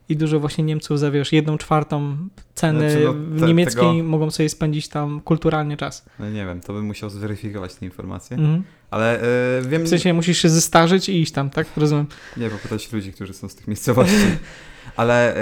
i 0.10 0.18
dużo 0.18 0.40
właśnie 0.40 0.64
Niemców 0.64 1.00
za, 1.00 1.12
wiesz, 1.12 1.32
jedną 1.34 1.58
czwartą 1.58 2.18
ceny 2.56 2.92
Znaczy, 2.92 3.06
no, 3.06 3.14
w 3.14 3.40
te- 3.40 3.48
niemieckiej 3.48 3.92
tego- 3.98 4.04
mogą 4.04 4.32
sobie 4.32 4.50
spędzić 4.50 4.88
tam 4.88 5.22
kulturalnie 5.22 5.78
czas. 5.78 6.06
No 6.20 6.30
nie 6.30 6.46
wiem, 6.46 6.62
to 6.62 6.74
bym 6.74 6.86
musiał 6.86 7.10
zweryfikować 7.10 7.76
te 7.76 7.86
informacje. 7.86 8.38
Mhm. 8.38 8.64
Ale 8.92 9.20
wiem, 9.62 9.84
W 9.84 9.90
sensie 9.90 10.14
musisz 10.14 10.38
się 10.38 10.50
zestarzyć 10.50 11.10
i 11.10 11.22
iść 11.22 11.32
tam, 11.32 11.50
tak? 11.50 11.68
Rozumiem. 11.78 12.06
nie 12.38 12.50
popytać 12.50 12.92
ludzi, 12.92 13.14
którzy 13.14 13.34
są 13.34 13.50
z 13.50 13.56
tych 13.56 13.68
miejscowości. 13.68 14.16
Ale 14.96 15.36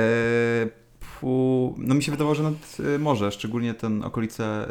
pu, 1.22 1.76
no 1.78 1.96
mi 1.96 2.04
się 2.04 2.12
wydawało, 2.12 2.36
że 2.36 2.44
nad 2.44 2.78
e, 2.96 3.00
morze, 3.00 3.32
szczególnie 3.32 3.74
ten 3.74 4.04
okolice 4.04 4.68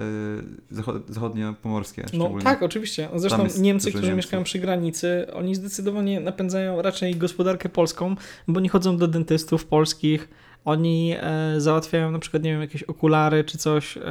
zachod, 0.71 1.07
zachodnio-pomorskie. 1.11 2.05
No 2.13 2.31
tak, 2.45 2.63
oczywiście. 2.63 3.09
Zresztą 3.15 3.45
jest 3.45 3.61
Niemcy, 3.61 3.91
którzy 3.91 4.03
Niemców. 4.03 4.17
mieszkają 4.17 4.45
przy 4.45 4.59
granicy, 4.59 5.27
oni 5.33 5.55
zdecydowanie 5.55 6.21
napędzają 6.21 6.83
raczej 6.83 7.17
gospodarkę 7.17 7.69
polską, 7.69 8.17
bo 8.49 8.61
nie 8.61 8.69
chodzą 8.69 8.97
do 8.97 9.09
dentystów 9.09 9.65
polskich. 9.65 10.29
Oni 10.65 11.15
e, 11.21 11.61
załatwiają 11.61 12.11
na 12.11 12.19
przykład, 12.19 12.43
nie 12.43 12.53
wiem, 12.53 12.61
jakieś 12.61 12.83
okulary 12.83 13.45
czy 13.45 13.59
coś, 13.59 13.97
e, 13.97 14.03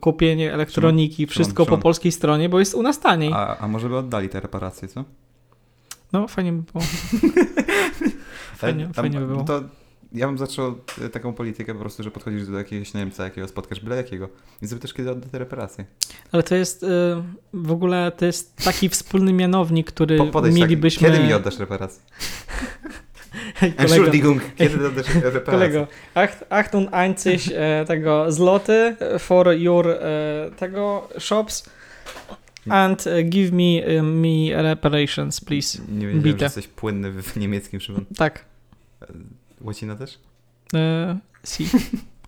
kupienie 0.00 0.52
elektroniki, 0.52 1.26
wszystko 1.26 1.64
Szymon. 1.64 1.78
po 1.78 1.82
polskiej 1.82 2.12
stronie, 2.12 2.48
bo 2.48 2.58
jest 2.58 2.74
u 2.74 2.82
nas 2.82 3.00
taniej. 3.00 3.32
A, 3.32 3.58
a 3.58 3.68
może 3.68 3.88
by 3.88 3.96
oddali 3.96 4.28
te 4.28 4.40
reparacje, 4.40 4.88
co? 4.88 5.04
No, 6.12 6.28
fajnie 6.28 6.52
by 6.52 6.62
było. 6.72 6.84
Fajnie, 8.56 8.84
Ale 8.84 8.94
fajnie 8.94 9.18
by 9.20 9.26
było. 9.26 9.44
To 9.44 9.60
ja 10.14 10.26
bym 10.26 10.38
zaczął 10.38 10.74
e, 11.04 11.08
taką 11.08 11.32
politykę 11.32 11.74
po 11.74 11.80
prostu, 11.80 12.02
że 12.02 12.10
podchodzisz 12.10 12.46
do 12.46 12.58
jakiegoś 12.58 12.94
Niemca, 12.94 13.24
jakiego 13.24 13.48
spotkasz, 13.48 13.80
byle 13.80 13.96
jakiego. 13.96 14.28
I 14.62 14.66
zapytasz, 14.66 14.92
kiedy 14.92 15.10
odda 15.10 15.28
te 15.28 15.38
reparacje. 15.38 15.84
Ale 16.32 16.42
to 16.42 16.54
jest 16.54 16.82
y, 16.82 16.86
w 17.52 17.72
ogóle 17.72 18.12
to 18.16 18.26
jest 18.26 18.56
taki 18.64 18.88
wspólny 18.88 19.32
mianownik, 19.32 19.86
który 19.86 20.16
Po, 20.18 20.26
podejść 20.26 20.58
mielibyśmy. 20.58 21.08
tak, 21.08 21.16
kiedy 21.16 21.28
mi 21.28 21.34
oddasz 21.34 21.58
reparacje? 21.58 22.02
kolego, 23.60 23.82
Entschuldigung, 23.82 24.42
kiedy 24.56 24.86
oddasz 24.86 25.06
reparacje? 25.14 25.40
kolego, 25.44 25.86
acht, 26.14 26.44
Achtung 26.50 26.94
einzig 26.94 27.40
e, 27.54 27.84
tego 27.84 28.32
zloty 28.32 28.96
for 29.18 29.48
your 29.56 29.88
e, 29.88 30.50
tego 30.58 31.08
shops 31.18 31.70
and 32.68 33.06
e, 33.06 33.22
give 33.22 33.52
me, 33.52 33.84
e, 33.98 34.02
me 34.02 34.62
reparations, 34.62 35.40
please. 35.40 35.78
Nie 35.88 36.06
wiedziałem, 36.06 36.22
Bite. 36.22 36.38
że 36.38 36.44
jesteś 36.44 36.66
płynny 36.68 37.10
w 37.10 37.22
w 37.22 37.36
niemieckim, 37.36 37.80
Szymon. 37.80 38.04
Tak. 38.16 38.44
Łacina 39.62 39.96
też? 39.96 40.18
E, 40.74 41.18
si. 41.44 41.68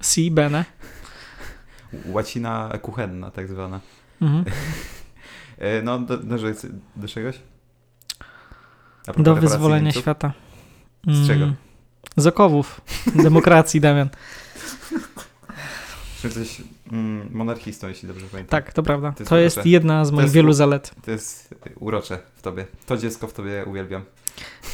Si, 0.02 0.30
bene. 0.30 0.64
Łacina 2.06 2.72
kuchenna 2.82 3.30
tak 3.30 3.48
zwana. 3.48 3.80
Mhm. 4.22 4.44
E, 5.58 5.82
No, 5.82 5.98
do, 5.98 6.16
do, 6.18 6.36
do, 6.96 7.08
czegoś? 7.08 7.38
Do 9.18 9.34
wyzwolenia 9.34 9.82
Niemców? 9.84 10.02
świata. 10.02 10.32
Z 11.06 11.26
czego? 11.26 11.44
Mm, 11.44 11.56
Z 12.16 12.26
okowów. 12.26 12.80
Demokracji, 13.22 13.80
Damian. 13.80 14.08
Czy 16.22 16.30
coś 16.30 16.62
monarchistą, 17.30 17.88
jeśli 17.88 18.08
dobrze 18.08 18.26
pamiętam. 18.32 18.62
Tak, 18.62 18.72
to 18.72 18.82
prawda. 18.82 19.12
To 19.12 19.18
jest 19.20 19.30
To 19.30 19.38
jest 19.38 19.66
jedna 19.66 20.04
z 20.04 20.10
moich 20.12 20.30
wielu 20.30 20.52
zalet. 20.52 20.94
To 21.04 21.10
jest 21.10 21.54
urocze 21.80 22.18
w 22.34 22.42
tobie. 22.42 22.66
To 22.86 22.96
dziecko 22.96 23.26
w 23.26 23.32
tobie 23.32 23.64
uwielbiam. 23.66 24.02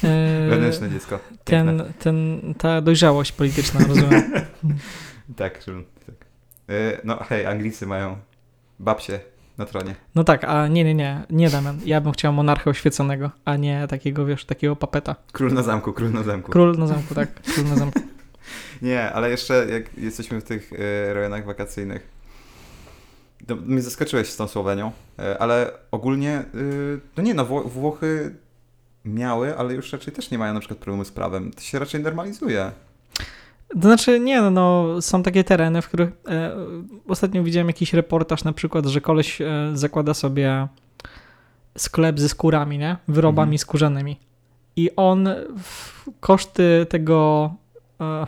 E, 0.05 0.49
Wewnętrzne 0.49 0.91
dziecko. 0.91 1.19
Piękne. 1.45 1.85
ten, 1.85 1.93
ten, 1.99 2.41
ta 2.55 2.81
dojrzałość 2.81 3.33
polityczna, 3.33 3.81
rozumiem. 3.89 4.23
Tak, 5.37 5.65
tak. 6.07 6.15
E, 6.69 7.01
No 7.05 7.17
hej, 7.29 7.47
Anglicy 7.47 7.87
mają 7.87 8.17
babcie 8.79 9.21
na 9.59 9.67
tronie. 9.67 9.95
No 10.15 10.25
tak, 10.25 10.45
a 10.45 10.69
nie, 10.69 10.85
nie, 10.85 10.95
nie, 10.95 11.23
nie 11.31 11.51
Damian. 11.51 11.79
Ja 11.85 12.01
bym 12.01 12.13
chciał 12.13 12.33
monarchę 12.33 12.71
oświeconego, 12.71 13.31
a 13.45 13.57
nie 13.57 13.87
takiego, 13.89 14.27
wiesz, 14.27 14.45
takiego 14.45 14.77
papeta. 14.77 15.17
Król 15.33 15.53
na 15.53 15.63
zamku, 15.63 15.93
król 15.93 16.13
na 16.13 16.23
zamku. 16.23 16.53
Król 16.53 16.79
na 16.79 16.87
zamku, 16.87 17.15
tak, 17.15 17.43
król 17.43 17.65
na 17.67 17.77
zamku. 17.77 18.01
Nie, 18.83 19.13
ale 19.13 19.31
jeszcze 19.31 19.67
jak 19.71 19.99
jesteśmy 19.99 20.41
w 20.41 20.45
tych 20.45 20.73
e, 20.73 20.77
rejonach 21.15 21.45
wakacyjnych, 21.45 22.09
to 23.47 23.57
mnie 23.57 23.83
zaskoczyłeś 23.83 24.29
z 24.29 24.37
tą 24.37 24.49
Słowenią, 24.49 24.93
e, 25.19 25.39
ale 25.43 25.71
ogólnie, 25.91 26.31
e, 26.33 26.45
no 27.17 27.23
nie 27.23 27.35
no, 27.35 27.47
Wło- 27.47 27.69
Włochy 27.69 28.35
miały, 29.05 29.57
ale 29.59 29.75
już 29.75 29.93
raczej 29.93 30.13
też 30.15 30.31
nie 30.31 30.39
mają 30.39 30.55
na 30.55 30.61
przykład 30.61 30.79
problemu 30.79 31.05
z 31.05 31.11
prawem. 31.11 31.51
To 31.53 31.61
się 31.61 31.79
raczej 31.79 32.01
normalizuje. 32.03 32.71
To 33.69 33.81
znaczy, 33.81 34.21
nie, 34.21 34.41
no, 34.41 34.51
no 34.51 35.03
są 35.03 35.23
takie 35.23 35.45
tereny, 35.45 35.83
w 35.83 35.89
których 35.89 36.11
e, 36.29 36.57
ostatnio 37.09 37.43
widziałem 37.45 37.67
jakiś 37.69 37.93
reportaż 37.95 38.45
na 38.45 38.53
przykład, 38.53 38.87
że 38.87 39.01
koleś 39.01 39.41
e, 39.41 39.47
zakłada 39.75 40.15
sobie 40.15 40.69
sklep 41.79 42.21
ze 42.21 42.29
skórami, 42.29 42.79
nie? 42.79 42.97
Wyrobami 43.09 43.49
Mhm. 43.49 43.59
skórzanymi. 43.59 44.21
I 44.77 44.91
on 44.97 45.29
w 45.63 46.05
koszty 46.21 46.87
tego 46.89 47.51
e, 48.01 48.27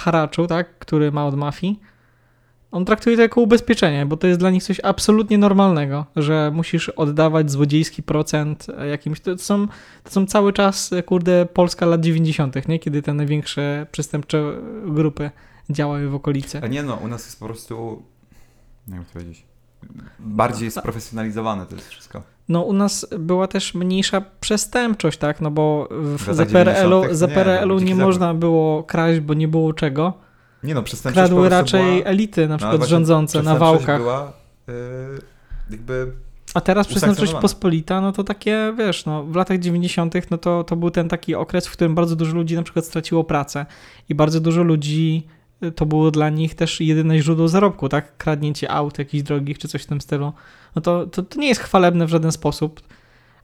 haraczu, 0.00 0.46
tak, 0.46 0.78
który 0.78 1.12
ma 1.12 1.26
od 1.26 1.36
mafii, 1.36 1.80
on 2.70 2.84
traktuje 2.84 3.16
to 3.16 3.22
jako 3.22 3.40
ubezpieczenie, 3.40 4.06
bo 4.06 4.16
to 4.16 4.26
jest 4.26 4.40
dla 4.40 4.50
nich 4.50 4.62
coś 4.62 4.80
absolutnie 4.82 5.38
normalnego, 5.38 6.06
że 6.16 6.50
musisz 6.54 6.88
oddawać 6.88 7.50
złodziejski 7.50 8.02
procent 8.02 8.66
e, 8.78 8.86
jakimś. 8.86 9.20
To 9.20 9.38
są, 9.38 9.66
to 10.04 10.10
są 10.10 10.26
cały 10.26 10.52
czas, 10.52 10.92
e, 10.92 11.02
kurde, 11.02 11.46
Polska 11.46 11.86
lat 11.86 12.00
90., 12.00 12.68
nie? 12.68 12.78
kiedy 12.78 13.02
te 13.02 13.14
największe 13.14 13.86
przestępcze 13.92 14.52
grupy 14.84 15.30
działały 15.70 16.08
w 16.08 16.14
okolicy. 16.14 16.60
A 16.62 16.66
nie 16.66 16.82
no, 16.82 16.94
u 16.94 17.08
nas 17.08 17.24
jest 17.24 17.40
po 17.40 17.46
prostu, 17.46 18.02
jak 18.88 19.06
to 19.06 19.12
powiedzieć, 19.12 19.44
bardziej 20.18 20.70
sprofesjonalizowane 20.70 21.66
to 21.66 21.74
jest 21.74 21.88
wszystko. 21.88 22.22
No 22.50 22.62
u 22.62 22.72
nas 22.72 23.06
była 23.18 23.46
też 23.46 23.74
mniejsza 23.74 24.22
przestępczość, 24.40 25.18
tak? 25.18 25.40
No 25.40 25.50
bo 25.50 25.88
w, 25.90 26.34
za 26.34 26.46
PRL-u, 26.46 27.00
90. 27.00 27.18
za 27.18 27.26
nie, 27.26 27.32
PRL-u 27.32 27.80
dziki 27.80 27.94
nie 27.94 28.04
można 28.04 28.34
było 28.34 28.82
kraść, 28.82 29.20
bo 29.20 29.34
nie 29.34 29.48
było 29.48 29.72
czego. 29.72 30.12
Nie 30.62 30.74
no, 30.74 30.82
przestępczość 30.82 31.28
Kradły 31.28 31.48
raczej 31.48 31.96
była, 31.96 32.10
elity, 32.10 32.48
na 32.48 32.54
no, 32.54 32.58
przykład 32.58 32.76
właśnie 32.76 32.90
rządzące 32.90 33.42
na 33.42 33.56
wałkach. 33.56 34.00
była 34.00 34.32
y, 34.68 34.72
jakby 35.70 36.12
A 36.54 36.60
teraz 36.60 36.86
przestępczość 36.86 37.34
pospolita, 37.34 38.00
no 38.00 38.12
to 38.12 38.24
takie, 38.24 38.74
wiesz, 38.78 39.06
no 39.06 39.24
w 39.24 39.36
latach 39.36 39.58
90. 39.58 40.14
no 40.30 40.38
to, 40.38 40.64
to 40.64 40.76
był 40.76 40.90
ten 40.90 41.08
taki 41.08 41.34
okres, 41.34 41.66
w 41.66 41.72
którym 41.72 41.94
bardzo 41.94 42.16
dużo 42.16 42.36
ludzi 42.36 42.56
na 42.56 42.62
przykład 42.62 42.84
straciło 42.84 43.24
pracę 43.24 43.66
i 44.08 44.14
bardzo 44.14 44.40
dużo 44.40 44.62
ludzi 44.62 45.26
to 45.76 45.86
było 45.86 46.10
dla 46.10 46.28
nich 46.30 46.54
też 46.54 46.80
jedyne 46.80 47.18
źródło 47.18 47.48
zarobku, 47.48 47.88
tak? 47.88 48.16
Kradnięcie 48.16 48.70
aut 48.70 48.98
jakichś 48.98 49.22
drogich 49.22 49.58
czy 49.58 49.68
coś 49.68 49.82
w 49.82 49.86
tym 49.86 50.00
stylu. 50.00 50.32
No 50.76 50.82
to, 50.82 51.06
to, 51.06 51.22
to 51.22 51.38
nie 51.40 51.48
jest 51.48 51.60
chwalebne 51.60 52.06
w 52.06 52.10
żaden 52.10 52.32
sposób, 52.32 52.80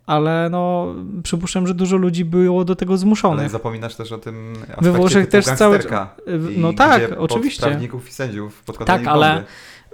ale 0.07 0.49
no 0.51 0.95
przypuszczam, 1.23 1.67
że 1.67 1.75
dużo 1.75 1.97
ludzi 1.97 2.25
było 2.25 2.65
do 2.65 2.77
tego 2.77 2.93
Ale 2.93 2.99
zmuszonych. 2.99 3.51
zapominasz 3.51 3.95
też 3.95 4.13
o 4.13 4.19
tym 4.19 4.53
We 4.83 4.93
Włoszech 4.93 5.27
też 5.29 5.47
Y, 5.49 6.53
i 6.53 6.59
No 6.59 6.73
tak, 6.73 7.03
oczywiście. 7.19 7.67
Prawników 7.67 8.09
i 8.09 8.13
sędziów 8.13 8.63
Tak, 8.87 9.07
ale- 9.07 9.35
bomby. 9.35 9.45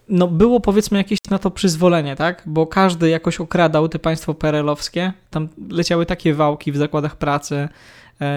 no 0.08 0.28
było 0.28 0.60
powiedzmy 0.60 0.98
jakieś 0.98 1.18
na 1.30 1.38
to 1.38 1.50
przyzwolenie, 1.50 2.16
tak? 2.16 2.42
Bo 2.46 2.66
każdy 2.66 3.08
jakoś 3.08 3.40
okradał 3.40 3.88
te 3.88 3.98
państwo 3.98 4.34
perelowskie. 4.34 5.12
Tam 5.30 5.48
leciały 5.70 6.06
takie 6.06 6.34
wałki 6.34 6.72
w 6.72 6.76
zakładach 6.76 7.16
pracy, 7.16 7.68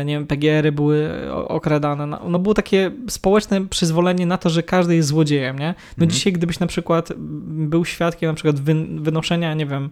nie 0.05 0.13
wiem, 0.13 0.28
PGR-y 0.28 0.71
były 0.71 1.09
o- 1.32 1.47
okradane. 1.47 2.05
No, 2.07 2.19
no 2.30 2.39
było 2.39 2.53
takie 2.53 2.91
społeczne 3.09 3.67
przyzwolenie 3.67 4.26
na 4.26 4.38
to, 4.38 4.49
że 4.49 4.63
każdy 4.63 4.95
jest 4.95 5.07
złodziejem, 5.09 5.59
nie? 5.59 5.67
No 5.97 6.03
Mhm. 6.03 6.09
dzisiaj, 6.11 6.34
gdybyś 6.34 6.59
na 6.59 6.67
przykład 6.67 7.13
był 7.47 7.86
świadkiem 7.86 8.28
na 8.30 8.34
przykład 8.34 8.55
wyn- 8.55 8.99
wynoszenia, 9.01 9.53
nie 9.53 9.65
wiem, 9.65 9.89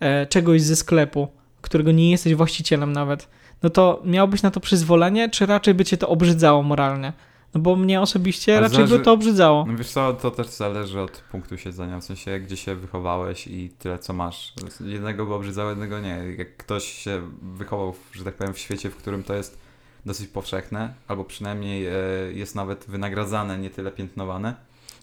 e, 0.00 0.26
czegoś 0.26 0.62
ze 0.62 0.76
sklepu, 0.76 1.28
którego 1.60 1.92
nie 1.92 2.10
jesteś 2.10 2.34
właścicielem 2.34 2.92
nawet, 2.92 3.28
no 3.62 3.70
to 3.70 4.02
miałbyś 4.04 4.42
na 4.42 4.50
to 4.50 4.60
przyzwolenie, 4.60 5.30
czy 5.30 5.46
raczej 5.46 5.74
by 5.74 5.84
cię 5.84 5.96
to 5.96 6.08
obrzydzało 6.08 6.62
moralnie? 6.62 7.12
No 7.54 7.60
bo 7.60 7.76
mnie 7.76 8.00
osobiście 8.00 8.52
Ale 8.52 8.60
raczej 8.68 8.78
by 8.84 8.86
zależy- 8.88 9.04
to 9.04 9.12
obrzydzało. 9.12 9.64
No 9.68 9.76
wiesz 9.76 9.90
co, 9.90 10.12
to 10.14 10.30
też 10.30 10.46
zależy 10.46 11.00
od 11.00 11.10
punktu 11.30 11.58
siedzenia, 11.58 12.00
w 12.00 12.04
sensie 12.04 12.40
gdzie 12.40 12.56
się 12.56 12.74
wychowałeś 12.74 13.46
i 13.46 13.70
tyle 13.78 13.98
co 13.98 14.12
masz. 14.12 14.52
Jednego 14.80 15.26
by 15.26 15.34
obrzydzało, 15.34 15.70
jednego 15.70 16.00
nie. 16.00 16.18
Jak 16.38 16.56
ktoś 16.56 16.84
się 16.84 17.22
wychował, 17.42 17.92
w- 17.92 18.10
że 18.14 18.24
tak 18.24 18.34
powiem, 18.34 18.54
w 18.54 18.58
świecie, 18.58 18.90
w 18.90 18.96
którym 18.96 19.22
to 19.22 19.34
jest 19.34 19.58
dosyć 20.06 20.28
powszechne, 20.28 20.94
albo 21.08 21.24
przynajmniej 21.24 21.86
e, 21.86 21.92
jest 22.32 22.54
nawet 22.54 22.84
wynagradzane, 22.88 23.58
nie 23.58 23.70
tyle 23.70 23.90
piętnowane, 23.90 24.54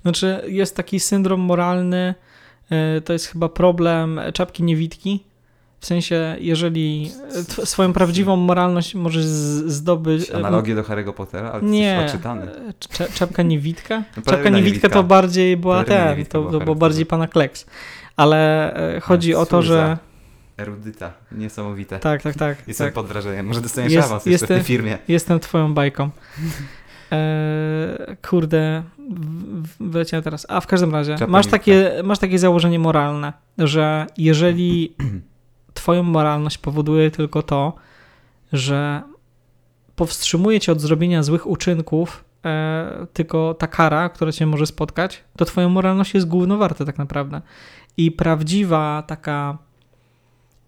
Znaczy, 0.01 0.43
jest 0.47 0.75
taki 0.75 0.99
syndrom 0.99 1.39
moralny, 1.41 2.15
e, 2.69 3.01
to 3.01 3.13
jest 3.13 3.25
chyba 3.27 3.49
problem 3.49 4.19
czapki 4.33 4.63
niewidki. 4.63 5.23
W 5.83 5.85
sensie, 5.85 6.35
jeżeli 6.39 7.11
e, 7.61 7.65
swoją 7.65 7.93
prawdziwą 7.93 8.35
moralność 8.35 8.95
możesz 8.95 9.25
zdobyć. 9.25 10.29
e, 10.29 10.35
analogię 10.35 10.75
do 10.75 10.83
Harry'ego 10.83 11.13
Pottera, 11.13 11.51
ale 11.51 11.63
Nie. 11.63 12.01
odczytany. 12.05 12.41
e, 12.41 12.73
cza- 12.79 13.13
Czapka 13.13 13.43
niewidka? 13.43 14.03
No, 14.17 14.23
Czapka 14.23 14.49
niewidka 14.49 14.89
to 14.89 15.03
bardziej 15.03 15.57
była 15.57 15.83
ten, 15.83 16.25
to, 16.25 16.43
to 16.43 16.59
było 16.59 16.75
bardziej 16.75 17.05
pana 17.05 17.27
Kleks. 17.27 17.65
Ale 18.15 18.73
chodzi 19.01 19.35
o 19.35 19.45
to, 19.45 19.61
że. 19.61 19.97
Erudyta, 20.57 21.13
niesamowite. 21.31 21.99
Tak, 21.99 22.21
tak, 22.21 22.35
tak. 22.35 22.57
Jestem 22.67 22.87
tak. 22.87 22.93
pod 22.93 23.05
wrażeniem. 23.05 23.45
Może 23.45 23.61
dostaniesz 23.61 23.93
Jest- 23.93 24.07
awans 24.07 24.25
jeszcze 24.25 24.45
w 24.45 24.49
tej 24.49 24.61
firmie. 24.63 24.97
Jestem 25.07 25.39
twoją 25.39 25.73
bajką. 25.73 26.09
Eee, 27.11 27.19
kurde, 28.29 28.83
wyleciałem 29.79 30.23
teraz. 30.23 30.45
A 30.49 30.61
w 30.61 30.67
każdym 30.67 30.91
razie, 30.91 31.15
masz 31.27 31.47
takie, 31.47 31.91
masz 32.03 32.19
takie 32.19 32.39
założenie 32.39 32.79
moralne, 32.79 33.33
że 33.57 34.05
jeżeli 34.17 34.95
twoją 35.73 36.03
moralność 36.03 36.57
powoduje 36.57 37.11
tylko 37.11 37.41
to, 37.41 37.73
że 38.53 39.01
powstrzymuje 39.95 40.59
cię 40.59 40.71
od 40.71 40.81
zrobienia 40.81 41.23
złych 41.23 41.47
uczynków, 41.47 42.25
e, 42.45 43.07
tylko 43.13 43.53
ta 43.53 43.67
kara, 43.67 44.09
która 44.09 44.31
cię 44.31 44.45
może 44.45 44.65
spotkać, 44.65 45.23
to 45.37 45.45
twoja 45.45 45.69
moralność 45.69 46.13
jest 46.13 46.27
głównowarta 46.27 46.85
tak 46.85 46.97
naprawdę. 46.97 47.41
I 47.97 48.11
prawdziwa 48.11 49.03
taka 49.07 49.57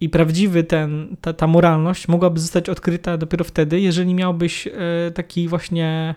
i 0.02 0.10
prawdziwy 0.10 0.64
ten, 0.64 1.16
ta, 1.22 1.34
ta 1.34 1.48
moralność 1.48 2.08
mogłaby 2.08 2.40
zostać 2.40 2.70
odkryta 2.70 3.18
dopiero 3.18 3.44
wtedy, 3.44 3.80
jeżeli 3.80 4.14
miałbyś 4.14 4.68
e, 4.68 4.72
taki 5.14 5.48
właśnie 5.48 6.16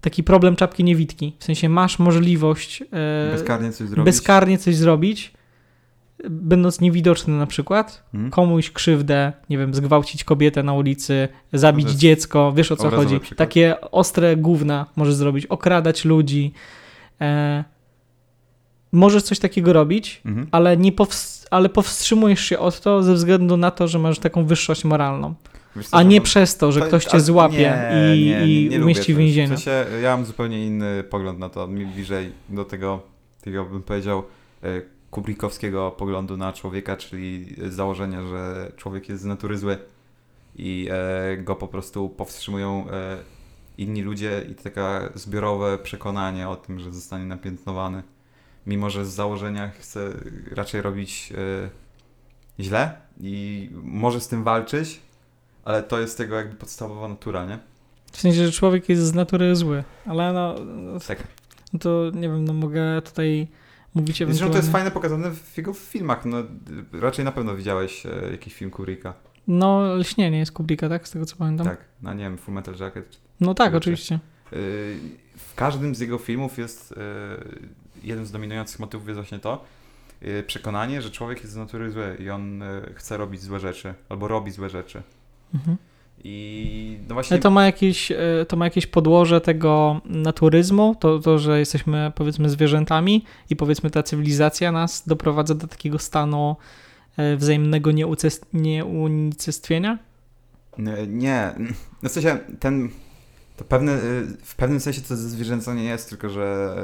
taki 0.00 0.22
problem 0.22 0.56
czapki 0.56 0.84
niewidki. 0.84 1.36
W 1.38 1.44
sensie 1.44 1.68
masz 1.68 1.98
możliwość 1.98 2.82
e, 2.82 3.30
Bezkarnie 3.32 3.72
coś 3.72 3.88
zrobić. 3.88 4.04
bezkarnie 4.04 4.58
coś 4.58 4.76
zrobić, 4.76 5.32
będąc 6.30 6.80
niewidoczny 6.80 7.34
na 7.38 7.46
przykład, 7.46 8.04
Hmm? 8.12 8.30
komuś 8.30 8.70
krzywdę, 8.70 9.32
nie 9.50 9.58
wiem, 9.58 9.74
zgwałcić 9.74 10.24
kobietę 10.24 10.62
na 10.62 10.72
ulicy, 10.72 11.28
zabić 11.52 11.86
jest 11.86 11.98
dziecko, 11.98 12.52
wiesz 12.56 12.72
o 12.72 12.76
co 12.76 12.82
obrazowy 12.86 13.08
chodzi. 13.08 13.20
przykład. 13.20 13.38
Takie 13.48 13.80
ostre 13.80 14.36
gówna 14.36 14.86
możesz 14.96 15.14
zrobić, 15.14 15.46
okradać 15.46 16.04
ludzi. 16.04 16.52
E, 17.20 17.64
możesz 18.92 19.22
coś 19.22 19.38
takiego 19.38 19.72
robić, 19.72 20.20
Mhm. 20.26 20.46
ale, 20.50 20.76
nie 20.76 20.92
powst- 20.92 21.46
ale 21.50 21.68
powstrzymujesz 21.68 22.40
się 22.40 22.58
od 22.58 22.80
to 22.80 23.02
ze 23.02 23.14
względu 23.14 23.56
na 23.56 23.70
to, 23.70 23.88
że 23.88 23.98
masz 23.98 24.18
taką 24.18 24.44
wyższość 24.46 24.84
moralną, 24.84 25.34
Wiesz 25.76 25.86
a 25.92 26.02
nie 26.02 26.20
przez 26.20 26.56
to, 26.56 26.72
że 26.72 26.80
to- 26.80 26.86
ktoś 26.86 27.04
cię 27.04 27.20
złapie 27.20 27.56
nie, 27.94 28.16
i, 28.16 28.24
nie, 28.24 28.46
nie, 28.46 28.68
nie 28.68 28.84
umieści 28.84 29.14
w 29.14 29.16
więzieniu. 29.16 29.56
W 29.56 29.60
sensie, 29.60 29.84
ja 30.02 30.16
mam 30.16 30.26
zupełnie 30.26 30.66
inny 30.66 31.04
pogląd 31.10 31.38
na 31.38 31.48
to, 31.48 31.66
mi 31.68 31.86
bliżej 31.86 32.32
do 32.48 32.64
tego, 32.64 33.00
tego 33.42 33.64
bym 33.64 33.82
powiedział, 33.82 34.22
e, 34.62 34.66
kubrikowskiego 35.12 35.90
poglądu 35.90 36.36
na 36.36 36.52
człowieka, 36.52 36.96
czyli 36.96 37.56
założenia, 37.68 38.22
że 38.22 38.72
człowiek 38.76 39.08
jest 39.08 39.22
z 39.22 39.24
natury 39.24 39.58
zły 39.58 39.78
i 40.56 40.88
e, 40.90 41.36
go 41.36 41.56
po 41.56 41.68
prostu 41.68 42.08
powstrzymują 42.08 42.86
e, 42.90 43.18
inni 43.78 44.02
ludzie 44.02 44.44
i 44.50 44.54
taka 44.54 45.08
zbiorowe 45.14 45.78
przekonanie 45.78 46.48
o 46.48 46.56
tym, 46.56 46.80
że 46.80 46.92
zostanie 46.92 47.24
napiętnowany. 47.24 48.02
Mimo, 48.66 48.90
że 48.90 49.06
z 49.06 49.08
założenia 49.08 49.68
chce 49.68 50.12
raczej 50.50 50.82
robić 50.82 51.32
e, 51.32 52.62
źle 52.62 52.96
i 53.20 53.68
może 53.72 54.20
z 54.20 54.28
tym 54.28 54.44
walczyć, 54.44 55.00
ale 55.64 55.82
to 55.82 56.00
jest 56.00 56.18
tego 56.18 56.36
jakby 56.36 56.56
podstawowa 56.56 57.08
natura, 57.08 57.46
nie? 57.46 57.58
W 58.12 58.20
sensie, 58.20 58.46
że 58.46 58.52
człowiek 58.52 58.88
jest 58.88 59.02
z 59.02 59.14
natury 59.14 59.56
zły, 59.56 59.84
ale 60.06 60.32
no, 60.32 60.54
Tak. 61.06 61.18
no 61.72 61.78
to 61.78 62.10
nie 62.14 62.28
wiem, 62.28 62.44
no 62.44 62.52
mogę 62.52 63.02
tutaj 63.02 63.48
mówić 63.94 64.16
Zresztą 64.16 64.24
ewentualnie... 64.24 64.52
to 64.52 64.58
jest 64.58 64.72
fajne 64.72 64.90
pokazane 64.90 65.30
w 65.30 65.56
jego 65.56 65.72
filmach. 65.72 66.24
No, 66.24 66.38
raczej 66.92 67.24
na 67.24 67.32
pewno 67.32 67.56
widziałeś 67.56 68.06
e, 68.06 68.30
jakiś 68.30 68.54
film 68.54 68.70
Kurika. 68.70 69.14
No, 69.48 69.96
lśnienie 69.96 70.38
jest 70.38 70.52
Kubricka, 70.52 70.88
tak? 70.88 71.08
Z 71.08 71.10
tego 71.10 71.26
co 71.26 71.36
pamiętam. 71.36 71.66
Tak, 71.66 71.84
no 72.02 72.14
nie 72.14 72.24
wiem, 72.24 72.38
Full 72.38 72.54
Metal 72.54 72.74
Jacket. 72.80 73.20
No 73.40 73.54
tak, 73.54 73.74
oczywiście. 73.74 74.18
Yy, 74.52 74.58
W 75.36 75.54
każdym 75.54 75.94
z 75.94 76.00
jego 76.00 76.18
filmów 76.18 76.58
jest 76.58 76.90
yy, 76.90 77.58
jeden 78.02 78.26
z 78.26 78.32
dominujących 78.32 78.80
motywów 78.80 79.08
jest 79.08 79.18
właśnie 79.18 79.38
to 79.38 79.64
przekonanie, 80.46 81.02
że 81.02 81.10
człowiek 81.10 81.40
jest 81.40 81.52
z 81.52 81.56
natury 81.56 81.90
zły 81.90 82.16
i 82.20 82.30
on 82.30 82.62
chce 82.94 83.16
robić 83.16 83.40
złe 83.40 83.60
rzeczy 83.60 83.94
albo 84.08 84.28
robi 84.28 84.50
złe 84.50 84.70
rzeczy. 84.70 85.02
Mhm. 85.54 85.76
I 86.24 86.98
no 87.08 87.14
właśnie 87.14 87.34
Ale 87.34 87.42
to 87.42 87.50
ma 87.50 87.66
jakieś, 87.66 88.12
e, 88.12 88.16
to 88.48 88.56
ma 88.56 88.64
jakieś 88.64 88.86
podłoże 88.86 89.40
tego 89.40 90.00
naturyzmu, 90.04 90.96
to, 91.00 91.18
to, 91.18 91.38
że 91.38 91.58
jesteśmy 91.58 92.12
powiedzmy 92.14 92.48
zwierzętami 92.50 93.24
i 93.50 93.56
powiedzmy 93.56 93.90
ta 93.90 94.02
cywilizacja 94.02 94.72
nas 94.72 95.08
doprowadza 95.08 95.54
do 95.54 95.66
takiego 95.66 95.98
stanu 95.98 96.56
e, 97.16 97.36
wzajemnego 97.36 97.90
nieunicestwienia? 98.52 99.98
Nie, 100.78 101.06
Nie, 101.06 101.54
no 102.02 102.08
w 102.08 102.12
sensie 102.12 102.38
ten, 102.60 102.90
to 103.56 103.64
pewne, 103.64 103.98
w 104.42 104.54
pewnym 104.56 104.80
sensie 104.80 105.00
to 105.00 105.16
zwierzęcenie 105.16 105.84
jest, 105.84 106.08
tylko 106.08 106.28
że, 106.28 106.76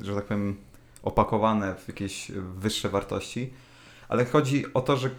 y, 0.00 0.04
że 0.04 0.14
tak 0.14 0.24
powiem, 0.24 0.56
opakowane 1.02 1.74
w 1.74 1.88
jakieś 1.88 2.32
wyższe 2.58 2.88
wartości, 2.88 3.52
ale 4.08 4.24
chodzi 4.24 4.64
o 4.74 4.80
to, 4.80 4.96
że 4.96 5.10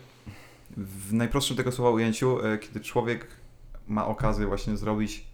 w 0.78 1.14
najprostszym 1.14 1.58
tego 1.58 1.72
słowa 1.72 1.92
ujęciu, 1.92 2.46
y, 2.46 2.58
kiedy 2.58 2.80
człowiek 2.80 3.28
ma 3.88 4.08
okazję 4.08 4.48
właśnie 4.48 4.78
zrobić 4.78 5.26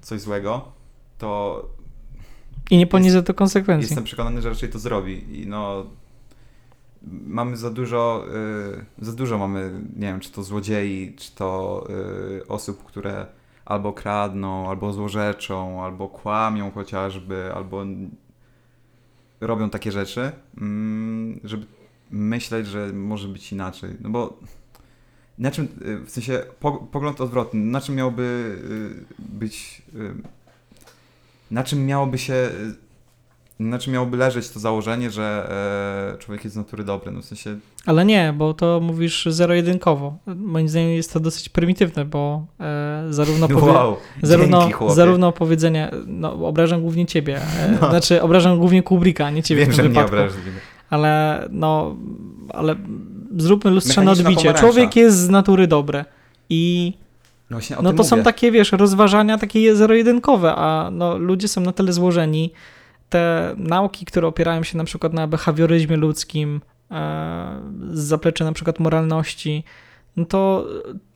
coś 0.00 0.20
złego, 0.20 0.72
to 1.18 1.62
I 2.70 2.76
nie 2.76 2.86
poniesie 2.86 3.22
to 3.22 3.34
konsekwencji. 3.34 3.88
Jestem 3.88 4.04
przekonany, 4.04 4.42
że 4.42 4.48
raczej 4.48 4.68
to 4.68 4.78
zrobi. 4.78 5.40
I 5.40 5.46
no. 5.46 5.86
Mamy 7.26 7.56
za 7.56 7.70
dużo. 7.70 8.26
Y, 9.00 9.04
za 9.04 9.12
dużo 9.12 9.38
mamy, 9.38 9.80
nie 9.96 10.06
wiem, 10.06 10.20
czy 10.20 10.32
to 10.32 10.42
złodziei, 10.42 11.14
czy 11.16 11.34
to 11.34 11.86
y, 12.40 12.48
osób, 12.48 12.84
które 12.84 13.26
albo 13.64 13.92
kradną, 13.92 14.70
albo 14.70 14.92
złorzeczą, 14.92 15.84
albo 15.84 16.08
kłamią 16.08 16.70
chociażby, 16.70 17.52
albo 17.54 17.84
robią 19.40 19.70
takie 19.70 19.92
rzeczy, 19.92 20.32
mm, 20.60 21.40
żeby 21.44 21.66
myśleć, 22.10 22.66
że 22.66 22.92
może 22.92 23.28
być 23.28 23.52
inaczej. 23.52 23.90
No 24.00 24.10
bo 24.10 24.38
na 25.38 25.50
czym, 25.50 25.64
y, 25.86 25.98
w 26.06 26.10
sensie 26.10 26.42
po, 26.60 26.72
pogląd 26.72 27.20
odwrotny, 27.20 27.60
na 27.60 27.80
czym 27.80 27.94
miałby 27.94 28.22
y, 28.22 29.14
być, 29.38 29.82
y, 29.94 30.14
na 31.50 31.64
czym 31.64 31.86
miałoby 31.86 32.18
się, 32.18 32.34
na 33.58 33.78
czym 33.78 33.92
miałoby 33.92 34.16
leżeć 34.16 34.48
to 34.50 34.60
założenie, 34.60 35.10
że 35.10 35.50
e, 36.14 36.18
człowiek 36.18 36.44
jest 36.44 36.54
z 36.54 36.56
natury 36.56 36.84
dobry, 36.84 37.12
no 37.12 37.22
w 37.22 37.24
sensie, 37.24 37.58
Ale 37.86 38.04
nie, 38.04 38.34
bo 38.36 38.54
to 38.54 38.80
mówisz 38.82 39.26
zero-jedynkowo. 39.30 40.16
Moim 40.26 40.68
zdaniem 40.68 40.90
jest 40.90 41.12
to 41.12 41.20
dosyć 41.20 41.48
prymitywne, 41.48 42.04
bo 42.04 42.46
e, 42.60 43.04
zarówno, 43.10 43.48
powie- 43.48 43.72
wow, 43.72 43.96
zarówno, 44.22 44.60
dzięki 44.68 44.94
zarówno 44.94 45.32
powiedzenie, 45.32 45.90
no 46.06 46.46
obrażam 46.48 46.80
głównie 46.80 47.06
ciebie, 47.06 47.36
e, 47.60 47.78
No. 47.80 47.90
znaczy 47.90 48.22
obrażam 48.22 48.58
głównie 48.58 48.82
Kubricka, 48.82 49.30
nie 49.30 49.42
ciebie 49.42 49.60
Wiem, 49.62 49.70
w 49.72 49.76
że 49.76 49.82
tym 49.82 49.90
mnie 49.92 50.00
wypadku. 50.00 50.16
obrażasz. 50.16 50.40
Ale 50.90 51.46
no, 51.50 51.96
ale 52.48 52.76
zróbmy 53.36 53.70
lustrzane 53.70 54.10
odbicie. 54.10 54.54
Człowiek 54.54 54.96
jest 54.96 55.18
z 55.18 55.28
natury 55.28 55.66
dobry 55.66 56.04
i 56.50 56.92
No, 57.50 57.58
No 57.82 57.92
to 57.92 58.04
są 58.04 58.16
mówię. 58.16 58.24
takie, 58.24 58.50
wiesz, 58.50 58.72
rozważania 58.72 59.38
takie 59.38 59.76
zero-jedynkowe, 59.76 60.54
a 60.56 60.90
no, 60.92 61.18
ludzie 61.18 61.48
są 61.48 61.60
na 61.60 61.72
tyle 61.72 61.92
złożeni. 61.92 62.52
Te 63.08 63.54
nauki, 63.58 64.06
które 64.06 64.28
opierają 64.28 64.62
się 64.62 64.78
na 64.78 64.84
przykład 64.84 65.12
na 65.12 65.26
behawioryzmie 65.26 65.96
ludzkim, 65.96 66.60
e, 66.90 67.60
z 67.92 68.00
zapleczy 68.00 68.44
na 68.44 68.52
przykład 68.52 68.80
moralności, 68.80 69.64
no 70.16 70.24
to 70.24 70.66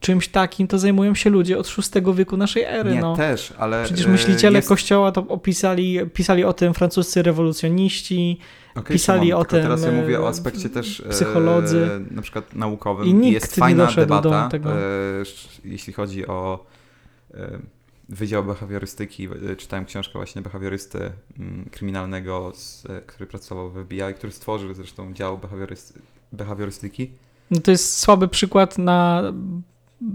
czymś 0.01 0.29
takim 0.29 0.67
to 0.67 0.79
zajmują 0.79 1.15
się 1.15 1.31
ludzie 1.31 1.59
od 1.59 1.69
VI 1.95 2.15
wieku 2.15 2.37
naszej 2.37 2.63
ery. 2.63 2.95
Nie, 2.95 3.01
no. 3.01 3.17
też, 3.17 3.53
ale... 3.59 3.85
Przecież 3.85 4.07
e, 4.07 4.09
myśliciele 4.09 4.59
jest... 4.59 4.69
kościoła 4.69 5.13
to 5.13 5.21
opisali, 5.29 5.99
pisali 6.15 6.45
o 6.45 6.53
tym 6.53 6.75
francuscy 6.75 7.23
rewolucjoniści 7.23 8.39
Okej, 8.75 8.97
pisali 8.97 9.33
o 9.33 9.45
tylko 9.45 9.63
teraz 9.63 9.83
ja 9.83 9.87
tym, 9.87 9.97
mówię 9.97 10.21
o 10.21 10.25
e, 10.25 10.29
aspekcie 10.29 10.71
też 10.71 11.01
e, 11.01 11.09
psycholodzy. 11.09 12.01
na 12.11 12.23
przykład 12.23 12.55
naukowym 12.55 13.07
I 13.07 13.15
nikt 13.15 13.33
jest 13.35 13.57
nie 13.57 13.61
fajna 13.61 13.87
do 13.87 13.95
debata, 13.97 14.49
tego. 14.49 14.73
e, 14.73 14.79
jeśli 15.65 15.93
chodzi 15.93 16.27
o 16.27 16.67
e, 17.35 17.59
Wydział 18.09 18.45
Behawiorystyki. 18.45 19.29
Czytałem 19.59 19.85
książkę 19.85 20.13
właśnie 20.13 20.43
behawiorysty 20.43 21.11
mm, 21.39 21.69
kryminalnego, 21.73 22.53
z, 22.55 22.87
który 23.07 23.27
pracował 23.27 23.71
w 23.71 23.85
FBI, 23.85 24.15
który 24.17 24.33
stworzył 24.33 24.75
zresztą 24.75 25.15
dział 25.15 25.39
behawiorysty, 25.39 26.01
behawiorystyki. 26.33 27.11
No 27.51 27.61
to 27.61 27.71
jest 27.71 27.99
słaby 27.99 28.29
przykład 28.29 28.79
na 28.79 29.23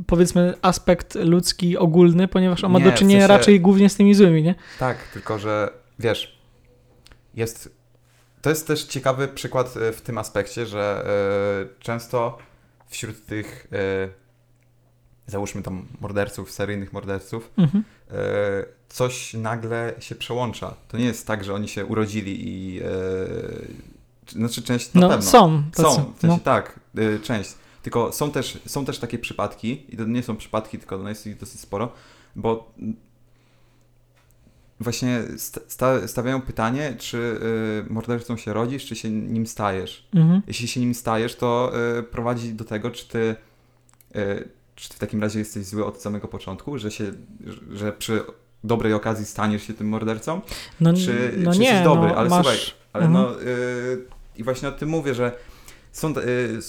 powiedzmy 0.07 0.53
aspekt 0.61 1.15
ludzki 1.15 1.77
ogólny, 1.77 2.27
ponieważ 2.27 2.63
on 2.63 2.71
ma 2.71 2.79
Nie, 2.79 2.85
do 2.85 2.91
w 2.91 2.95
czynienia 2.95 3.27
sensie- 3.27 3.37
raczej 3.37 3.61
głównie 3.61 3.89
z 3.89 3.95
tymi 3.95 4.13
złymi, 4.15 4.43
nie? 4.43 4.55
Tak, 4.79 4.97
tylko 5.13 5.39
że 5.39 5.69
wiesz, 5.99 6.39
jest. 7.35 7.82
To 8.43 8.49
jest 8.49 8.67
też 8.67 8.83
ciekawy 8.83 9.27
przykład 9.27 9.77
e, 9.77 9.91
w 9.91 10.01
tym 10.01 10.17
aspekcie, 10.17 10.65
że 10.65 11.05
e, 11.71 11.83
często 11.83 12.37
wśród 12.87 13.25
tych, 13.25 13.67
e, 13.71 14.09
załóżmy 15.27 15.61
tam 15.61 15.87
morderców, 16.01 16.51
seryjnych 16.51 16.93
morderców, 16.93 17.49
Mhm. 17.57 17.83
coś 18.89 19.33
nagle 19.33 19.93
się 19.99 20.15
przełącza. 20.15 20.75
To 20.87 20.97
nie 20.97 21.05
jest 21.05 21.27
tak, 21.27 21.43
że 21.43 21.53
oni 21.53 21.67
się 21.67 21.85
urodzili 21.85 22.35
i. 22.49 22.81
Czy- 24.25 24.35
znaczy, 24.35 24.61
część 24.61 24.93
na 24.93 25.01
No 25.01 25.09
pewno. 25.09 25.29
są 25.31 25.63
tacy. 25.75 25.81
Są, 25.95 26.13
w 26.17 26.19
sensie 26.19 26.27
no. 26.27 26.39
tak, 26.43 26.79
część. 27.23 27.53
Tylko 27.83 28.11
są 28.11 28.31
też, 28.31 28.59
są 28.67 28.85
też 28.85 28.99
takie 28.99 29.19
przypadki, 29.19 29.85
i 29.93 29.97
to 29.97 30.03
nie 30.03 30.23
są 30.23 30.35
przypadki, 30.35 30.77
tylko 30.77 30.97
no 30.97 31.09
jest 31.09 31.27
ich 31.27 31.37
dosyć 31.37 31.59
sporo, 31.61 31.91
bo 32.35 32.73
właśnie 34.79 35.23
sta- 35.37 35.61
sta- 35.67 36.07
stawiają 36.07 36.41
pytanie, 36.41 36.95
czy 36.99 37.17
y, 37.89 37.93
mordercą 37.93 38.37
się 38.37 38.53
rodzisz, 38.53 38.85
czy 38.85 38.95
się 38.95 39.09
nim 39.09 39.47
stajesz. 39.47 40.07
Mhm. 40.15 40.41
Jeśli 40.47 40.67
się 40.67 40.79
nim 40.79 40.93
stajesz, 40.93 41.35
to 41.35 41.71
y, 41.99 42.03
prowadzi 42.03 42.53
do 42.53 42.63
tego, 42.65 42.91
czy 42.91 43.07
ty, 43.07 43.35
y, 44.15 44.49
czy 44.75 44.89
ty 44.89 44.95
w 44.95 44.99
takim 44.99 45.21
razie 45.21 45.39
jesteś 45.39 45.65
zły 45.65 45.85
od 45.85 46.01
samego 46.01 46.27
początku, 46.27 46.77
że, 46.77 46.91
się, 46.91 47.11
że- 47.71 47.93
przy 47.93 48.21
dobrej 48.63 48.93
okazji 48.93 49.25
staniesz 49.25 49.63
się 49.63 49.73
tym 49.73 49.87
mordercą, 49.89 50.41
No, 50.79 50.93
czy, 50.93 51.33
no 51.37 51.53
czy 51.53 51.59
nie, 51.59 51.65
jesteś 51.67 51.83
dobry, 51.83 52.09
no, 52.09 52.15
ale 52.15 52.29
masz... 52.29 52.45
słuchaj, 52.45 52.59
ale 52.93 53.05
Mhm. 53.05 53.25
no 53.25 53.41
y, 53.41 54.05
i 54.35 54.43
właśnie 54.43 54.69
o 54.69 54.71
tym 54.71 54.89
mówię, 54.89 55.13
że 55.13 55.31
są, 55.91 56.13
y, 56.17 56.59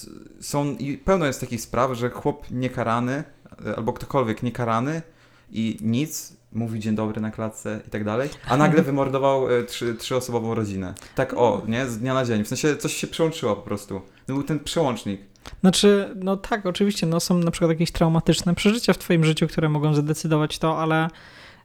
są 0.40 0.76
i 0.76 0.98
pełno 0.98 1.26
jest 1.26 1.40
takich 1.40 1.60
spraw, 1.60 1.92
że 1.92 2.10
chłop 2.10 2.50
niekarany 2.50 3.24
y, 3.66 3.76
albo 3.76 3.92
ktokolwiek 3.92 4.42
niekarany 4.42 5.02
i 5.50 5.76
nic, 5.80 6.32
mówi 6.54 6.80
dzień 6.80 6.94
dobry 6.94 7.20
na 7.20 7.30
klatce 7.30 7.80
i 7.86 7.90
tak 7.90 8.04
dalej, 8.04 8.28
a 8.48 8.56
nagle 8.56 8.82
wymordował 8.92 9.50
y, 9.50 9.64
trzy, 9.64 9.94
trzyosobową 9.94 10.54
rodzinę. 10.54 10.94
Tak 11.14 11.34
o, 11.34 11.62
nie? 11.68 11.86
Z 11.86 11.98
dnia 11.98 12.14
na 12.14 12.24
dzień. 12.24 12.44
W 12.44 12.48
sensie 12.48 12.76
coś 12.76 12.94
się 12.94 13.06
przełączyło 13.06 13.56
po 13.56 13.62
prostu. 13.62 14.00
Był 14.26 14.42
ten 14.42 14.58
przełącznik. 14.60 15.20
Znaczy, 15.60 16.14
no 16.16 16.36
tak, 16.36 16.66
oczywiście, 16.66 17.06
no 17.06 17.20
są 17.20 17.38
na 17.38 17.50
przykład 17.50 17.70
jakieś 17.70 17.90
traumatyczne 17.90 18.54
przeżycia 18.54 18.92
w 18.92 18.98
twoim 18.98 19.24
życiu, 19.24 19.46
które 19.48 19.68
mogą 19.68 19.94
zadecydować 19.94 20.58
to, 20.58 20.78
ale 20.78 21.08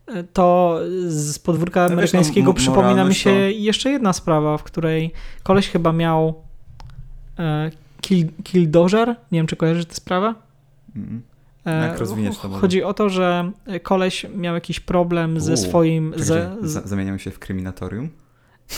e, 0.07 0.23
to 0.23 0.79
z 1.07 1.39
podwórka 1.39 1.81
wiesz, 1.81 1.89
no, 1.89 1.93
amerykańskiego 1.93 2.51
m- 2.51 2.55
przypomina 2.57 3.05
mi 3.05 3.15
się 3.15 3.29
to- 3.29 3.35
jeszcze 3.39 3.89
jedna 3.91 4.13
sprawa, 4.13 4.57
w 4.57 4.63
której 4.63 5.11
koleś 5.43 5.69
chyba 5.69 5.93
miał 5.93 6.43
e, 7.39 7.71
kill, 8.01 8.27
killdozer, 8.43 9.07
nie 9.31 9.39
wiem 9.39 9.47
czy 9.47 9.55
kojarzysz 9.55 9.85
tę 9.85 9.95
sprawę? 9.95 10.33
Mm. 10.95 11.21
E, 11.65 11.87
Jak 11.87 11.99
rozwiniesz 11.99 12.37
to 12.37 12.49
może? 12.49 12.61
Chodzi 12.61 12.83
o 12.83 12.93
to, 12.93 13.09
że 13.09 13.51
koleś 13.83 14.25
miał 14.35 14.55
jakiś 14.55 14.79
problem 14.79 15.39
ze 15.39 15.57
swoim... 15.57 16.13
Ze, 16.17 16.23
że 16.25 16.55
z, 16.61 16.71
za- 16.71 16.81
Zamieniamy 16.87 17.19
się 17.19 17.31
w 17.31 17.39
kryminatorium. 17.39 18.09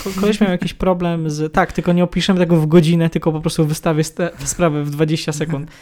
Ko- 0.04 0.10
Koleś 0.22 0.42
miał 0.42 0.52
jakiś 0.52 0.74
problem 0.74 1.30
z. 1.30 1.54
Tak, 1.54 1.72
tylko 1.72 1.94
nie 1.94 2.04
opiszemy 2.04 2.40
tego 2.40 2.58
w 2.58 2.68
godzinę, 2.68 3.10
tylko 3.10 3.32
po 3.32 3.42
prostu 3.42 3.66
wystawię 3.66 4.04
sprawę 4.46 4.84
w 4.84 4.90
20 4.90 5.32
sekund. 5.32 5.70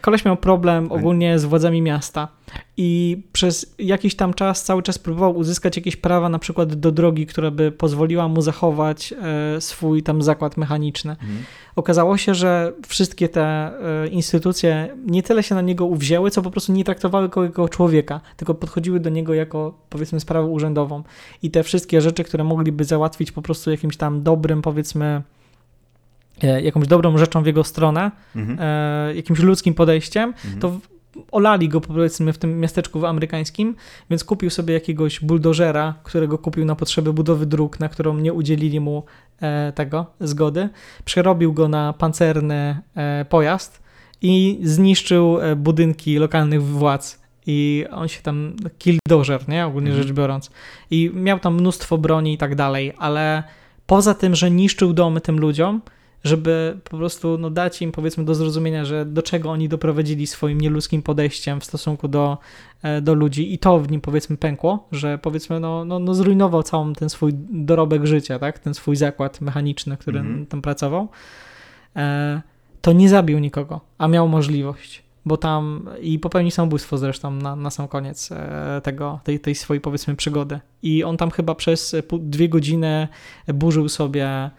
Koleś 0.00 0.24
miał 0.24 0.36
problem 0.36 0.92
ogólnie 0.92 1.38
z 1.38 1.44
władzami 1.44 1.82
miasta 1.82 2.28
i 2.76 3.22
przez 3.32 3.74
jakiś 3.78 4.16
tam 4.16 4.34
czas 4.34 4.64
cały 4.64 4.82
czas 4.82 4.98
próbował 4.98 5.36
uzyskać 5.36 5.76
jakieś 5.76 5.96
prawa, 5.96 6.28
na 6.28 6.38
przykład 6.38 6.74
do 6.74 6.92
drogi, 6.92 7.26
która 7.26 7.50
by 7.50 7.72
pozwoliła 7.72 8.28
mu 8.28 8.42
zachować 8.42 9.14
e, 9.56 9.60
swój 9.60 10.02
tam 10.02 10.22
zakład 10.22 10.56
mechaniczny. 10.56 11.12
Mhm. 11.12 11.38
Okazało 11.76 12.16
się, 12.16 12.34
że 12.34 12.72
wszystkie 12.88 13.28
te 13.28 13.42
e, 13.42 14.08
instytucje 14.08 14.96
nie 15.06 15.22
tyle 15.22 15.42
się 15.42 15.54
na 15.54 15.60
niego 15.60 15.86
uwzięły, 15.86 16.30
co 16.30 16.42
po 16.42 16.50
prostu 16.50 16.72
nie 16.72 16.84
traktowały 16.84 17.28
go 17.28 17.44
jako 17.44 17.68
człowieka, 17.68 18.20
tylko 18.36 18.54
podchodziły 18.54 19.00
do 19.00 19.10
niego 19.10 19.34
jako 19.34 19.74
powiedzmy 19.90 20.20
sprawę 20.20 20.46
urzędową. 20.46 21.02
I 21.42 21.50
te 21.50 21.62
wszystkie 21.62 22.00
rzeczy, 22.00 22.24
które 22.24 22.44
mogliby 22.44 22.84
załatwić 22.84 23.32
po 23.32 23.42
prostu 23.42 23.70
jakimś 23.70 23.96
tam 23.96 24.22
dobrym, 24.22 24.62
powiedzmy, 24.62 25.22
jakąś 26.46 26.86
dobrą 26.88 27.18
rzeczą 27.18 27.42
w 27.42 27.46
jego 27.46 27.64
stronę, 27.64 28.10
Mhm. 28.36 28.58
e, 28.60 29.14
jakimś 29.14 29.38
ludzkim 29.38 29.74
podejściem, 29.74 30.34
Mhm. 30.44 30.60
to 30.60 30.78
olali 31.32 31.68
go 31.68 31.80
powiedzmy 31.80 32.32
w 32.32 32.38
tym 32.38 32.60
miasteczku 32.60 33.06
amerykańskim, 33.06 33.74
więc 34.10 34.24
kupił 34.24 34.50
sobie 34.50 34.74
jakiegoś 34.74 35.20
buldożera, 35.20 35.94
którego 36.02 36.38
kupił 36.38 36.64
na 36.64 36.74
potrzeby 36.76 37.12
budowy 37.12 37.46
dróg, 37.46 37.80
na 37.80 37.88
którą 37.88 38.18
nie 38.18 38.32
udzielili 38.32 38.80
mu 38.80 39.04
e, 39.42 39.72
tego 39.72 40.06
zgody. 40.20 40.68
Przerobił 41.04 41.52
go 41.52 41.68
na 41.68 41.92
pancerny 41.92 42.80
e, 42.96 43.24
pojazd 43.28 43.82
i 44.22 44.58
zniszczył 44.62 45.38
e, 45.40 45.56
budynki 45.56 46.16
lokalnych 46.18 46.62
władz. 46.62 47.24
I 47.46 47.84
on 47.90 48.08
się 48.08 48.22
tam, 48.22 48.56
killdozer, 48.78 49.48
nie? 49.48 49.66
Ogólnie 49.66 49.90
Mhm. 49.90 50.06
rzecz 50.08 50.16
biorąc. 50.16 50.50
I 50.90 51.10
miał 51.14 51.38
tam 51.38 51.54
mnóstwo 51.54 51.98
broni 51.98 52.32
i 52.34 52.38
tak 52.38 52.54
dalej, 52.54 52.92
ale 52.98 53.42
poza 53.86 54.14
tym, 54.14 54.34
że 54.34 54.50
niszczył 54.50 54.92
domy 54.92 55.20
tym 55.20 55.40
ludziom, 55.40 55.80
żeby 56.24 56.78
po 56.90 56.96
prostu 56.96 57.38
no, 57.38 57.50
dać 57.50 57.82
im 57.82 57.92
powiedzmy 57.92 58.24
do 58.24 58.34
zrozumienia, 58.34 58.84
że 58.84 59.06
do 59.06 59.22
czego 59.22 59.50
oni 59.50 59.68
doprowadzili 59.68 60.26
swoim 60.26 60.60
nieludzkim 60.60 61.02
podejściem 61.02 61.60
w 61.60 61.64
stosunku 61.64 62.08
do, 62.08 62.38
e, 62.82 63.00
do 63.00 63.14
ludzi. 63.14 63.54
I 63.54 63.58
to 63.58 63.78
w 63.78 63.90
nim 63.90 64.00
powiedzmy 64.00 64.36
pękło, 64.36 64.88
że 64.92 65.18
powiedzmy 65.18 65.60
no, 65.60 65.84
no, 65.84 65.98
no 65.98 66.14
zrujnował 66.14 66.62
całą 66.62 66.92
ten 66.92 67.08
swój 67.08 67.32
dorobek 67.50 68.06
życia, 68.06 68.38
tak, 68.38 68.58
ten 68.58 68.74
swój 68.74 68.96
zakład 68.96 69.40
mechaniczny, 69.40 69.96
który 69.96 70.18
Mhm. 70.18 70.46
tam 70.46 70.62
pracował, 70.62 71.08
e, 71.96 72.42
to 72.80 72.92
nie 72.92 73.08
zabił 73.08 73.38
nikogo, 73.38 73.80
a 73.98 74.08
miał 74.08 74.28
możliwość, 74.28 75.02
bo 75.24 75.36
tam 75.36 75.88
i 76.00 76.18
popełnił 76.18 76.50
samobójstwo 76.50 76.98
zresztą 76.98 77.30
na, 77.30 77.56
na 77.56 77.70
sam 77.70 77.88
koniec 77.88 78.32
e, 78.32 78.80
tego, 78.84 79.20
tej, 79.24 79.40
tej 79.40 79.54
swojej 79.54 79.80
powiedzmy 79.80 80.16
przygody. 80.16 80.60
I 80.82 81.04
on 81.04 81.16
tam 81.16 81.30
chyba 81.30 81.54
przez 81.54 81.96
dwie 82.12 82.48
godziny 82.48 83.08
burzył 83.54 83.88
sobie 83.88 84.50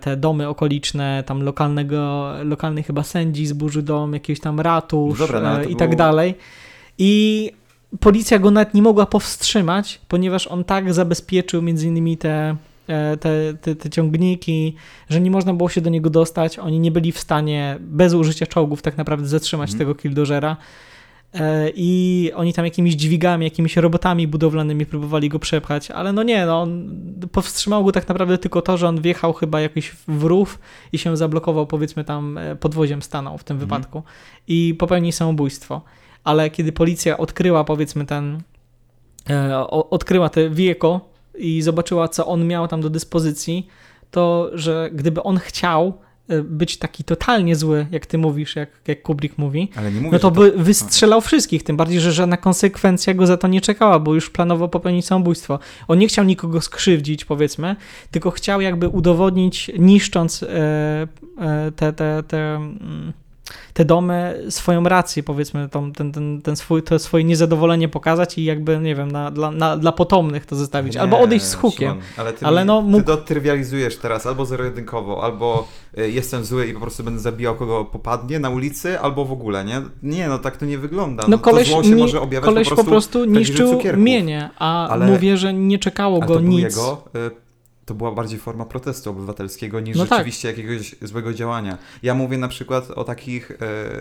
te 0.00 0.16
domy 0.16 0.48
okoliczne, 0.48 1.22
tam 1.26 1.42
lokalnego, 1.42 2.32
lokalny 2.44 2.82
chyba 2.82 3.02
sędzi 3.02 3.46
zburzył 3.46 3.82
dom, 3.82 4.12
jakiś 4.12 4.40
tam 4.40 4.60
ratusz 4.60 5.18
No 5.20 5.26
dobra, 5.26 5.40
no 5.40 5.62
e, 5.62 5.64
i 5.64 5.76
tak 5.76 5.88
był- 5.88 5.98
dalej. 5.98 6.34
I 6.98 7.50
policja 8.00 8.38
go 8.38 8.50
nawet 8.50 8.74
nie 8.74 8.82
mogła 8.82 9.06
powstrzymać, 9.06 10.00
ponieważ 10.08 10.46
on 10.46 10.64
tak 10.64 10.94
zabezpieczył 10.94 11.62
między 11.62 11.86
innymi 11.86 12.16
te, 12.16 12.56
e, 12.88 13.16
te, 13.16 13.54
te, 13.60 13.76
te 13.76 13.90
ciągniki, 13.90 14.74
że 15.08 15.20
nie 15.20 15.30
można 15.30 15.54
było 15.54 15.68
się 15.68 15.80
do 15.80 15.90
niego 15.90 16.10
dostać. 16.10 16.58
Oni 16.58 16.80
nie 16.80 16.90
byli 16.90 17.12
w 17.12 17.18
stanie 17.18 17.76
bez 17.80 18.14
użycia 18.14 18.46
czołgów 18.46 18.82
tak 18.82 18.96
naprawdę 18.96 19.26
zatrzymać 19.26 19.70
Mhm. 19.70 19.78
tego 19.78 19.94
killdożera. 19.94 20.56
E, 21.34 21.70
I 21.74 22.30
oni 22.34 22.52
tam 22.52 22.64
jakimiś 22.64 22.94
dźwigami, 22.94 23.44
jakimiś 23.44 23.76
robotami 23.76 24.28
budowlanymi 24.28 24.86
próbowali 24.86 25.28
go 25.28 25.38
przepchać, 25.38 25.90
ale 25.90 26.12
no 26.12 26.22
nie, 26.22 26.46
no 26.46 26.62
on 26.62 26.90
powstrzymało 27.32 27.84
go 27.84 27.92
tak 27.92 28.08
naprawdę 28.08 28.38
tylko 28.38 28.62
to, 28.62 28.76
że 28.76 28.88
on 28.88 29.00
wjechał 29.00 29.32
chyba 29.32 29.60
jakiś 29.60 29.90
w 30.08 30.24
rów 30.24 30.58
i 30.92 30.98
się 30.98 31.16
zablokował, 31.16 31.66
powiedzmy 31.66 32.04
tam 32.04 32.38
e, 32.38 32.56
podwoziem 32.56 33.02
stanął 33.02 33.38
w 33.38 33.44
tym 33.44 33.54
Mhm. 33.54 33.68
wypadku 33.68 34.02
i 34.48 34.74
popełnił 34.78 35.12
samobójstwo. 35.12 35.82
Ale 36.24 36.50
kiedy 36.50 36.72
policja 36.72 37.18
odkryła 37.18 37.64
powiedzmy 37.64 38.04
ten, 38.06 38.40
e, 39.30 39.66
odkryła 39.68 40.28
te 40.28 40.50
wieko 40.50 41.00
i 41.38 41.62
zobaczyła, 41.62 42.08
co 42.08 42.26
on 42.26 42.46
miał 42.46 42.68
tam 42.68 42.80
do 42.80 42.90
dyspozycji, 42.90 43.66
to 44.10 44.50
że 44.52 44.90
gdyby 44.92 45.22
on 45.22 45.38
chciał 45.38 45.92
być 46.44 46.76
taki 46.76 47.04
totalnie 47.04 47.56
zły, 47.56 47.86
jak 47.90 48.06
ty 48.06 48.18
mówisz, 48.18 48.56
jak, 48.56 48.68
jak 48.88 49.02
Kubrick 49.02 49.38
mówi, 49.38 49.70
mówię, 50.00 50.08
no 50.12 50.18
to 50.18 50.30
by 50.30 50.52
wystrzelał 50.56 51.20
wszystkich, 51.20 51.62
tym 51.62 51.76
bardziej, 51.76 52.00
że 52.00 52.12
żadna 52.12 52.36
konsekwencja 52.36 53.14
go 53.14 53.26
za 53.26 53.36
to 53.36 53.48
nie 53.48 53.60
czekała, 53.60 53.98
bo 53.98 54.14
już 54.14 54.30
planował 54.30 54.68
popełnić 54.68 55.06
samobójstwo. 55.06 55.58
On 55.88 55.98
nie 55.98 56.08
chciał 56.08 56.24
nikogo 56.24 56.60
skrzywdzić, 56.60 57.24
powiedzmy, 57.24 57.76
tylko 58.10 58.30
chciał 58.30 58.60
jakby 58.60 58.88
udowodnić, 58.88 59.70
niszcząc 59.78 60.42
e, 60.42 60.48
e, 61.38 61.72
te, 61.76 61.92
te, 61.92 62.22
te, 62.28 62.56
mm, 62.56 63.12
te 63.72 63.84
domy 63.84 64.44
swoją 64.50 64.84
rację, 64.84 65.22
powiedzmy, 65.22 65.68
tą, 65.68 65.92
ten, 65.92 66.12
ten, 66.12 66.42
ten 66.42 66.56
swój, 66.56 66.82
to 66.82 66.98
swoje 66.98 67.24
niezadowolenie 67.24 67.88
pokazać 67.88 68.38
i 68.38 68.44
jakby, 68.44 68.78
nie 68.78 68.94
wiem, 68.94 69.10
na, 69.12 69.30
dla, 69.30 69.50
na, 69.50 69.76
dla 69.76 69.92
potomnych 69.92 70.46
to 70.46 70.56
zostawić, 70.56 70.96
albo 70.96 71.16
Nie, 71.16 71.22
odejść 71.24 71.44
z 71.44 71.54
hukiem. 71.54 71.88
Szymon, 71.90 72.04
ale 72.16 72.32
ty, 72.32 72.46
Ale 72.46 72.60
mi, 72.60 72.66
no, 72.66 72.80
mógł- 72.82 72.98
ty 73.00 73.04
to 73.06 73.16
trywializujesz 73.16 73.96
teraz 73.96 74.26
albo 74.26 74.44
zero-jedynkowo, 74.46 75.22
albo 75.24 75.68
y, 75.98 76.10
jestem 76.10 76.44
zły 76.44 76.66
i 76.66 76.74
po 76.74 76.80
prostu 76.80 77.04
będę 77.04 77.20
zabijał 77.20 77.54
kogo 77.54 77.84
popadnie 77.84 78.38
na 78.38 78.50
ulicy, 78.50 79.00
albo 79.00 79.24
w 79.24 79.32
ogóle, 79.32 79.64
nie? 79.64 79.82
Nie, 80.02 80.28
no 80.28 80.38
tak 80.38 80.56
to 80.56 80.66
nie 80.66 80.78
wygląda. 80.78 81.22
No 81.22 81.28
No, 81.28 81.38
koleś, 81.38 81.68
to 81.68 81.74
zło 81.74 81.82
się 81.82 81.90
ni- 81.90 82.02
może 82.02 82.20
objawiać 82.20 82.44
koleś 82.48 82.68
po 82.68 82.84
prostu, 82.84 83.24
w 83.24 83.26
niszczył 83.26 83.56
prawdziwych 83.56 83.76
cukierków. 83.78 84.04
mienie, 84.04 84.50
a 84.58 84.88
Ale- 84.88 85.06
mówię, 85.06 85.36
że 85.36 85.52
nie 85.54 85.78
czekało 85.78 86.20
go 86.20 86.40
nic. 86.40 86.60
jego, 86.62 87.02
y, 87.16 87.43
to 87.86 87.94
była 87.94 88.12
bardziej 88.12 88.38
forma 88.38 88.64
protestu 88.64 89.10
obywatelskiego 89.10 89.80
niż 89.80 89.96
No 89.96 90.06
tak. 90.06 90.10
rzeczywiście 90.18 90.48
jakiegoś 90.48 90.94
złego 91.02 91.32
działania. 91.34 91.78
Ja 92.02 92.14
mówię 92.14 92.38
na 92.38 92.48
przykład 92.48 92.90
o 92.90 93.04
takich, 93.04 93.50
y, 93.50 93.56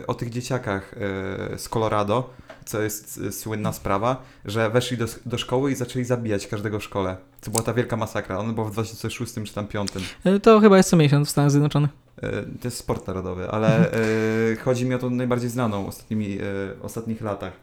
o 0.08 0.14
tych 0.14 0.30
dzieciakach 0.30 0.94
y, 0.94 1.60
z 1.60 1.70
Colorado, 1.70 2.30
co 2.66 2.82
jest 2.82 3.18
y, 3.18 3.32
słynna 3.32 3.74
sprawa, 3.74 4.24
że 4.46 4.70
weszli 4.70 4.98
do, 4.98 5.06
do 5.26 5.38
szkoły 5.38 5.72
i 5.72 5.76
zaczęli 5.76 6.06
zabijać 6.06 6.48
każdego 6.48 6.80
w 6.80 6.84
szkole. 6.84 7.18
To 7.42 7.52
była 7.52 7.64
ta 7.64 7.74
wielka 7.74 7.98
masakra. 7.98 8.38
Ona 8.38 8.54
była 8.54 8.68
w 8.68 8.72
2006 8.72 9.34
czy 9.34 9.54
tam 9.54 9.66
2005. 9.68 9.92
E, 10.24 10.40
To 10.40 10.60
chyba 10.60 10.78
jest 10.78 10.90
co 10.90 10.98
miesiąc 10.98 11.28
w 11.28 11.32
Stanach 11.32 11.52
Zjednoczonych. 11.52 11.90
E, 12.22 12.30
To 12.44 12.48
jest 12.68 12.78
sport 12.78 13.08
narodowy, 13.08 13.50
ale 13.50 13.92
e, 13.92 14.56
chodzi 14.56 14.86
mi 14.86 14.96
o 14.96 15.00
tą 15.00 15.10
najbardziej 15.10 15.50
znaną 15.50 15.88
ostatnimi, 15.88 16.38
e, 16.40 16.44
ostatnich 16.82 17.22
latach. 17.22 17.54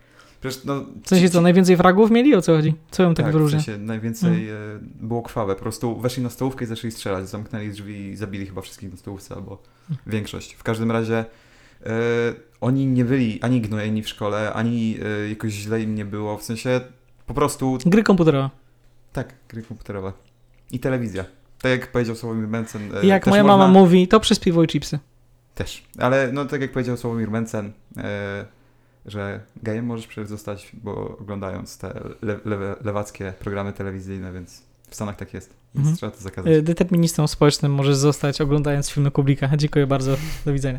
Przecież, 0.40 0.64
no, 0.64 0.84
W 1.04 1.08
sensie 1.08 1.30
co, 1.30 1.40
najwięcej 1.40 1.76
fragów 1.76 2.10
mieli? 2.10 2.34
O 2.34 2.42
co 2.42 2.56
chodzi? 2.56 2.74
Co 2.90 3.02
ją 3.02 3.14
tak, 3.14 3.24
tak, 3.26 3.32
w 3.32 3.36
wyróżnia? 3.36 3.60
sensie 3.60 3.80
najwięcej 3.82 4.48
e, 4.50 4.54
było 5.00 5.22
krwawe. 5.22 5.54
Po 5.54 5.62
prostu 5.62 6.00
weszli 6.00 6.22
na 6.22 6.30
stołówkę 6.30 6.64
i 6.64 6.68
zaczęli 6.68 6.90
strzelać. 6.90 7.28
Zamknęli 7.28 7.68
drzwi 7.70 8.06
i 8.08 8.16
zabili 8.16 8.46
chyba 8.46 8.60
wszystkich 8.60 8.90
na 8.90 8.96
stołówce, 8.96 9.34
albo 9.34 9.62
większość. 10.06 10.54
W 10.54 10.62
każdym 10.62 10.90
razie 10.90 11.16
e, 11.86 11.90
oni 12.60 12.86
nie 12.86 13.04
byli 13.04 13.42
ani 13.42 13.60
gnojeni 13.60 14.02
w 14.02 14.08
szkole, 14.08 14.52
ani 14.52 14.96
e, 15.24 15.28
jakoś 15.28 15.52
źle 15.52 15.82
im 15.82 15.94
nie 15.94 16.04
było. 16.04 16.38
W 16.38 16.42
sensie 16.42 16.80
po 17.26 17.34
prostu, 17.34 17.78
Gry 17.86 18.02
komputerowe. 18.02 18.50
tak, 19.12 19.34
gry 19.48 19.62
komputerowe. 19.62 20.12
I 20.70 20.78
telewizja. 20.80 21.24
Tak 21.62 21.70
jak 21.70 21.92
powiedział 21.92 22.16
Sławomir 22.16 22.48
Mencen. 22.48 22.82
e, 23.02 23.06
Jak 23.06 23.26
moja 23.26 23.42
można... 23.42 23.56
mama 23.58 23.72
mówi, 23.80 24.08
to 24.08 24.20
przez 24.20 24.38
piwo 24.38 24.62
i 24.62 24.66
chipsy. 24.66 24.98
Też. 25.54 25.84
Ale 25.98 26.32
no 26.32 26.44
tak 26.44 26.60
jak 26.60 26.72
powiedział 26.72 26.96
Sławomir 26.96 27.30
Mencen, 27.30 27.72
że 29.06 29.40
gejem 29.62 29.86
możesz 29.86 30.06
przecież 30.06 30.28
zostać, 30.28 30.72
bo 30.82 31.18
oglądając 31.18 31.78
te 31.78 32.00
le, 32.22 32.40
lewe, 32.44 32.76
lewackie 32.84 33.32
programy 33.38 33.72
telewizyjne, 33.72 34.32
więc 34.32 34.62
w 34.88 34.94
Stanach 34.94 35.16
tak 35.16 35.34
jest. 35.34 35.54
Więc 35.74 35.86
Mhm. 35.86 35.96
trzeba 35.96 36.12
to 36.12 36.20
zakazać. 36.20 36.52
E, 36.52 36.62
Deterministą 36.62 37.26
społecznym 37.26 37.72
możesz 37.74 37.96
zostać 37.96 38.40
oglądając 38.40 38.90
filmy 38.90 39.10
Kublika. 39.10 39.56
Dziękuję 39.56 39.86
bardzo. 39.86 40.16
Do 40.44 40.52
widzenia. 40.52 40.78